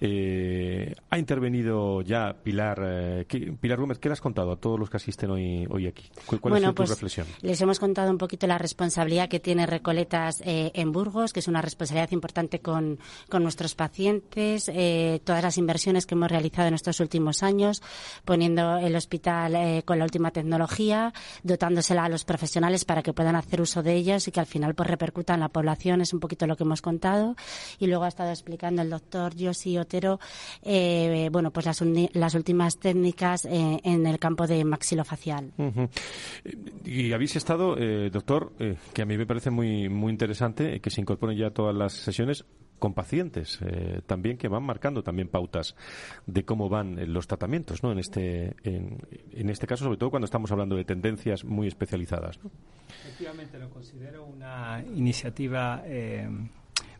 Eh, 0.00 0.94
ha 1.10 1.18
intervenido 1.18 2.00
ya 2.00 2.36
Pilar, 2.42 2.80
eh, 2.82 3.26
Pilar 3.60 3.78
Gómez, 3.78 3.98
¿qué 3.98 4.08
le 4.08 4.14
has 4.14 4.20
contado? 4.20 4.53
A 4.54 4.56
todos 4.56 4.78
los 4.78 4.90
que 4.90 4.96
asisten 4.96 5.30
hoy, 5.30 5.66
hoy 5.70 5.86
aquí? 5.86 6.04
¿Cuál 6.40 6.56
es 6.56 6.68
tu 6.68 6.74
pues, 6.74 6.90
reflexión? 6.90 7.26
Les 7.42 7.60
hemos 7.60 7.78
contado 7.78 8.10
un 8.10 8.18
poquito 8.18 8.46
la 8.46 8.58
responsabilidad 8.58 9.28
que 9.28 9.40
tiene 9.40 9.66
Recoletas 9.66 10.40
eh, 10.44 10.72
en 10.74 10.92
Burgos, 10.92 11.32
que 11.32 11.40
es 11.40 11.48
una 11.48 11.60
responsabilidad 11.60 12.10
importante 12.12 12.60
con, 12.60 12.98
con 13.28 13.42
nuestros 13.42 13.74
pacientes, 13.74 14.70
eh, 14.72 15.20
todas 15.24 15.42
las 15.42 15.58
inversiones 15.58 16.06
que 16.06 16.14
hemos 16.14 16.30
realizado 16.30 16.68
en 16.68 16.74
estos 16.74 17.00
últimos 17.00 17.42
años, 17.42 17.82
poniendo 18.24 18.78
el 18.78 18.96
hospital 18.96 19.54
eh, 19.56 19.82
con 19.84 19.98
la 19.98 20.04
última 20.04 20.30
tecnología, 20.30 21.12
dotándosela 21.42 22.04
a 22.04 22.08
los 22.08 22.24
profesionales 22.24 22.84
para 22.84 23.02
que 23.02 23.12
puedan 23.12 23.36
hacer 23.36 23.60
uso 23.60 23.82
de 23.82 23.94
ellos 23.94 24.26
y 24.28 24.32
que 24.32 24.40
al 24.40 24.46
final 24.46 24.74
pues 24.74 24.88
repercuta 24.88 25.34
en 25.34 25.40
la 25.40 25.48
población, 25.48 26.00
es 26.00 26.12
un 26.12 26.20
poquito 26.20 26.46
lo 26.46 26.56
que 26.56 26.64
hemos 26.64 26.82
contado. 26.82 27.36
Y 27.78 27.86
luego 27.86 28.04
ha 28.04 28.08
estado 28.08 28.30
explicando 28.30 28.82
el 28.82 28.90
doctor 28.90 29.34
Josi 29.38 29.78
Otero, 29.78 30.20
bueno, 30.62 31.50
pues 31.50 31.66
las, 31.66 31.82
las 32.12 32.34
últimas 32.34 32.78
técnicas 32.78 33.44
en 33.44 34.06
el 34.06 34.18
campo 34.18 34.43
de 34.46 34.64
maxilofacial. 34.64 35.52
Y 36.84 37.12
habéis 37.12 37.36
estado, 37.36 37.76
eh, 37.78 38.10
doctor, 38.10 38.52
eh, 38.58 38.76
que 38.92 39.02
a 39.02 39.06
mí 39.06 39.16
me 39.16 39.26
parece 39.26 39.50
muy, 39.50 39.88
muy 39.88 40.10
interesante, 40.10 40.76
eh, 40.76 40.80
que 40.80 40.90
se 40.90 41.00
incorporen 41.00 41.36
ya 41.36 41.50
todas 41.50 41.74
las 41.74 41.92
sesiones 41.92 42.44
con 42.78 42.92
pacientes 42.92 43.60
también 44.04 44.36
que 44.36 44.48
van 44.48 44.64
marcando 44.64 45.02
también 45.02 45.28
pautas 45.28 45.74
de 46.26 46.44
cómo 46.44 46.68
van 46.68 47.12
los 47.14 47.26
tratamientos 47.26 47.82
¿no? 47.82 47.92
en 47.92 47.98
este 48.00 48.56
en, 48.64 48.98
en, 49.32 49.48
este 49.48 49.66
caso 49.66 49.84
sobre 49.84 49.96
todo 49.96 50.10
cuando 50.10 50.24
estamos 50.26 50.50
hablando 50.50 50.76
de 50.76 50.84
tendencias 50.84 51.44
muy 51.44 51.68
especializadas 51.68 52.38
efectivamente 53.00 53.58
lo 53.58 53.70
considero 53.70 54.26
una 54.26 54.84
iniciativa 54.96 55.82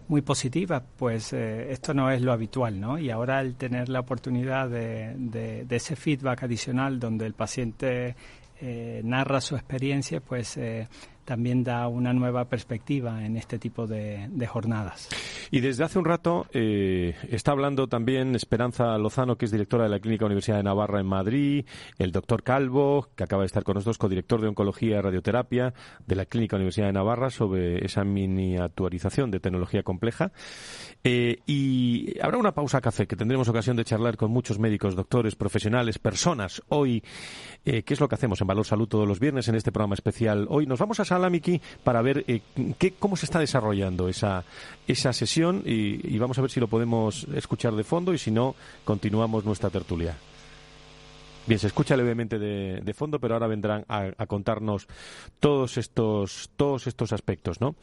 muy 0.09 0.22
positiva, 0.22 0.82
pues 0.96 1.32
eh, 1.32 1.72
esto 1.72 1.94
no 1.94 2.11
es 2.11 2.20
lo 2.20 2.32
habitual, 2.32 2.80
¿no? 2.80 2.98
Y 2.98 3.11
ahora 3.11 3.40
el 3.40 3.55
tener 3.57 3.88
la 3.88 4.00
oportunidad 4.00 4.68
de, 4.68 5.14
de, 5.16 5.64
de 5.64 5.76
ese 5.76 5.96
feedback 5.96 6.42
adicional 6.42 6.98
donde 7.00 7.26
el 7.26 7.34
paciente 7.34 8.14
eh, 8.61 9.02
narra 9.05 9.40
su 9.40 9.57
experiencia, 9.57 10.20
pues 10.20 10.57
eh, 10.57 10.88
también 11.25 11.64
da 11.64 11.89
una 11.89 12.12
nueva 12.12 12.45
perspectiva 12.47 13.25
en 13.25 13.37
este 13.37 13.59
tipo 13.59 13.87
de, 13.87 14.29
jornadas. 14.47 15.09
Y 15.51 15.61
desde 15.61 15.85
hace 15.85 15.99
un 15.99 16.05
rato 16.05 16.47
eh, 16.53 17.14
está 17.31 17.53
hablando 17.53 17.87
también 17.89 18.35
Esperanza 18.35 18.97
Lozano, 18.99 19.37
que 19.37 19.47
es 19.47 19.51
directora 19.51 19.85
de 19.85 19.91
la 19.91 20.01
Clínica 20.01 20.27
Universidad 20.27 20.59
de 20.59 20.62
Navarra 20.62 21.01
en 21.01 21.07
Madrid, 21.07 21.66
el 21.99 22.12
doctor 22.12 22.43
Calvo, 22.43 23.09
que 23.16 23.25
acaba 23.25 23.43
de 23.43 23.47
estar 23.47 23.64
con 23.64 23.75
nosotros, 23.75 23.99
codirector 23.99 24.41
de 24.41 24.49
Oncología 24.49 24.99
y 24.99 25.01
Radioterapia 25.01 25.75
de 26.07 26.14
la 26.14 26.27
Clínica 26.27 26.57
Universidad 26.57 26.87
de 26.87 26.93
Navarra, 26.93 27.31
sobre 27.31 27.85
esa 27.85 28.05
miniaturización 28.05 29.31
de 29.31 29.41
tecnología 29.41 29.83
compleja. 29.83 30.33
Eh, 31.03 31.39
y 31.47 32.18
habrá 32.20 32.39
una 32.39 32.53
pausa 32.53 32.81
café, 32.81 33.07
que 33.07 33.16
tendremos 33.16 33.49
ocasión 33.49 33.77
de 33.77 33.85
charlar 33.85 34.16
con 34.16 34.31
muchos 34.31 34.59
médicos, 34.59 34.95
doctores, 34.95 35.37
profesionales, 35.37 35.99
personas. 35.99 36.62
Hoy, 36.68 37.03
eh, 37.65 37.83
¿qué 37.83 37.95
es 37.95 38.01
lo 38.01 38.09
que 38.09 38.15
hacemos 38.15 38.41
en 38.41 38.47
Valor 38.47 38.67
Salud 38.67 38.89
todos 38.89 39.09
los 39.09 39.21
viernes 39.21 39.49
en 39.49 39.55
este 39.55 39.73
programa 39.73 39.95
especial? 39.95 40.47
Hoy 40.51 40.67
nos 40.67 40.79
vamos 40.79 41.01
a 41.01 41.05
sala, 41.05 41.31
Miki, 41.31 41.61
para 41.83 42.03
ver 42.03 42.25
eh, 42.29 42.43
qué, 42.79 42.93
cómo 42.93 43.17
se 43.17 43.27
está 43.27 43.39
desarrollando 43.39 44.09
esa, 44.09 44.45
esa 44.87 45.12
sesión 45.12 45.62
y, 45.65 46.15
y 46.15 46.19
vamos 46.19 46.39
a 46.39 46.43
ver 46.43 46.51
si 46.51 46.61
lo 46.61 46.69
podemos 46.69 47.27
escuchar 47.35 47.75
de 47.75 47.85
fondo 47.85 48.12
y 48.12 48.19
si 48.19 48.31
no, 48.31 48.55
continuamos 48.85 49.45
nuestra 49.45 49.71
tertulia. 49.71 50.17
Bien, 51.47 51.59
se 51.59 51.66
escucha 51.66 51.95
levemente 51.95 52.38
de, 52.38 52.95
fondo, 52.95 53.20
pero 53.20 53.34
ahora 53.34 53.47
vendrán 53.47 53.84
a, 53.88 54.26
contarnos 54.26 54.86
todos 55.40 55.76
estos, 55.76 56.51
todos 56.57 56.86
estos 56.86 57.12
aspectos, 57.12 57.61
¿no? 57.61 57.76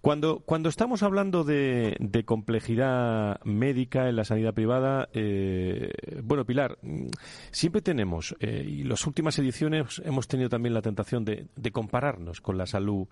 Cuando, 0.00 0.40
cuando 0.40 0.68
estamos 0.68 1.04
hablando 1.04 1.44
de, 1.44 1.96
complejidad 2.24 3.40
médica 3.44 4.08
en 4.08 4.16
la 4.16 4.24
sanidad 4.24 4.52
privada, 4.52 5.08
eh, 5.12 5.92
bueno, 6.24 6.44
Pilar, 6.44 6.78
siempre 7.52 7.82
tenemos, 7.82 8.34
eh, 8.40 8.64
y 8.66 8.82
las 8.82 9.06
últimas 9.06 9.38
ediciones 9.38 10.02
hemos 10.04 10.26
tenido 10.26 10.48
también 10.48 10.74
la 10.74 10.82
tentación 10.82 11.24
de, 11.24 11.46
de 11.54 11.70
compararnos 11.70 12.40
con 12.40 12.58
la 12.58 12.66
salud, 12.66 13.06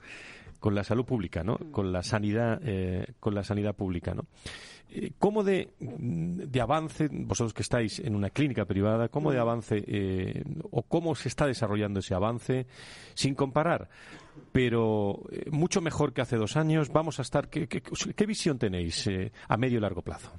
con 0.63 0.75
la 0.75 0.85
salud 0.85 1.05
pública, 1.05 1.43
¿no? 1.45 1.59
Con 1.71 1.93
la 1.93 2.03
sanidad, 2.03 2.61
eh, 2.65 3.15
con 3.21 3.35
la 3.35 3.45
sanidad 3.45 3.75
pública, 3.75 4.15
¿no? 4.15 4.27
Eh, 4.95 5.13
¿Cómo 5.19 5.43
de, 5.43 5.71
de, 5.81 6.61
avance, 6.61 7.09
vosotros 7.11 7.55
que 7.55 7.63
estáis 7.63 7.99
en 7.99 8.15
una 8.15 8.29
clínica 8.29 8.67
privada, 8.67 9.09
cómo 9.09 9.33
de 9.33 9.39
avance 9.39 9.83
eh, 9.87 10.45
o 10.71 10.83
cómo 10.83 11.15
se 11.15 11.29
está 11.29 11.47
desarrollando 11.47 12.01
ese 12.01 12.15
avance, 12.15 12.67
sin 13.15 13.35
comparar, 13.35 13.89
pero 14.53 15.23
eh, 15.31 15.49
mucho 15.51 15.81
mejor 15.81 16.13
que 16.13 16.21
hace 16.21 16.37
dos 16.37 16.59
años, 16.59 16.91
vamos 16.93 17.19
a 17.21 17.23
estar, 17.23 17.49
¿qué, 17.49 17.67
qué, 17.69 18.27
visión 18.27 18.59
tenéis 18.59 19.09
a 19.49 19.57
medio 19.57 19.79
y 19.79 19.81
largo 19.81 20.03
plazo? 20.03 20.31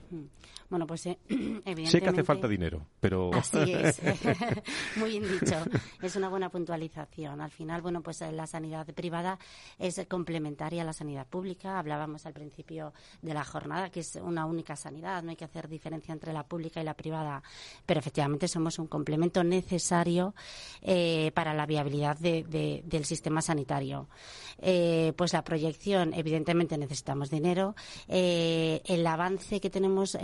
Bueno, 0.74 0.88
pues 0.88 1.06
evidentemente... 1.06 1.86
Sé 1.92 2.02
que 2.02 2.10
hace 2.10 2.24
falta 2.24 2.48
dinero, 2.48 2.88
pero... 3.00 3.32
Así 3.36 3.60
es, 3.74 4.02
muy 4.96 5.12
bien 5.12 5.40
dicho. 5.40 5.56
Es 6.02 6.16
una 6.16 6.30
buena 6.30 6.50
puntualización. 6.50 7.42
Al 7.42 7.52
final, 7.52 7.84
bueno, 7.84 8.02
pues 8.02 8.22
la 8.22 8.48
sanidad 8.48 8.88
privada 8.88 9.38
es 9.78 10.04
complementaria 10.08 10.82
a 10.82 10.86
la 10.86 10.94
sanidad 10.94 11.28
pública. 11.28 11.78
Hablábamos 11.78 12.26
al 12.26 12.34
principio 12.34 12.92
de 13.22 13.36
la 13.36 13.44
jornada, 13.44 13.92
que 13.92 14.00
es 14.00 14.16
una 14.16 14.48
única 14.48 14.76
sanidad, 14.76 15.22
no 15.22 15.30
hay 15.30 15.36
que 15.36 15.46
hacer 15.46 15.68
diferencia 15.68 16.12
entre 16.12 16.34
la 16.34 16.48
pública 16.48 16.82
y 16.82 16.86
la 16.86 16.96
privada, 16.96 17.44
pero 17.86 18.00
efectivamente 18.00 18.48
somos 18.48 18.80
un 18.80 18.88
complemento 18.88 19.44
necesario 19.44 20.34
eh, 20.82 21.30
para 21.36 21.54
la 21.54 21.68
viabilidad 21.68 22.18
del 22.18 23.06
sistema 23.06 23.44
sanitario. 23.44 24.10
Eh, 24.58 25.14
pues 25.18 25.34
la 25.34 25.44
proyección, 25.44 26.16
evidentemente 26.16 26.80
necesitamos 26.80 27.30
dinero. 27.30 27.76
Eh, 28.08 28.82
el 28.86 29.06
avance 29.06 29.60
que 29.60 29.70
tenemos 29.70 30.18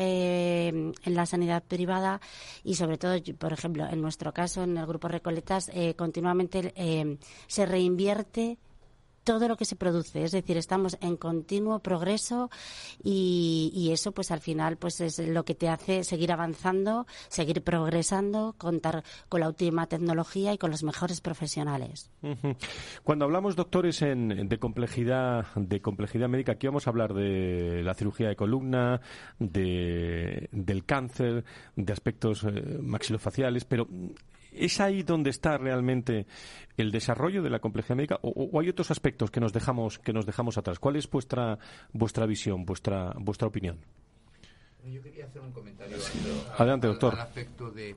en 0.69 0.93
la 1.05 1.25
sanidad 1.25 1.63
privada 1.63 2.21
y 2.63 2.75
sobre 2.75 2.97
todo, 2.97 3.15
por 3.37 3.53
ejemplo, 3.53 3.87
en 3.89 4.01
nuestro 4.01 4.33
caso, 4.33 4.63
en 4.63 4.77
el 4.77 4.85
Grupo 4.85 5.07
Recoletas, 5.07 5.71
continuamente 5.95 7.17
se 7.47 7.65
reinvierte 7.65 8.57
todo 9.29 9.47
lo 9.47 9.57
que 9.57 9.65
se 9.65 9.75
produce. 9.75 10.23
Es 10.23 10.31
decir, 10.31 10.57
estamos 10.57 10.97
en 11.01 11.15
continuo 11.15 11.77
progreso 11.81 12.49
y, 13.03 13.91
eso, 13.93 14.11
pues 14.11 14.31
al 14.31 14.39
final, 14.39 14.77
pues 14.77 15.01
es 15.01 15.19
lo 15.19 15.45
que 15.45 15.53
te 15.53 15.69
hace 15.69 16.03
seguir 16.03 16.31
avanzando, 16.31 17.05
seguir 17.27 17.63
progresando, 17.63 18.55
contar 18.57 19.03
con 19.29 19.41
la 19.41 19.47
última 19.47 19.85
tecnología 19.85 20.51
y 20.51 20.57
con 20.57 20.71
los 20.71 20.81
mejores 20.81 21.21
profesionales. 21.21 22.09
Cuando 23.03 23.25
hablamos, 23.25 23.55
doctores, 23.55 23.99
de 23.99 24.57
complejidad, 24.59 25.45
de 25.53 25.79
complejidad 25.79 26.27
médica, 26.27 26.53
aquí 26.53 26.65
vamos 26.65 26.87
a 26.87 26.89
hablar 26.89 27.13
de 27.13 27.83
la 27.83 27.93
cirugía 27.93 28.29
de 28.29 28.35
columna, 28.35 28.99
de, 29.37 30.49
del 30.51 30.85
cáncer, 30.85 31.45
de 31.75 31.93
aspectos 31.93 32.45
eh, 32.45 32.79
maxilofaciales, 32.81 33.63
pero 33.63 33.87
¿Es 34.51 34.79
ahí 34.79 35.03
donde 35.03 35.29
está 35.29 35.57
realmente 35.57 36.25
el 36.77 36.91
desarrollo 36.91 37.43
de 37.43 37.49
la 37.49 37.59
complejidad 37.59 37.95
médica 37.95 38.19
o, 38.21 38.59
hay 38.59 38.69
otros 38.69 38.91
aspectos 38.91 39.31
que 39.31 39.39
nos 39.39 39.53
dejamos 39.53 39.99
que 39.99 40.13
nos 40.13 40.25
dejamos 40.25 40.57
atrás? 40.57 40.79
¿Cuál 40.79 40.95
es 40.95 41.09
vuestra 41.09 41.57
vuestra 41.93 42.25
visión, 42.25 42.65
vuestra 42.65 43.13
vuestra 43.17 43.47
opinión? 43.47 43.79
Yo 44.85 45.01
quería 45.01 45.25
hacer 45.25 45.41
un 45.41 45.51
comentario 45.51 45.97
Adelante, 46.57 46.87
doctor. 46.87 47.13
al 47.13 47.21
aspecto 47.21 47.69
de, 47.69 47.95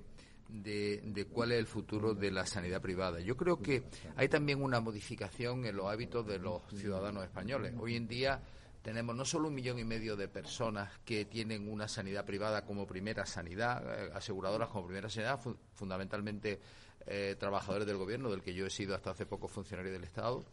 de, 0.49 1.27
cuál 1.33 1.53
es 1.53 1.59
el 1.59 1.67
futuro 1.67 2.15
de 2.15 2.31
la 2.31 2.45
sanidad 2.45 2.81
privada. 2.83 3.21
Yo 3.21 3.37
creo 3.37 3.61
que 3.61 3.85
hay 4.17 4.29
también 4.29 4.63
una 4.63 4.81
modificación 4.81 5.65
en 5.65 5.77
los 5.77 5.87
hábitos 5.87 6.27
de 6.27 6.39
los 6.39 6.63
ciudadanos 6.75 7.25
españoles. 7.25 7.73
Hoy 7.79 7.97
en 7.97 8.09
día 8.09 8.43
tenemos 8.83 9.15
no 9.15 9.25
solo 9.25 9.49
un 9.49 9.55
millón 9.55 9.79
y 9.79 9.85
medio 9.85 10.17
de 10.17 10.29
personas 10.29 10.91
que 11.05 11.25
tienen 11.25 11.69
una 11.69 11.87
sanidad 11.87 12.25
privada 12.25 12.65
como 12.65 12.87
primera 12.87 13.25
sanidad, 13.25 13.83
eh, 13.87 14.11
aseguradoras 14.13 14.69
como 14.69 14.87
primera 14.87 15.09
sanidad, 15.09 15.41
fundamentalmente 15.75 16.61
eh, 17.07 17.37
trabajadores 17.39 17.87
del 17.87 17.97
gobierno, 17.97 18.31
del 18.31 18.43
que 18.43 18.55
yo 18.55 18.67
he 18.67 18.71
sido 18.71 18.95
hasta 18.95 19.11
hace 19.11 19.25
poco 19.25 19.47
funcionario 19.47 19.93
del 19.93 20.05
Estado, 20.05 20.45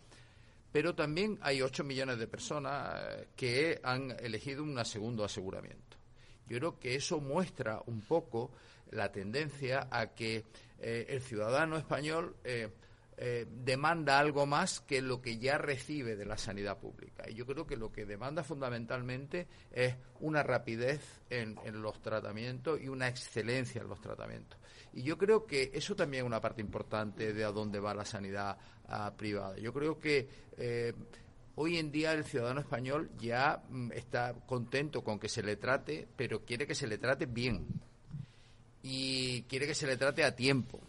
pero 0.71 0.93
también 0.93 1.39
hay 1.41 1.63
8 1.63 1.83
millones 1.83 2.19
de 2.19 2.27
personas 2.27 3.01
eh, 3.01 3.27
que 3.35 3.81
han 3.83 4.11
elegido 4.19 4.63
un 4.63 4.83
segundo 4.85 5.23
aseguramiento. 5.23 5.97
Yo 6.47 6.57
creo 6.57 6.79
que 6.79 6.95
eso 6.95 7.19
muestra 7.19 7.81
un 7.87 8.01
poco 8.01 8.51
la 8.91 9.11
tendencia 9.11 9.87
a 9.91 10.07
que 10.07 10.45
el 10.79 11.21
ciudadano 11.21 11.77
español 11.77 12.35
eh, 13.21 13.45
demanda 13.49 14.17
algo 14.17 14.45
más 14.45 14.79
que 14.79 15.01
lo 15.01 15.21
que 15.21 15.39
ya 15.39 15.57
recibe 15.57 16.15
de 16.15 16.23
la 16.23 16.37
sanidad 16.37 16.77
pública. 16.77 17.29
Y 17.29 17.33
yo 17.33 17.45
creo 17.45 17.67
que 17.67 17.75
lo 17.75 17.91
que 17.91 18.05
demanda 18.05 18.45
fundamentalmente 18.45 19.45
es 19.73 19.93
una 20.21 20.41
rapidez 20.41 21.01
en, 21.29 21.57
los 21.81 22.01
tratamientos 22.01 22.79
y 22.79 22.87
una 22.87 23.09
excelencia 23.09 23.81
en 23.81 23.89
los 23.89 23.99
tratamientos. 23.99 24.57
Y 24.93 25.03
yo 25.03 25.17
creo 25.17 25.45
que 25.45 25.69
eso 25.73 25.97
también 25.97 26.23
es 26.23 26.27
una 26.27 26.39
parte 26.39 26.61
importante 26.61 27.33
de 27.33 27.43
a 27.43 27.51
dónde 27.51 27.81
va 27.81 27.93
la 27.93 28.05
sanidad 28.05 28.57
ah, 28.87 29.13
privada. 29.17 29.57
Yo 29.57 29.73
creo 29.73 29.99
que 29.99 30.29
eh, 30.55 30.93
hoy 31.55 31.77
en 31.77 31.91
día 31.91 32.13
el 32.13 32.23
ciudadano 32.23 32.61
español 32.61 33.11
ya 33.17 33.61
mm, 33.67 33.91
está 33.91 34.33
contento 34.45 35.03
con 35.03 35.19
que 35.19 35.27
se 35.27 35.43
le 35.43 35.57
trate, 35.57 36.07
pero 36.15 36.45
quiere 36.45 36.65
que 36.65 36.73
se 36.73 36.87
le 36.87 36.97
trate 36.97 37.25
bien. 37.25 37.67
Y 38.81 39.41
quiere 39.41 39.67
que 39.67 39.75
se 39.75 39.87
le 39.87 39.97
trate 39.97 40.23
a 40.23 40.33
tiempo 40.37 40.79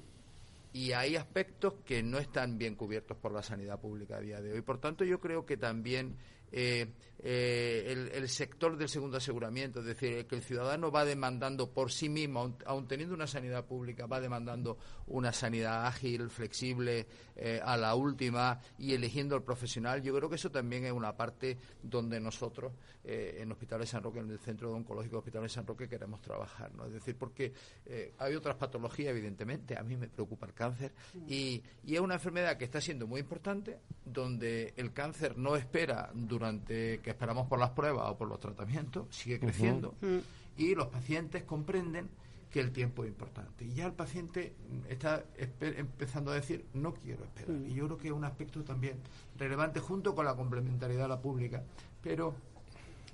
y 0.73 0.93
hay 0.93 1.17
aspectos 1.17 1.75
que 1.85 2.03
no 2.03 2.19
están 2.19 2.59
bien 2.59 2.77
cubiertos 2.77 3.17
por 3.17 3.33
la 3.33 3.43
sanidad 3.43 3.81
pública 3.81 4.17
a 4.17 4.21
día 4.21 4.41
de 4.41 4.53
hoy. 4.53 4.63
Por 4.63 4.79
tanto, 4.79 5.05
yo 5.05 5.19
creo 5.21 5.45
que 5.45 5.57
también 5.57 6.17
eh, 6.53 6.93
eh, 7.23 8.11
el, 8.15 8.29
sector 8.31 8.79
del 8.79 8.89
segundo 8.89 9.19
aseguramiento, 9.19 9.81
es 9.81 9.87
decir, 9.87 10.27
que 10.27 10.37
el 10.37 10.43
ciudadano 10.43 10.91
va 10.91 11.05
demandando 11.05 11.71
por 11.71 11.93
sí 11.93 12.09
mismo, 12.09 12.57
aun, 12.65 12.89
teniendo 12.89 13.15
una 13.15 13.27
sanidad 13.27 13.67
pública, 13.67 14.07
va 14.07 14.21
demandando 14.21 14.79
una 15.07 15.33
sanidad 15.33 15.87
ágil, 15.87 16.31
flexible, 16.31 17.07
eh, 17.37 17.61
a 17.63 17.77
la 17.77 17.95
última 17.95 18.61
y 18.79 18.95
eligiendo 18.95 19.37
el 19.37 19.43
profesional. 19.43 20.03
Yo 20.03 20.15
creo 20.15 20.31
que 20.31 20.37
eso 20.37 20.51
también 20.51 20.87
es 20.87 20.93
una 20.93 21.15
parte 21.15 21.59
donde 21.83 22.21
nosotros 22.21 22.73
en 23.03 23.51
Hospital 23.51 23.81
de 23.81 23.87
San 23.87 24.03
Roque, 24.03 24.21
en 24.21 24.31
el 24.31 24.39
Centro 24.39 24.73
Oncológico 24.73 25.19
Hospital 25.19 25.43
de 25.43 25.49
San 25.49 25.67
Roque, 25.67 25.89
queremos 25.89 26.21
trabajar. 26.21 26.73
¿no? 26.75 26.85
Es 26.85 26.93
decir, 26.93 27.17
porque 27.17 27.53
hay 28.19 28.35
otras 28.35 28.57
patologías, 28.57 29.11
evidentemente, 29.11 29.77
a 29.77 29.83
mí 29.83 29.97
me 29.97 30.09
preocupa 30.09 30.47
el 30.47 30.53
cáncer 30.53 30.93
y, 31.27 31.63
y 31.83 31.95
es 31.95 32.01
una 32.01 32.15
enfermedad 32.15 32.57
que 32.57 32.67
está 32.67 32.81
siendo 32.81 33.07
muy 33.07 33.21
importante, 33.21 33.81
donde 34.05 34.75
el 34.77 34.93
cáncer 34.93 35.37
no 35.39 35.57
espera 35.57 36.11
durante 36.15 37.01
esperamos 37.11 37.47
por 37.47 37.59
las 37.59 37.71
pruebas 37.71 38.11
o 38.11 38.17
por 38.17 38.29
los 38.29 38.41
tratamientos, 38.41 39.07
sigue 39.11 39.39
creciendo 39.39 39.95
mm. 40.01 40.19
y 40.59 40.75
los 40.75 40.89
pacientes 40.89 41.45
comprenden 41.45 42.09
que 42.51 42.61
el 42.61 42.73
tiempo 42.73 43.05
es 43.05 43.11
importante. 43.11 43.65
Y 43.65 43.75
ya 43.75 43.87
el 43.87 43.93
paciente 43.93 44.55
está 44.89 45.25
empezando 45.61 46.33
a 46.33 46.35
decir, 46.35 46.67
no 46.75 46.95
quiero 46.95 47.25
esperar. 47.25 47.53
Mm. 47.53 47.67
Y 47.67 47.75
yo 47.75 47.87
creo 47.87 47.99
que 47.99 48.09
es 48.09 48.15
un 48.15 48.25
aspecto 48.25 48.63
también 48.65 48.97
relevante 49.39 49.81
junto 49.81 50.15
con 50.15 50.25
la 50.25 50.35
complementariedad 50.35 51.05
de 51.05 51.09
la 51.09 51.21
pública, 51.21 51.63
pero 52.03 52.35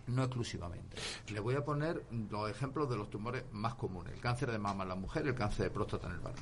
no 0.06 0.22
exclusivamente. 0.22 0.96
Le 1.32 1.40
voy 1.40 1.54
a 1.54 1.64
poner 1.64 2.02
los 2.30 2.50
ejemplos 2.50 2.88
de 2.88 2.96
los 2.96 3.10
tumores 3.10 3.44
más 3.52 3.74
comunes. 3.74 4.14
El 4.14 4.20
cáncer 4.20 4.50
de 4.50 4.58
mama 4.58 4.84
en 4.84 4.88
la 4.88 4.94
mujer, 4.94 5.26
el 5.26 5.34
cáncer 5.34 5.64
de 5.64 5.70
próstata 5.70 6.06
en 6.06 6.14
el 6.14 6.20
varón. 6.20 6.38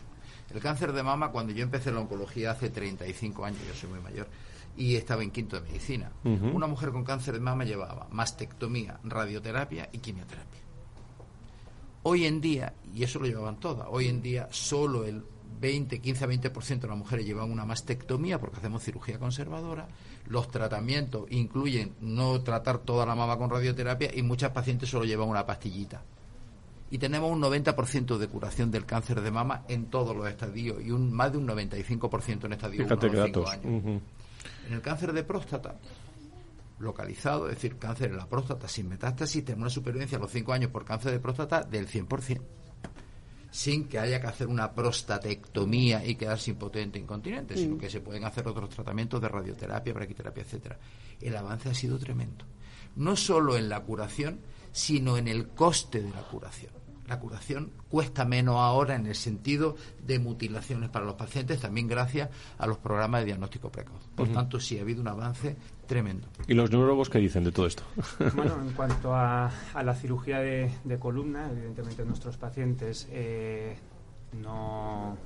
El 0.51 0.61
cáncer 0.61 0.93
de 0.93 1.03
mama, 1.03 1.31
cuando 1.31 1.53
yo 1.53 1.63
empecé 1.63 1.91
la 1.91 2.01
oncología 2.01 2.53
hace 2.53 2.71
35 2.71 3.45
años, 3.45 3.61
yo 3.67 3.75
soy 3.75 3.91
muy 3.91 4.01
mayor, 4.01 4.29
y 4.77 4.97
estaba 4.97 5.23
en 5.23 5.31
quinto 5.31 5.57
de 5.57 5.63
medicina. 5.63 6.13
Una 6.25 6.67
mujer 6.67 6.91
con 6.91 7.05
cáncer 7.05 7.35
de 7.35 7.41
mama 7.41 7.65
llevaba 7.65 8.09
mastectomía, 8.11 8.99
radioterapia 9.05 9.89
y 9.93 9.99
quimioterapia. 9.99 10.61
Hoy 12.03 12.27
en 12.27 12.41
día, 12.41 12.75
y 12.95 13.03
eso 13.03 13.19
lo 13.19 13.27
llevaban 13.27 13.59
todas, 13.59 13.87
hoy 13.91 14.09
en 14.09 14.21
día 14.21 14.49
solo 14.51 15.05
el 15.05 15.25
20, 15.61 16.01
15 16.01 16.25
a 16.25 16.29
20% 16.29 16.81
de 16.81 16.89
las 16.89 16.99
mujeres 16.99 17.25
llevan 17.25 17.51
una 17.51 17.65
mastectomía 17.65 18.39
porque 18.39 18.59
hacemos 18.59 18.83
cirugía 18.83 19.19
conservadora. 19.19 19.89
Los 20.27 20.51
tratamientos 20.51 21.25
incluyen 21.31 21.95
no 22.01 22.41
tratar 22.43 22.79
toda 22.79 23.07
la 23.07 23.15
mama 23.15 23.39
con 23.39 23.51
radioterapia 23.51 24.11
y 24.15 24.23
muchas 24.23 24.51
pacientes 24.51 24.91
solo 24.91 25.05
llevan 25.05 25.29
una 25.29 25.47
pastillita. 25.47 26.03
Y 26.91 26.99
tenemos 26.99 27.31
un 27.31 27.41
90% 27.41 28.19
de 28.19 28.29
curación 28.29 28.71
del 28.71 28.85
cáncer 28.85 29.21
de 29.21 29.31
mama 29.31 29.65
en 29.69 29.87
todos 29.87 30.15
los 30.15 30.29
estadios 30.29 30.83
y 30.85 30.91
un 30.91 31.13
más 31.13 31.33
de 31.33 31.39
un 31.39 31.49
95% 31.49 32.45
en 32.45 32.53
estadios 32.53 32.91
1 32.91 33.49
años. 33.49 34.03
En 34.67 34.73
el 34.73 34.81
cáncer 34.81 35.13
de 35.13 35.25
próstata, 35.25 35.79
localizado, 36.79 37.49
es 37.49 37.57
decir, 37.57 37.77
cáncer 37.79 38.11
en 38.11 38.17
la 38.17 38.29
próstata 38.29 38.69
sin 38.69 38.89
metástasis, 38.89 39.45
tenemos 39.45 39.65
una 39.65 39.71
supervivencia 39.71 40.19
a 40.19 40.21
los 40.21 40.31
5 40.31 40.53
años 40.53 40.71
por 40.71 40.85
cáncer 40.85 41.13
de 41.13 41.21
próstata 41.21 41.63
del 41.63 41.89
100%, 41.89 42.41
sin 43.51 43.89
que 43.89 43.99
haya 43.99 44.21
que 44.21 44.27
hacer 44.27 44.49
una 44.49 44.73
prostatectomía 44.73 46.05
y 46.05 46.17
quedarse 46.17 46.51
impotente, 46.51 46.99
incontinente, 46.99 47.57
sino 47.57 47.77
mm. 47.77 47.79
que 47.79 47.91
se 47.91 48.01
pueden 48.01 48.25
hacer 48.25 48.47
otros 48.49 48.71
tratamientos 48.71 49.21
de 49.21 49.29
radioterapia, 49.29 49.93
braquiterapia, 49.93 50.43
etcétera. 50.43 50.79
El 51.21 51.37
avance 51.37 51.69
ha 51.69 51.75
sido 51.75 51.99
tremendo. 51.99 52.45
No 52.97 53.17
solo 53.17 53.57
en 53.57 53.69
la 53.69 53.81
curación, 53.81 54.41
sino 54.73 55.17
en 55.17 55.29
el 55.29 55.49
coste 55.49 56.03
de 56.03 56.11
la 56.11 56.23
curación 56.23 56.84
la 57.07 57.21
curación 57.21 57.73
cuesta 57.89 58.25
menos 58.25 58.57
ahora 58.57 58.95
en 58.95 59.07
el 59.07 59.15
sentido 59.15 59.77
de 60.05 60.19
mutilaciones 60.19 60.91
para 60.91 61.05
los 61.05 61.15
pacientes, 61.15 61.61
también 61.61 61.87
gracias 61.87 62.31
a 62.59 62.67
los 62.67 62.79
programas 62.79 63.21
de 63.21 63.27
diagnóstico 63.27 63.71
precoz. 63.71 64.09
Por 64.15 64.29
tanto, 64.29 64.59
sí 64.61 64.79
ha 64.79 64.83
habido 64.83 65.01
un 65.01 65.09
avance 65.09 65.57
tremendo. 65.87 66.29
¿Y 66.47 66.55
los 66.55 66.71
neurólogos 66.71 67.11
qué 67.11 67.19
dicen 67.19 67.45
de 67.45 67.53
todo 67.53 67.67
esto? 67.67 67.83
Bueno, 68.35 68.61
en 68.61 68.73
cuanto 68.73 69.15
a, 69.15 69.51
la 69.83 69.95
cirugía 69.95 70.39
de, 70.41 70.99
columna, 70.99 71.51
evidentemente 71.51 72.05
nuestros 72.05 72.37
pacientes 72.37 73.07
eh, 73.11 73.77
no, 74.33 75.17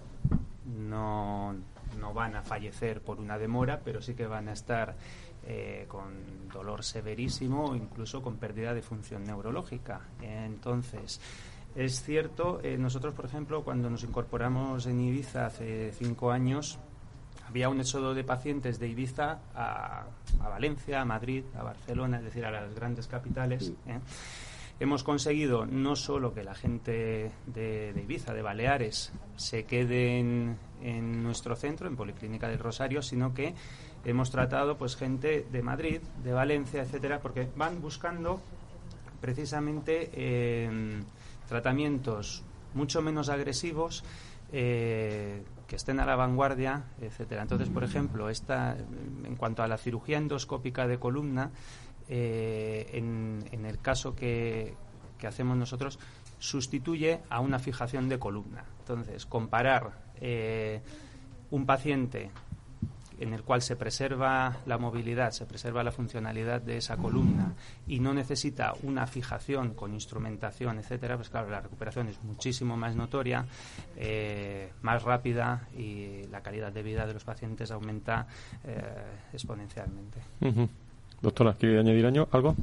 no, 0.89 1.55
no 1.99 2.15
van 2.15 2.37
a 2.37 2.43
fallecer 2.43 3.01
por 3.03 3.21
una 3.21 3.39
demora, 3.39 3.81
pero 3.85 4.03
sí 4.03 4.15
que 4.15 4.27
van 4.27 4.49
a 4.49 4.53
estar 4.53 4.97
eh, 5.47 5.87
con 5.89 6.49
dolor 6.53 6.85
severísimo 6.85 7.71
o 7.71 7.75
incluso 7.75 8.21
con 8.23 8.37
pérdida 8.37 8.75
de 8.75 8.83
función 8.83 9.25
neurológica. 9.25 10.03
Entonces, 10.21 11.21
es 11.75 12.03
cierto, 12.03 12.61
eh, 12.63 12.77
nosotros, 12.77 13.15
por 13.15 13.27
ejemplo, 13.27 13.63
cuando 13.63 13.89
nos 13.89 14.03
incorporamos 14.03 14.87
en 14.87 15.01
Ibiza 15.01 15.47
hace 15.47 15.93
cinco 15.93 16.31
años, 16.31 16.79
había 17.49 17.69
un 17.69 17.81
éxodo 17.81 18.15
de 18.15 18.25
pacientes 18.25 18.79
de 18.79 18.89
Ibiza 18.89 19.39
a, 19.55 20.07
Valencia, 20.41 21.01
a 21.01 21.05
Madrid, 21.05 21.45
a 21.57 21.63
Barcelona, 21.63 22.19
es 22.19 22.25
decir, 22.25 22.45
a 22.45 22.51
las 22.51 22.75
grandes 22.75 23.07
capitales. 23.07 23.73
¿eh? 23.87 24.01
Hemos 24.81 25.03
conseguido 25.03 25.67
no 25.67 25.97
solo 25.97 26.35
que 26.35 26.45
la 26.45 26.55
gente 26.55 27.33
de, 27.47 27.95
Ibiza, 27.97 28.35
de 28.35 28.43
Baleares, 28.43 29.13
se 29.37 29.65
quede 29.65 30.19
en, 30.19 30.57
en, 30.83 31.23
nuestro 31.23 31.57
centro, 31.57 31.89
en 31.89 31.97
Policlínica 31.97 32.49
del 32.49 32.59
Rosario, 32.59 33.03
sino 33.03 33.35
que 33.35 33.55
hemos 34.05 34.31
tratado 34.31 34.77
pues 34.77 34.95
gente 34.97 35.47
de 35.51 35.63
Madrid, 35.63 36.01
de 36.23 36.33
Valencia, 36.33 36.83
etcétera, 36.83 37.21
porque 37.21 37.49
van 37.57 37.81
buscando 37.81 38.41
precisamente 39.21 40.11
eh, 40.13 41.01
tratamientos 41.49 42.45
mucho 42.75 43.03
menos 43.03 43.29
agresivos 43.29 44.05
eh, 44.53 45.43
que 45.67 45.77
estén 45.77 46.01
a 46.01 46.07
la 46.07 46.17
vanguardia, 46.17 46.85
etcétera. 47.01 47.43
Entonces, 47.43 47.69
por 47.69 47.85
ejemplo, 47.85 48.31
esta, 48.31 48.77
en 49.25 49.37
cuanto 49.37 49.63
a 49.63 49.69
la 49.69 49.77
cirugía 49.77 50.17
endoscópica 50.17 50.87
de 50.87 50.99
columna, 50.99 51.51
eh, 52.09 52.89
en, 52.95 53.65
el 53.67 53.79
caso 53.81 54.15
que, 54.15 54.75
que, 55.19 55.27
hacemos 55.27 55.59
nosotros, 55.59 55.99
sustituye 56.39 57.21
a 57.29 57.41
una 57.41 57.59
fijación 57.59 58.09
de 58.09 58.19
columna. 58.19 58.65
Entonces, 58.81 59.27
comparar 59.27 59.93
eh, 60.21 60.81
un 61.51 61.67
paciente 61.67 62.31
en 63.21 63.33
el 63.33 63.43
cual 63.43 63.63
se 63.63 63.77
preserva 63.77 64.59
la 64.67 64.79
movilidad, 64.79 65.33
se 65.33 65.47
preserva 65.47 65.83
la 65.83 65.93
funcionalidad 65.93 66.61
de 66.61 66.77
esa 66.77 66.97
columna 66.97 67.55
y 67.87 68.01
no 68.01 68.15
necesita 68.15 68.75
una 68.83 69.07
fijación 69.07 69.75
con 69.75 69.95
instrumentación, 69.95 70.79
etcétera, 70.79 71.17
pues 71.17 71.29
claro, 71.29 71.51
la 71.51 71.61
recuperación 71.61 72.09
es 72.09 72.23
muchísimo 72.23 72.77
más 72.77 72.95
notoria, 72.97 73.45
eh, 73.97 74.71
más 74.83 75.03
rápida 75.03 75.69
y 75.77 76.25
la 76.31 76.43
calidad 76.43 76.73
de 76.73 76.83
vida 76.83 77.07
de 77.07 77.15
los 77.15 77.25
pacientes 77.25 77.71
aumenta 77.71 78.27
eh, 78.65 78.83
exponencialmente. 79.33 80.21
Doctora, 81.21 81.55
¿quiere 81.55 81.81
añadir 81.81 82.07
algo? 82.31 82.55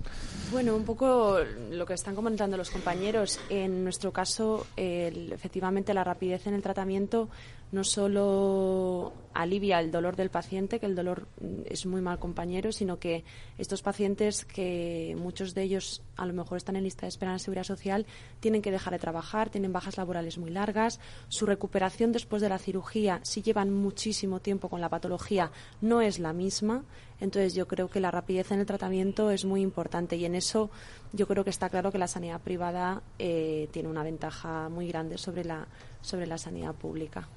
Bueno, 0.51 0.77
un 0.77 0.85
poco 0.85 1.39
lo 1.71 1.85
que 1.85 1.93
están 1.93 2.15
comentando 2.15 2.55
los 2.55 2.71
compañeros. 2.71 3.37
En 3.49 3.83
nuestro 3.83 4.13
caso, 4.13 4.67
efectivamente, 4.77 5.93
la 5.93 6.05
rapidez 6.05 6.47
en 6.47 6.53
el 6.53 6.61
tratamiento 6.61 7.27
no 7.71 7.83
solo 7.83 9.13
alivia 9.33 9.79
el 9.79 9.91
dolor 9.91 10.15
del 10.15 10.29
paciente, 10.29 10.79
que 10.79 10.85
el 10.85 10.95
dolor 10.95 11.27
mm, 11.41 11.61
es 11.65 11.85
muy 11.85 12.01
mal 12.01 12.19
compañero, 12.19 12.71
sino 12.71 12.99
que 12.99 13.23
estos 13.57 13.81
pacientes, 13.81 14.45
que 14.45 15.15
muchos 15.19 15.53
de 15.53 15.63
ellos 15.63 16.01
a 16.15 16.25
lo 16.25 16.33
mejor 16.33 16.57
están 16.57 16.75
en 16.75 16.83
lista 16.83 17.01
de 17.01 17.09
espera 17.09 17.31
en 17.31 17.35
la 17.35 17.39
seguridad 17.39 17.63
social, 17.63 18.05
tienen 18.39 18.61
que 18.61 18.71
dejar 18.71 18.93
de 18.93 18.99
trabajar, 18.99 19.49
tienen 19.49 19.73
bajas 19.73 19.97
laborales 19.97 20.37
muy 20.37 20.49
largas, 20.49 20.99
su 21.27 21.45
recuperación 21.45 22.11
después 22.11 22.41
de 22.41 22.49
la 22.49 22.57
cirugía, 22.57 23.19
si 23.23 23.41
llevan 23.41 23.73
muchísimo 23.73 24.39
tiempo 24.39 24.69
con 24.69 24.81
la 24.81 24.89
patología, 24.89 25.51
no 25.81 26.01
es 26.01 26.19
la 26.19 26.33
misma. 26.33 26.83
Entonces 27.21 27.53
yo 27.53 27.65
creo 27.67 27.89
que 27.89 28.01
la 28.01 28.11
rapidez 28.11 28.51
en 28.51 28.59
el 28.59 28.65
tratamiento 28.65 29.31
es 29.31 29.45
muy 29.45 29.61
importante 29.61 30.17
y 30.17 30.25
en 30.25 30.35
eso 30.35 30.69
yo 31.13 31.27
creo 31.27 31.45
que 31.45 31.49
está 31.49 31.69
claro 31.69 31.91
que 31.91 31.97
la 31.97 32.07
sanidad 32.07 32.41
privada 32.41 33.03
eh, 33.19 33.69
tiene 33.71 33.87
una 33.87 34.03
ventaja 34.03 34.67
muy 34.67 34.87
grande 34.89 35.17
sobre 35.17 35.45
la 35.45 35.65
sobre 36.01 36.27
la 36.27 36.37
sanidad 36.37 36.75
pública. 36.75 37.27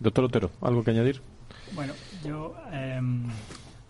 Doctor 0.00 0.24
Otero, 0.24 0.50
¿algo 0.60 0.82
que 0.82 0.90
añadir? 0.90 1.22
Bueno, 1.74 1.94
yo 2.24 2.54
em, 2.72 3.28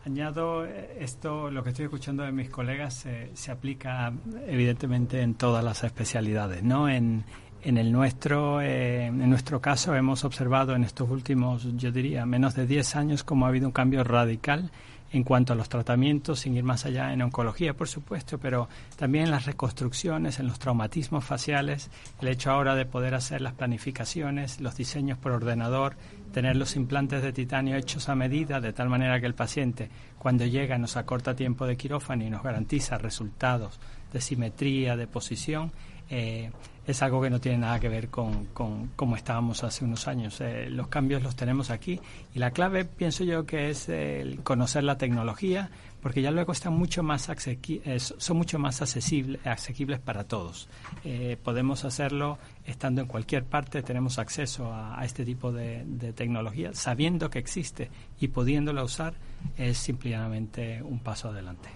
añado 0.04 0.64
esto, 0.64 1.50
lo 1.50 1.62
que 1.62 1.70
estoy 1.70 1.86
escuchando 1.86 2.22
de 2.22 2.32
mis 2.32 2.50
colegas 2.50 3.06
se 3.34 3.50
aplica 3.50 4.12
evidentemente 4.46 5.22
en 5.22 5.34
todas 5.34 5.62
las 5.64 5.84
especialidades, 5.84 6.62
¿no? 6.62 6.88
En, 6.88 7.24
en 7.62 7.76
el 7.76 7.92
nuestro, 7.92 8.60
eh, 8.60 9.06
en 9.06 9.28
nuestro 9.28 9.60
caso 9.60 9.94
hemos 9.94 10.24
observado 10.24 10.74
en 10.74 10.84
estos 10.84 11.10
últimos, 11.10 11.66
yo 11.76 11.90
diría, 11.90 12.24
menos 12.26 12.54
de 12.54 12.66
10 12.66 12.96
años 12.96 13.24
cómo 13.24 13.46
ha 13.46 13.48
habido 13.48 13.66
un 13.66 13.72
cambio 13.72 14.04
radical 14.04 14.70
en 15.10 15.24
cuanto 15.24 15.54
a 15.54 15.56
los 15.56 15.70
tratamientos, 15.70 16.40
sin 16.40 16.54
ir 16.54 16.64
más 16.64 16.84
allá 16.84 17.12
en 17.12 17.22
oncología, 17.22 17.74
por 17.74 17.88
supuesto, 17.88 18.38
pero 18.38 18.68
también 18.96 19.24
en 19.24 19.30
las 19.30 19.46
reconstrucciones, 19.46 20.38
en 20.38 20.46
los 20.46 20.58
traumatismos 20.58 21.24
faciales, 21.24 21.90
el 22.20 22.28
hecho 22.28 22.50
ahora 22.50 22.74
de 22.74 22.84
poder 22.84 23.14
hacer 23.14 23.40
las 23.40 23.54
planificaciones, 23.54 24.60
los 24.60 24.76
diseños 24.76 25.16
por 25.18 25.32
ordenador, 25.32 25.96
tener 26.32 26.56
los 26.56 26.76
implantes 26.76 27.22
de 27.22 27.32
titanio 27.32 27.76
hechos 27.76 28.08
a 28.08 28.14
medida, 28.14 28.60
de 28.60 28.72
tal 28.72 28.88
manera 28.88 29.20
que 29.20 29.26
el 29.26 29.34
paciente, 29.34 29.88
cuando 30.18 30.44
llega, 30.46 30.78
nos 30.78 30.96
acorta 30.96 31.34
tiempo 31.34 31.66
de 31.66 31.76
quirófano 31.76 32.24
y 32.24 32.30
nos 32.30 32.42
garantiza 32.42 32.98
resultados 32.98 33.78
de 34.12 34.20
simetría, 34.20 34.96
de 34.96 35.06
posición, 35.06 35.72
eh, 36.10 36.50
es 36.86 37.02
algo 37.02 37.20
que 37.20 37.28
no 37.28 37.38
tiene 37.38 37.58
nada 37.58 37.78
que 37.78 37.90
ver 37.90 38.08
con, 38.08 38.46
con 38.46 38.88
cómo 38.96 39.14
estábamos 39.14 39.62
hace 39.62 39.84
unos 39.84 40.08
años. 40.08 40.40
Eh, 40.40 40.70
los 40.70 40.88
cambios 40.88 41.22
los 41.22 41.36
tenemos 41.36 41.70
aquí 41.70 42.00
y 42.34 42.38
la 42.38 42.50
clave 42.50 42.86
pienso 42.86 43.24
yo 43.24 43.44
que 43.44 43.68
es 43.68 43.90
el 43.90 44.42
conocer 44.42 44.84
la 44.84 44.96
tecnología, 44.96 45.70
porque 46.00 46.22
ya 46.22 46.30
luego 46.30 46.52
están 46.52 46.74
mucho 46.74 47.02
más 47.02 47.28
eh, 47.28 47.98
son 47.98 48.36
mucho 48.36 48.58
más 48.58 48.80
accesibles, 48.82 50.00
para 50.00 50.24
todos. 50.24 50.68
Eh, 51.04 51.36
podemos 51.42 51.84
hacerlo 51.84 52.38
estando 52.64 53.00
en 53.00 53.06
cualquier 53.06 53.44
parte, 53.44 53.82
tenemos 53.82 54.18
acceso 54.18 54.72
a, 54.72 55.04
este 55.04 55.24
tipo 55.24 55.52
de, 55.52 55.84
tecnología, 56.14 56.72
sabiendo 56.74 57.30
que 57.30 57.38
existe 57.38 57.90
y 58.20 58.28
pudiéndola 58.28 58.84
usar 58.84 59.14
es 59.56 59.78
simplemente 59.78 60.82
un 60.82 61.00
paso 61.00 61.28
adelante. 61.28 61.68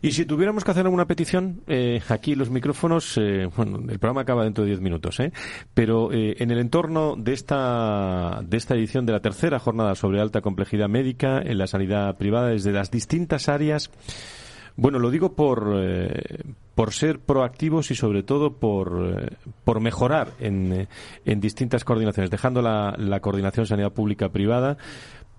Y 0.00 0.12
si 0.12 0.24
tuviéramos 0.24 0.64
que 0.64 0.70
hacer 0.70 0.84
alguna 0.84 1.06
petición, 1.06 1.62
eh, 1.66 2.00
aquí 2.08 2.34
los 2.34 2.50
micrófonos, 2.50 3.20
bueno, 3.56 3.78
el 3.78 3.98
programa 3.98 4.20
acaba 4.20 4.44
dentro 4.44 4.62
de 4.64 4.70
diez 4.70 4.80
minutos, 4.80 5.18
pero 5.74 6.10
en 6.12 6.50
el 6.50 6.58
entorno 6.58 7.16
de 7.16 7.32
esta, 7.32 8.40
de 8.44 8.56
esta 8.56 8.74
edición 8.74 9.04
de 9.06 9.12
la 9.12 9.20
tercera 9.20 9.58
jornada 9.58 9.94
sobre 9.94 10.20
alta 10.20 10.40
complejidad 10.40 10.88
médica 10.88 11.40
en 11.40 11.58
la 11.58 11.66
sanidad 11.66 12.16
privada 12.16 12.48
desde 12.48 12.72
las 12.72 12.90
distintas 12.90 13.48
áreas. 13.48 13.90
Bueno, 14.76 14.98
lo 14.98 15.10
digo 15.10 15.34
por, 15.34 15.70
eh, 15.76 16.44
por 16.74 16.92
ser 16.92 17.20
proactivos 17.20 17.90
y 17.90 17.94
sobre 17.94 18.22
todo 18.22 18.54
por, 18.54 19.18
eh, 19.18 19.36
por 19.64 19.80
mejorar 19.80 20.32
en, 20.40 20.72
eh, 20.72 20.88
en, 21.26 21.40
distintas 21.40 21.84
coordinaciones, 21.84 22.30
dejando 22.30 22.62
la, 22.62 22.94
la 22.96 23.20
coordinación 23.20 23.66
sanidad 23.66 23.92
pública-privada. 23.92 24.78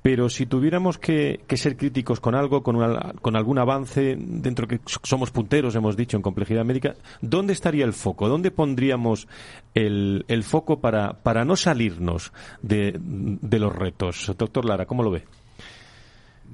Pero 0.04 0.30
si 0.30 0.46
tuviéramos 0.46 1.00
que, 1.00 1.42
que, 1.48 1.58
ser 1.58 1.76
críticos 1.76 2.20
con 2.20 2.36
algo, 2.36 2.62
con, 2.62 2.78
con 3.22 3.36
algún 3.36 3.58
avance, 3.58 4.16
dentro 4.20 4.68
que 4.68 4.80
somos 4.86 5.32
punteros, 5.32 5.74
hemos 5.74 5.98
dicho, 5.98 6.18
en 6.18 6.22
complejidad 6.22 6.64
médica, 6.64 6.94
¿dónde 7.22 7.54
estaría 7.54 7.86
el 7.86 7.94
foco? 7.94 8.30
¿Dónde 8.30 8.52
pondríamos 8.52 9.28
el, 9.74 10.26
el 10.28 10.44
foco 10.44 10.80
para, 10.80 11.14
para 11.14 11.46
no 11.46 11.56
salirnos 11.56 12.32
de, 12.62 13.00
de 13.00 13.60
los 13.60 13.76
retos? 13.76 14.32
Doctor 14.38 14.66
Lara, 14.66 14.86
¿cómo 14.86 15.02
lo 15.02 15.10
ve? 15.10 15.24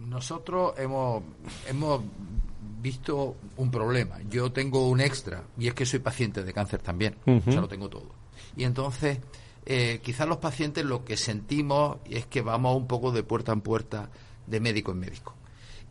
nosotros 0.10 0.74
hemos, 0.78 1.24
hemos 1.68 2.02
visto 2.82 3.36
un 3.58 3.72
problema. 3.72 4.18
Yo 4.30 4.52
tengo 4.52 4.88
un 4.90 5.02
extra 5.02 5.44
y 5.58 5.68
es 5.68 5.74
que 5.74 5.86
soy 5.86 6.00
paciente 6.00 6.44
de 6.44 6.54
cáncer 6.54 6.82
también. 6.82 7.16
O 7.26 7.52
sea, 7.52 7.62
lo 7.62 7.68
tengo 7.68 7.90
todo. 7.90 8.10
Y 8.58 8.64
entonces, 8.64 9.20
eh, 9.66 10.00
quizás 10.04 10.28
los 10.28 10.38
pacientes 10.38 10.86
lo 10.86 11.04
que 11.06 11.18
sentimos 11.18 11.98
es 12.10 12.26
que 12.26 12.42
vamos 12.42 12.76
un 12.76 12.88
poco 12.88 13.12
de 13.12 13.24
puerta 13.24 13.52
en 13.52 13.62
puerta, 13.62 14.10
de 14.48 14.60
médico 14.60 14.92
en 14.92 15.00
médico. 15.00 15.36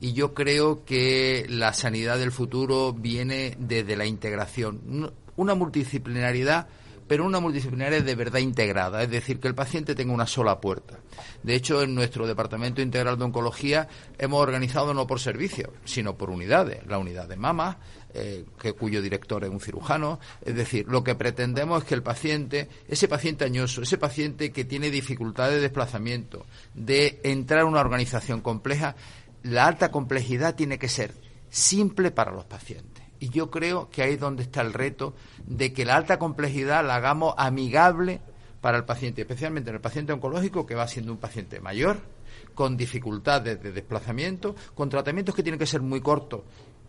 Y 0.01 0.13
yo 0.13 0.35
creo 0.35 0.85
que 0.85 1.47
la 1.49 1.73
sanidad 1.73 2.19
del 2.19 2.33
futuro 2.33 2.93
viene 2.93 3.57
desde 3.59 3.97
la 3.97 4.07
integración. 4.07 5.13
Una 5.37 5.55
multidisciplinaridad 5.55 6.69
pero 7.09 7.25
una 7.25 7.41
multidisciplinaria 7.41 8.03
de 8.03 8.15
verdad 8.15 8.41
integrada, 8.41 9.03
es 9.03 9.11
decir, 9.11 9.41
que 9.41 9.49
el 9.49 9.55
paciente 9.55 9.95
tenga 9.95 10.13
una 10.13 10.27
sola 10.27 10.61
puerta. 10.61 10.99
De 11.43 11.55
hecho, 11.55 11.83
en 11.83 11.95
nuestro 11.95 12.27
Departamento 12.27 12.83
Integral 12.83 13.19
de 13.19 13.25
Oncología 13.25 13.89
hemos 14.19 14.41
organizado 14.41 14.93
no 14.93 15.07
por 15.07 15.19
servicios, 15.19 15.71
sino 15.85 16.17
por 16.17 16.31
unidades. 16.31 16.87
La 16.87 16.99
unidad 16.99 17.27
de 17.27 17.37
mama, 17.37 17.79
eh, 18.15 18.47
que, 18.59 18.73
cuyo 18.73 19.03
director 19.03 19.45
es 19.45 19.51
un 19.51 19.61
cirujano. 19.61 20.19
Es 20.43 20.55
decir, 20.55 20.87
lo 20.89 21.05
que 21.05 21.15
pretendemos 21.15 21.83
es 21.83 21.89
que 21.89 21.95
el 21.95 22.03
paciente, 22.03 22.69
ese 22.89 23.07
paciente 23.07 23.45
añoso, 23.45 23.83
ese 23.83 23.99
paciente 23.99 24.51
que 24.51 24.65
tiene 24.65 24.91
dificultad 24.91 25.51
de 25.51 25.61
desplazamiento, 25.61 26.47
de 26.75 27.21
entrar 27.23 27.61
en 27.61 27.69
una 27.69 27.81
organización 27.81 28.41
compleja, 28.41 28.97
la 29.43 29.67
alta 29.67 29.91
complejidad 29.91 30.55
tiene 30.55 30.79
que 30.79 30.89
ser 30.89 31.13
simple 31.51 32.11
para 32.11 32.33
los 32.33 32.45
pacientes. 32.45 33.05
Y 33.21 33.31
yo 33.31 33.51
creo 33.51 33.91
que 33.91 34.03
ahí 34.03 34.15
es 34.15 34.21
donde 34.21 34.45
está 34.45 34.63
el 34.63 34.73
reto 34.73 35.15
de 35.45 35.73
que 35.73 35.85
la 35.85 35.97
alta 35.97 36.19
complejidad 36.19 36.87
la 36.87 36.97
hagamos 36.97 37.35
amigable 37.37 38.21
para 38.61 38.79
el 38.79 38.85
paciente, 38.85 39.23
especialmente 39.23 39.71
en 39.71 39.77
el 39.77 39.83
paciente 39.83 40.13
oncológico 40.13 40.67
que 40.67 40.75
va 40.75 40.89
siendo 40.89 41.13
un 41.13 41.19
paciente 41.19 41.61
mayor, 41.61 42.01
con 42.55 42.77
dificultades 42.77 43.63
de 43.63 43.73
desplazamiento, 43.73 44.55
con 44.75 44.89
tratamientos 44.89 45.35
que 45.35 45.43
tienen 45.43 45.59
que 45.59 45.67
ser 45.67 45.81
muy 45.81 46.01
cortos 46.01 46.43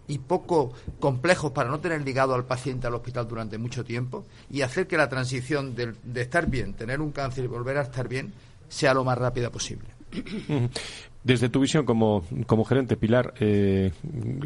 y 0.10 0.18
poco 0.18 0.74
complejos 1.00 1.52
para 1.52 1.70
no 1.70 1.80
tener 1.80 2.02
ligado 2.02 2.36
al 2.36 2.44
paciente 2.44 2.88
al 2.88 2.96
hospital 2.96 3.28
durante 3.28 3.58
mucho 3.58 3.86
tiempo 3.86 4.26
y 4.50 4.64
hacer 4.64 4.88
que 4.88 4.98
la 4.98 5.08
transición 5.08 5.76
de, 5.76 5.94
de 6.04 6.22
estar 6.22 6.48
bien, 6.48 6.74
tener 6.74 7.00
un 7.00 7.12
cáncer 7.12 7.46
y 7.46 7.48
volver 7.48 7.78
a 7.78 7.84
estar 7.84 8.10
bien, 8.10 8.34
sea 8.68 8.94
lo 8.94 9.06
más 9.06 9.18
rápida 9.18 9.50
posible. 9.50 9.88
Desde 11.22 11.50
tu 11.50 11.60
visión 11.60 11.86
como, 11.86 12.24
como 12.48 12.64
gerente, 12.64 12.96
Pilar, 12.96 13.34
eh, 13.42 13.92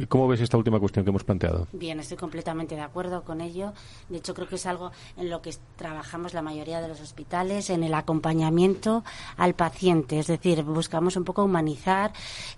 ¿cómo 0.09 0.27
ves 0.27 0.41
esta 0.41 0.57
última 0.57 0.79
cuestión 0.79 1.05
que 1.05 1.11
hemos 1.11 1.23
planteado? 1.23 1.67
Bien, 1.71 1.99
estoy 1.99 2.17
completamente 2.17 2.73
de 2.73 2.81
acuerdo 2.81 3.23
con 3.23 3.41
ello. 3.41 3.73
De 4.09 4.17
hecho, 4.17 4.33
creo 4.33 4.47
que 4.47 4.55
es 4.55 4.65
algo 4.65 4.91
en 5.15 5.29
lo 5.29 5.39
que 5.43 5.51
trabajamos 5.75 6.33
la 6.33 6.41
mayoría 6.41 6.81
de 6.81 6.87
los 6.87 6.99
hospitales, 6.99 7.69
en 7.69 7.83
el 7.83 7.93
acompañamiento 7.93 9.03
al 9.37 9.53
paciente. 9.53 10.17
Es 10.17 10.25
decir, 10.25 10.63
buscamos 10.63 11.15
un 11.15 11.23
poco 11.23 11.43
humanizar 11.43 12.11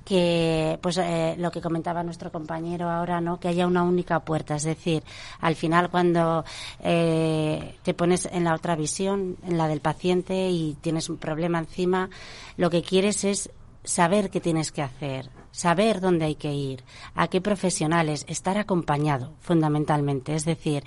que, 0.06 0.80
pues, 0.82 0.98
eh, 0.98 1.36
lo 1.38 1.52
que 1.52 1.60
comentaba 1.60 2.02
nuestro 2.02 2.32
compañero 2.32 2.90
ahora, 2.90 3.20
¿no? 3.20 3.42
Que 3.42 3.50
haya 3.50 3.68
una 3.68 3.84
única 3.84 4.22
puerta. 4.22 4.56
Es 4.56 4.64
decir, 4.64 5.04
al 5.42 5.56
final, 5.56 5.90
cuando 5.90 6.46
eh, 6.80 7.76
te 7.84 7.94
pones 7.94 8.30
en 8.32 8.46
la 8.46 8.56
otra 8.56 8.78
visión, 8.78 9.36
en 9.46 9.58
la 9.58 9.68
del 9.68 9.82
paciente, 9.82 10.50
y 10.50 10.78
tienes 10.80 11.10
un 11.10 11.18
problema 11.18 11.60
encima, 11.60 12.10
lo 12.56 12.70
que 12.70 12.82
quieres 12.82 13.26
es 13.26 13.50
saber 13.86 14.30
qué 14.30 14.42
tienes 14.42 14.72
que 14.72 14.82
hacer, 14.82 15.30
saber 15.52 16.02
dónde 16.02 16.26
hay 16.26 16.36
que 16.36 16.54
ir, 16.54 16.84
a 17.16 17.28
qué 17.28 17.40
profesionales, 17.40 18.26
estar 18.28 18.58
acompañado 18.58 19.34
fundamentalmente, 19.40 20.36
es 20.36 20.44
decir, 20.44 20.84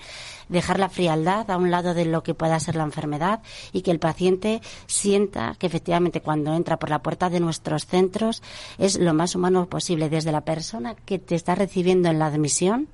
dejar 0.47 0.79
la 0.79 0.89
frialdad 0.89 1.49
a 1.49 1.57
un 1.57 1.71
lado 1.71 1.93
de 1.93 2.05
lo 2.05 2.21
que 2.21 2.35
pueda 2.35 2.59
ser 2.59 2.75
la 2.75 2.83
enfermedad 2.83 3.41
y 3.73 3.81
que 3.81 3.91
el 3.91 3.99
paciente 3.99 4.61
sienta 4.85 5.55
que 5.57 5.67
efectivamente 5.67 6.21
cuando 6.21 6.53
entra 6.53 6.77
por 6.77 6.89
la 6.89 7.01
puerta 7.01 7.29
de 7.29 7.39
nuestros 7.39 7.87
centros 7.87 8.43
es 8.77 8.99
lo 8.99 9.13
más 9.13 9.35
humano 9.35 9.67
posible, 9.67 10.09
desde 10.09 10.31
la 10.31 10.41
persona 10.41 10.95
que 10.95 11.17
te 11.17 11.35
está 11.35 11.55
recibiendo 11.55 12.09
en 12.09 12.19
la 12.19 12.27
admisión 12.27 12.87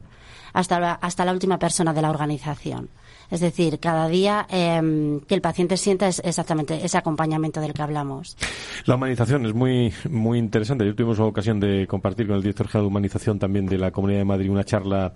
hasta 0.54 0.80
la, 0.80 0.94
hasta 0.94 1.26
la 1.26 1.34
última 1.34 1.60
persona 1.60 1.94
de 1.94 2.02
la 2.02 2.10
organización. 2.10 2.90
Es 3.32 3.40
decir, 3.40 3.80
cada 3.80 4.08
día 4.08 4.46
em, 4.50 5.20
que 5.22 5.36
el 5.36 5.42
paciente 5.42 5.78
sienta 5.78 6.08
es 6.08 6.22
exactamente 6.24 6.86
ese 6.86 6.98
acompañamiento 6.98 7.62
del 7.62 7.74
que 7.74 7.82
hablamos. 7.82 8.38
La 8.86 8.96
humanización 8.96 9.46
es 9.46 9.54
muy, 9.54 9.94
muy 10.10 10.40
interesante. 10.40 10.86
Yo 10.86 10.96
tuvimos 10.96 11.20
la 11.20 11.26
ocasión 11.26 11.60
de 11.60 11.88
compartir 11.88 12.28
con 12.28 12.36
el 12.36 12.42
director 12.42 12.68
general 12.68 12.86
de 12.86 12.88
humanización 12.88 13.40
también 13.40 13.66
de 13.66 13.78
la 13.78 13.92
Comunidad 13.92 14.20
de 14.20 14.26
Madrid 14.26 14.50
una 14.50 14.64
charla 14.64 15.14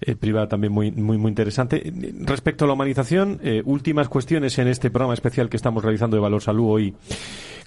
eh, 0.00 0.14
privada 0.14 0.48
también 0.48 0.72
muy, 0.72 0.92
muy, 0.92 1.18
muy 1.18 1.28
interesante. 1.28 1.92
Respecto 2.20 2.64
a 2.64 2.68
la 2.68 2.74
humanización, 2.74 3.40
eh, 3.42 3.62
últimas 3.64 4.08
cuestiones 4.08 4.58
en 4.58 4.68
este 4.68 4.90
programa 4.90 5.14
especial 5.14 5.48
que 5.48 5.56
estamos 5.56 5.82
realizando 5.82 6.16
de 6.16 6.20
Valor 6.20 6.40
Salud 6.40 6.66
hoy 6.70 6.94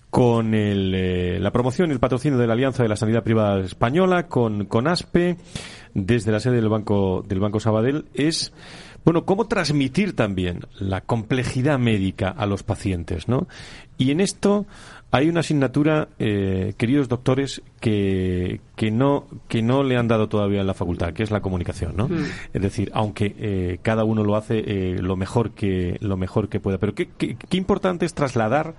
con 0.09 0.53
el, 0.53 0.93
eh, 0.93 1.39
la 1.39 1.51
promoción 1.51 1.89
y 1.89 1.93
el 1.93 1.99
patrocinio 1.99 2.37
de 2.37 2.45
la 2.45 2.53
Alianza 2.53 2.83
de 2.83 2.89
la 2.89 2.97
Sanidad 2.97 3.23
Privada 3.23 3.61
Española, 3.61 4.27
con, 4.27 4.65
con 4.65 4.87
ASPE, 4.87 5.37
desde 5.93 6.31
la 6.31 6.39
sede 6.39 6.55
del 6.55 6.69
Banco, 6.69 7.23
del 7.25 7.39
Banco 7.39 7.59
Sabadell, 7.59 8.05
es 8.13 8.53
Bueno, 9.03 9.25
¿cómo 9.25 9.47
transmitir 9.47 10.15
también 10.15 10.61
la 10.79 11.01
complejidad 11.01 11.79
médica 11.79 12.29
a 12.29 12.45
los 12.45 12.63
pacientes, 12.63 13.27
no? 13.27 13.47
Y 13.97 14.11
en 14.11 14.19
esto 14.19 14.65
hay 15.11 15.27
una 15.27 15.41
asignatura, 15.41 16.07
eh, 16.19 16.73
queridos 16.77 17.09
doctores, 17.09 17.61
que, 17.79 18.61
que, 18.75 18.91
no, 18.91 19.25
que 19.47 19.61
no 19.61 19.83
le 19.83 19.97
han 19.97 20.07
dado 20.07 20.29
todavía 20.29 20.61
en 20.61 20.67
la 20.67 20.73
facultad, 20.73 21.13
que 21.13 21.23
es 21.23 21.31
la 21.31 21.41
comunicación, 21.41 21.97
¿no? 21.97 22.07
Mm. 22.07 22.25
Es 22.53 22.61
decir, 22.61 22.91
aunque 22.93 23.35
eh, 23.37 23.79
cada 23.81 24.03
uno 24.03 24.23
lo 24.23 24.35
hace 24.35 24.59
eh, 24.59 24.99
lo 25.01 25.17
mejor 25.17 25.51
que 25.51 25.97
lo 25.99 26.15
mejor 26.15 26.47
que 26.47 26.59
pueda, 26.59 26.77
pero 26.77 26.95
qué, 26.95 27.09
qué, 27.17 27.35
qué 27.35 27.57
importante 27.57 28.05
es 28.05 28.13
trasladar 28.13 28.75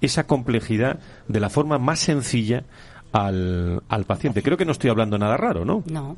esa 0.00 0.26
complejidad 0.26 1.00
de 1.28 1.40
la 1.40 1.50
forma 1.50 1.78
más 1.78 1.98
sencilla 1.98 2.64
al, 3.12 3.82
al 3.88 4.04
paciente. 4.04 4.42
Creo 4.42 4.56
que 4.56 4.64
no 4.64 4.72
estoy 4.72 4.90
hablando 4.90 5.18
nada 5.18 5.36
raro, 5.36 5.64
¿no? 5.64 5.82
No. 5.86 6.16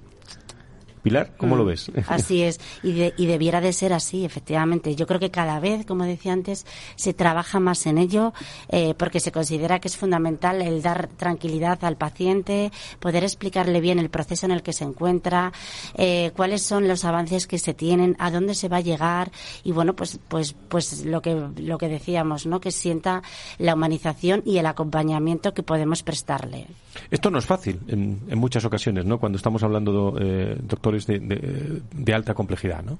Pilar, 1.05 1.31
¿cómo 1.37 1.55
Mm, 1.55 1.59
lo 1.59 1.65
ves? 1.67 1.93
Así 2.09 2.43
es, 2.43 2.59
y, 2.83 2.93
de- 2.93 3.15
y 3.17 3.27
debiera 3.27 3.61
de 3.61 3.73
ser 3.73 3.93
así, 3.93 4.25
efectivamente. 4.25 4.97
Yo 4.97 5.07
creo 5.07 5.21
que 5.21 5.31
cada 5.31 5.61
vez, 5.61 5.85
como 5.87 6.05
decía 6.05 6.33
antes, 6.33 6.67
se 6.97 7.15
trabaja 7.15 7.61
más 7.61 7.87
en 7.87 7.99
ello 7.99 8.33
eh, 8.71 8.95
porque 8.99 9.21
se 9.21 9.31
considera 9.31 9.79
que 9.79 9.89
es 9.89 9.97
fundamental 9.97 10.63
el 10.63 10.81
dar 10.83 11.07
tranquilidad 11.09 11.85
al 11.85 11.97
paciente, 11.97 12.73
poder 13.01 13.23
explicarle 13.23 13.81
bien 13.81 13.99
el 13.99 14.09
proceso 14.11 14.47
en 14.47 14.53
el 14.53 14.63
que 14.63 14.73
se 14.73 14.85
encuentra, 14.85 15.53
eh, 15.97 16.33
cuáles 16.35 16.63
son 16.63 16.89
los 16.89 17.05
avances 17.05 17.47
que 17.47 17.59
se 17.59 17.75
tienen, 17.75 18.17
a 18.19 18.31
dónde 18.31 18.55
se 18.55 18.69
va 18.69 18.79
a 18.79 18.81
llegar 18.81 19.31
y 19.63 19.73
bueno, 19.73 19.95
pues 19.95 20.19
pues 20.29 20.55
pues 20.69 21.05
lo 21.05 21.21
que 21.21 21.35
lo 21.59 21.77
que 21.79 21.89
decíamos, 21.89 22.47
¿no? 22.47 22.61
Que 22.61 22.71
sienta 22.73 23.23
la 23.59 23.75
humanización 23.75 24.43
y 24.47 24.57
el 24.57 24.65
acompañamiento 24.67 25.53
que 25.53 25.63
podemos 25.63 26.03
prestarle. 26.03 26.67
Esto 27.11 27.31
no 27.31 27.39
es 27.39 27.45
fácil 27.47 27.81
en, 27.89 28.21
en 28.29 28.39
muchas 28.39 28.65
ocasiones, 28.65 29.05
¿no? 29.05 29.19
Cuando 29.19 29.37
estamos 29.37 29.63
hablando, 29.65 30.17
eh, 30.21 30.57
doctores, 30.95 31.07
de, 31.07 31.19
de- 31.19 31.83
de 31.93 32.15
alta 32.15 32.35
complejidad, 32.35 32.83
¿no? 32.83 32.99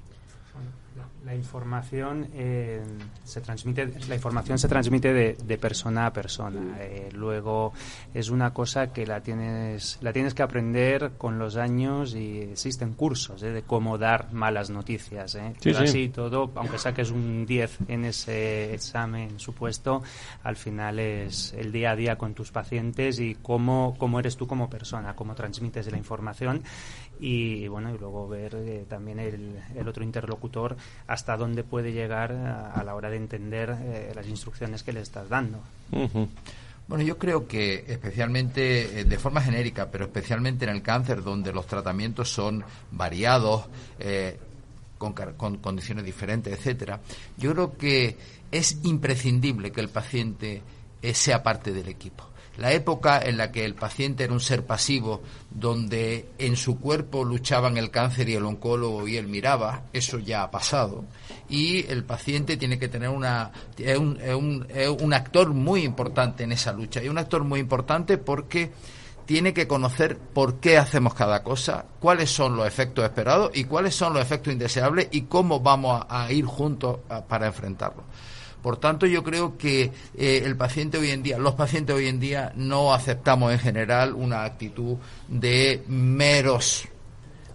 La 1.25 1.33
información 1.33 2.27
eh, 2.35 2.83
se 3.23 3.41
transmite, 3.41 3.91
la 4.07 4.13
información 4.13 4.59
se 4.59 4.67
transmite 4.67 5.11
de, 5.11 5.33
de 5.43 5.57
persona 5.57 6.05
a 6.05 6.13
persona. 6.13 6.77
Eh, 6.79 7.09
luego 7.13 7.73
es 8.13 8.29
una 8.29 8.53
cosa 8.53 8.93
que 8.93 9.07
la 9.07 9.21
tienes, 9.21 9.97
la 10.01 10.13
tienes 10.13 10.35
que 10.35 10.43
aprender 10.43 11.13
con 11.17 11.39
los 11.39 11.55
años 11.55 12.13
y 12.13 12.41
existen 12.41 12.93
cursos 12.93 13.41
eh, 13.41 13.49
de 13.51 13.63
cómo 13.63 13.97
dar 13.97 14.33
malas 14.33 14.69
noticias. 14.69 15.33
eh. 15.33 15.53
Sí, 15.55 15.71
Pero 15.71 15.79
sí. 15.79 15.83
así 15.85 16.09
todo, 16.09 16.51
aunque 16.53 16.77
saques 16.77 17.09
un 17.09 17.47
10 17.47 17.75
en 17.87 18.05
ese 18.05 18.75
examen 18.75 19.39
supuesto, 19.39 20.03
al 20.43 20.55
final 20.57 20.99
es 20.99 21.53
el 21.57 21.71
día 21.71 21.89
a 21.89 21.95
día 21.95 22.19
con 22.19 22.35
tus 22.35 22.51
pacientes 22.51 23.19
y 23.19 23.33
cómo, 23.41 23.95
cómo 23.97 24.19
eres 24.19 24.37
tú 24.37 24.45
como 24.45 24.69
persona, 24.69 25.15
cómo 25.15 25.33
transmites 25.33 25.89
la 25.91 25.97
información 25.97 26.61
y 27.19 27.67
bueno 27.67 27.93
y 27.93 27.97
luego 27.97 28.27
ver 28.27 28.55
eh, 28.55 28.85
también 28.87 29.19
el, 29.19 29.59
el 29.75 29.87
otro 29.87 30.03
interlocutor 30.03 30.75
hasta 31.07 31.37
dónde 31.37 31.63
puede 31.63 31.93
llegar 31.93 32.31
a, 32.31 32.83
la 32.83 32.95
hora 32.95 33.09
de 33.09 33.17
entender 33.17 33.75
eh, 33.79 34.11
las 34.15 34.27
instrucciones 34.27 34.83
que 34.83 34.93
le 34.93 35.01
estás 35.01 35.29
dando. 35.29 35.59
Bueno, 36.87 37.03
yo 37.03 37.17
creo 37.17 37.47
que 37.47 37.83
especialmente, 37.87 38.99
eh, 38.99 39.03
de 39.05 39.17
forma 39.17 39.41
genérica, 39.41 39.89
pero 39.89 40.05
especialmente 40.05 40.65
en 40.65 40.71
el 40.71 40.83
cáncer, 40.83 41.23
donde 41.23 41.51
los 41.51 41.65
tratamientos 41.65 42.29
son 42.29 42.63
variados, 42.91 43.65
con, 44.97 45.13
con 45.13 45.57
condiciones 45.57 46.05
diferentes, 46.05 46.53
etcétera, 46.53 46.99
yo 47.37 47.53
creo 47.53 47.77
que 47.77 48.17
es 48.51 48.79
imprescindible 48.83 49.71
que 49.71 49.81
el 49.81 49.89
paciente 49.89 50.61
sea 51.13 51.41
parte 51.41 51.73
del 51.73 51.89
equipo. 51.89 52.29
La 52.57 52.71
época 52.71 53.19
en 53.19 53.37
la 53.37 53.51
que 53.51 53.65
el 53.65 53.75
paciente 53.75 54.23
era 54.23 54.33
un 54.33 54.39
ser 54.39 54.65
pasivo, 54.65 55.21
donde 55.51 56.29
en 56.37 56.55
su 56.55 56.79
cuerpo 56.79 57.23
luchaban 57.23 57.77
el 57.77 57.91
cáncer 57.91 58.29
y 58.29 58.35
el 58.35 58.45
oncólogo 58.45 59.07
y 59.07 59.17
él 59.17 59.27
miraba, 59.27 59.83
eso 59.93 60.19
ya 60.19 60.43
ha 60.43 60.51
pasado. 60.51 61.03
Y 61.49 61.85
el 61.91 62.03
paciente 62.03 62.57
tiene 62.57 62.79
que 62.79 62.87
tener 62.87 63.09
una, 63.09 63.51
es 63.77 63.97
un, 63.97 64.19
un- 64.21 64.67
un 65.01 65.13
actor 65.13 65.53
muy 65.53 65.83
importante 65.83 66.43
en 66.43 66.51
esa 66.51 66.71
lucha. 66.73 67.03
Y 67.03 67.09
un 67.09 67.17
actor 67.17 67.43
muy 67.43 67.59
importante 67.59 68.17
porque 68.17 68.71
tiene 69.25 69.53
que 69.53 69.67
conocer 69.67 70.17
por 70.17 70.59
qué 70.59 70.77
hacemos 70.77 71.13
cada 71.15 71.41
cosa, 71.43 71.85
cuáles 71.99 72.29
son 72.29 72.55
los 72.55 72.67
efectos 72.67 73.03
esperados 73.03 73.51
y 73.55 73.63
cuáles 73.63 73.95
son 73.95 74.13
los 74.13 74.21
efectos 74.21 74.53
indeseables 74.53 75.07
y 75.11 75.23
cómo 75.23 75.59
vamos 75.59 76.05
a, 76.07 76.31
ir 76.31 76.45
juntos 76.45 76.99
para 77.27 77.47
enfrentarlos. 77.47 78.05
Por 78.65 78.77
tanto, 78.77 79.05
yo 79.05 79.23
creo 79.23 79.59
que 79.59 79.91
eh, 80.17 80.41
el 80.43 80.57
paciente 80.57 80.97
hoy 80.97 81.11
en 81.11 81.21
día, 81.21 81.37
los 81.37 81.53
pacientes 81.53 81.95
hoy 81.95 82.07
en 82.07 82.19
día 82.19 82.51
no 82.55 82.95
aceptamos 82.95 83.51
en 83.51 83.59
general 83.59 84.15
una 84.15 84.43
actitud 84.43 84.97
de 85.27 85.83
meros 85.87 86.87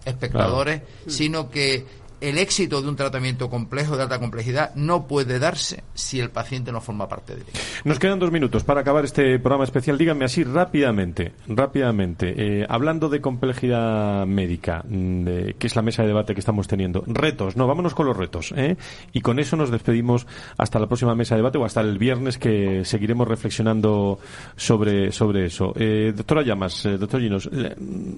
espectadores, 0.05 0.83
sino 1.07 1.49
que 1.49 1.85
el 2.21 2.37
éxito 2.37 2.81
de 2.81 2.87
un 2.89 2.95
tratamiento 2.95 3.49
complejo 3.49 3.97
de 3.97 4.03
alta 4.03 4.19
complejidad 4.19 4.73
no 4.75 5.07
puede 5.07 5.39
darse 5.39 5.83
si 5.93 6.19
el 6.19 6.29
paciente 6.29 6.71
no 6.71 6.79
forma 6.81 7.09
parte 7.09 7.35
de 7.35 7.41
él. 7.41 7.47
Nos 7.83 7.99
quedan 7.99 8.19
dos 8.19 8.31
minutos 8.31 8.63
para 8.63 8.81
acabar 8.81 9.03
este 9.03 9.39
programa 9.39 9.63
especial. 9.63 9.97
Díganme 9.97 10.25
así 10.25 10.43
rápidamente, 10.43 11.33
rápidamente, 11.47 12.33
eh, 12.61 12.65
hablando 12.69 13.09
de 13.09 13.21
complejidad 13.21 14.25
médica, 14.27 14.83
mm, 14.87 15.23
de- 15.23 15.55
que 15.57 15.67
es 15.67 15.75
la 15.75 15.81
mesa 15.81 16.03
de 16.03 16.09
debate 16.09 16.33
que 16.33 16.39
estamos 16.39 16.67
teniendo. 16.67 17.03
Retos, 17.07 17.55
no, 17.57 17.67
vámonos 17.67 17.93
con 17.95 18.05
los 18.05 18.15
retos. 18.15 18.53
¿eh? 18.55 18.77
Y 19.13 19.21
con 19.21 19.39
eso 19.39 19.55
nos 19.55 19.71
despedimos 19.71 20.27
hasta 20.57 20.79
la 20.79 20.87
próxima 20.87 21.15
mesa 21.15 21.35
de 21.35 21.39
debate 21.39 21.57
o 21.57 21.65
hasta 21.65 21.81
el 21.81 21.97
viernes 21.97 22.37
que 22.37 22.85
seguiremos 22.85 23.27
reflexionando 23.27 24.19
sobre, 24.55 25.11
sobre 25.11 25.45
eso. 25.45 25.73
Eh, 25.75 26.13
doctora 26.15 26.43
Llamas, 26.43 26.85
eh, 26.85 26.97
doctor 26.97 27.19
Ginos, 27.21 27.49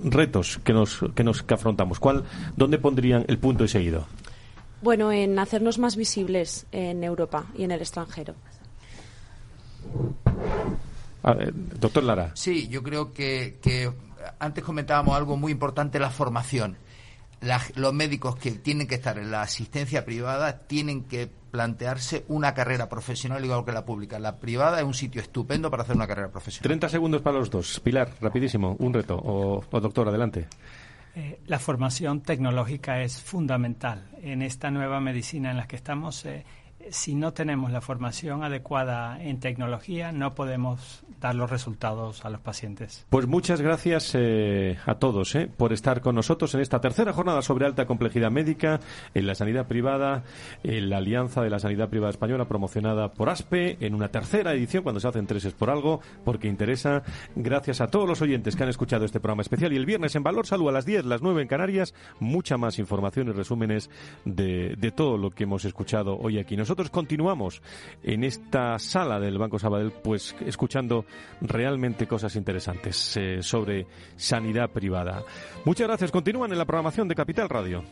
retos 0.04 0.60
que 0.64 0.74
nos, 0.74 1.00
que 1.16 1.24
nos 1.24 1.44
que 1.44 1.54
afrontamos. 1.54 2.00
¿Cuál, 2.00 2.24
¿Dónde 2.58 2.78
pondrían 2.78 3.26
el 3.28 3.38
punto 3.38 3.64
y 3.64 3.68
Bueno, 4.82 5.12
en 5.12 5.40
hacernos 5.40 5.80
más 5.80 5.96
visibles 5.96 6.66
en 6.72 7.04
Europa 7.04 7.46
y 7.56 7.64
en 7.64 7.72
el 7.72 7.80
extranjero. 7.82 8.36
A 11.24 11.34
ver, 11.34 11.54
doctor 11.80 12.04
Lara. 12.04 12.32
Sí, 12.36 12.68
yo 12.68 12.84
creo 12.84 13.14
que, 13.14 13.60
que 13.62 13.92
antes 14.40 14.64
comentábamos 14.64 15.16
algo 15.16 15.38
muy 15.38 15.52
importante, 15.52 16.00
la 16.00 16.10
formación. 16.10 16.78
La- 17.40 17.62
los 17.76 17.94
médicos 17.94 18.36
que 18.36 18.52
tienen 18.52 18.88
que 18.88 18.96
estar 18.96 19.18
en 19.18 19.32
la 19.32 19.42
asistencia 19.42 20.04
privada 20.06 20.60
tienen 20.68 21.04
que 21.04 21.30
plantearse 21.52 22.26
una 22.30 22.54
carrera 22.54 22.90
profesional 22.90 23.44
igual 23.46 23.64
que 23.64 23.72
la 23.72 23.86
pública. 23.86 24.18
La 24.20 24.38
privada 24.38 24.80
es 24.80 24.86
un 24.86 24.94
sitio 24.94 25.22
estupendo 25.22 25.70
para 25.70 25.84
hacer 25.84 25.96
una 25.96 26.08
carrera 26.08 26.30
profesional. 26.30 26.64
30 26.64 26.90
segundos 26.90 27.22
para 27.22 27.38
los 27.38 27.50
dos. 27.50 27.80
Pilar, 27.82 28.10
rapidísimo, 28.22 28.76
un 28.80 28.94
reto. 28.94 29.16
O, 29.18 29.64
o 29.70 29.80
doctor, 29.80 30.08
adelante. 30.10 30.48
Eh, 31.16 31.40
la 31.46 31.60
formación 31.60 32.22
tecnológica 32.22 33.02
es 33.02 33.22
fundamental 33.22 34.10
en 34.22 34.42
esta 34.42 34.72
nueva 34.72 35.00
medicina 35.00 35.52
en 35.52 35.58
la 35.58 35.68
que 35.68 35.76
estamos. 35.76 36.26
eh, 36.26 36.44
si 36.92 37.16
no 37.16 37.34
tenemos 37.34 37.72
la 37.72 37.82
formación 37.82 38.44
adecuada 38.44 39.22
en 39.22 39.40
tecnología, 39.40 40.12
no 40.12 40.36
podemos 40.36 41.04
dar 41.20 41.36
los 41.36 41.50
resultados 41.50 42.26
a 42.26 42.30
los 42.30 42.42
pacientes. 42.42 43.06
Pues 43.10 43.28
muchas 43.28 43.62
gracias 43.62 44.12
eh, 44.14 44.78
a 44.86 44.96
todos 44.96 45.36
eh, 45.36 45.50
por 45.56 45.74
estar 45.74 46.02
con 46.02 46.16
nosotros 46.16 46.54
en 46.54 46.62
esta 46.62 46.82
tercera 46.82 47.14
jornada 47.14 47.42
sobre 47.42 47.66
alta 47.66 47.86
complejidad 47.86 48.32
médica 48.32 48.80
en 49.14 49.28
la 49.28 49.36
sanidad 49.36 49.68
privada, 49.68 50.24
en 50.64 50.90
la 50.90 50.98
Alianza 50.98 51.42
de 51.42 51.50
la 51.50 51.60
Sanidad 51.60 51.90
Privada 51.90 52.12
Española 52.12 52.46
promocionada 52.46 53.14
por 53.14 53.30
ASPE, 53.30 53.78
en 53.80 53.96
una 53.96 54.10
tercera 54.10 54.54
edición 54.54 54.84
cuando 54.84 55.00
se 55.00 55.08
hacen 55.08 55.28
tres 55.28 55.46
es 55.46 55.54
por 55.54 55.70
algo, 55.70 56.02
porque 56.26 56.48
interesa. 56.48 57.04
Gracias 57.36 57.82
a 57.82 57.88
todos 57.88 58.08
los 58.08 58.22
oyentes 58.22 58.56
que 58.56 58.64
han 58.64 58.70
escuchado 58.70 59.06
este 59.06 59.20
programa 59.20 59.42
especial 59.42 59.74
y 59.74 59.78
el 59.78 59.86
viernes 59.86 60.16
en 60.16 60.24
Valor 60.24 60.46
Salud 60.46 60.70
a 60.70 60.72
las 60.72 60.86
10, 60.86 61.06
las 61.06 61.22
9 61.22 61.42
en 61.42 61.48
Canarias, 61.48 61.94
mucha 62.20 62.58
más 62.58 62.80
información 62.80 63.30
y 63.30 63.32
resúmenes 63.32 63.90
de, 64.26 64.76
de 64.78 64.92
todo 64.92 65.18
lo 65.18 65.32
que 65.32 65.44
hemos 65.44 65.66
escuchado 65.66 66.18
hoy 66.18 66.40
aquí. 66.40 66.58
Nosotros 66.74 66.90
continuamos 66.90 67.62
en 68.02 68.24
esta 68.24 68.80
sala 68.80 69.20
del 69.20 69.38
Banco 69.38 69.60
Sabadell, 69.60 69.92
pues 69.92 70.36
escuchando 70.44 71.06
realmente 71.40 72.08
cosas 72.08 72.36
interesantes 72.36 73.16
eh, 73.16 73.44
sobre 73.44 73.86
sanidad 74.16 74.72
privada. 74.72 75.24
Muchas 75.66 75.88
gracias. 75.88 76.10
Continúan 76.10 76.52
en 76.52 76.58
la 76.58 76.66
programación 76.66 77.08
de 77.08 77.14
Capital 77.14 77.48
Radio. 77.48 77.84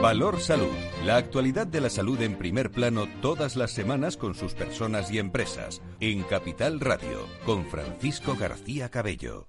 Valor 0.00 0.38
Salud. 0.38 0.70
La 1.04 1.16
actualidad 1.16 1.66
de 1.66 1.80
la 1.80 1.90
salud 1.90 2.22
en 2.22 2.38
primer 2.38 2.70
plano 2.70 3.08
todas 3.20 3.56
las 3.56 3.72
semanas 3.72 4.16
con 4.16 4.36
sus 4.36 4.54
personas 4.54 5.10
y 5.10 5.18
empresas. 5.18 5.82
En 5.98 6.22
Capital 6.22 6.78
Radio, 6.78 7.26
con 7.44 7.66
Francisco 7.66 8.36
García 8.38 8.88
Cabello. 8.88 9.48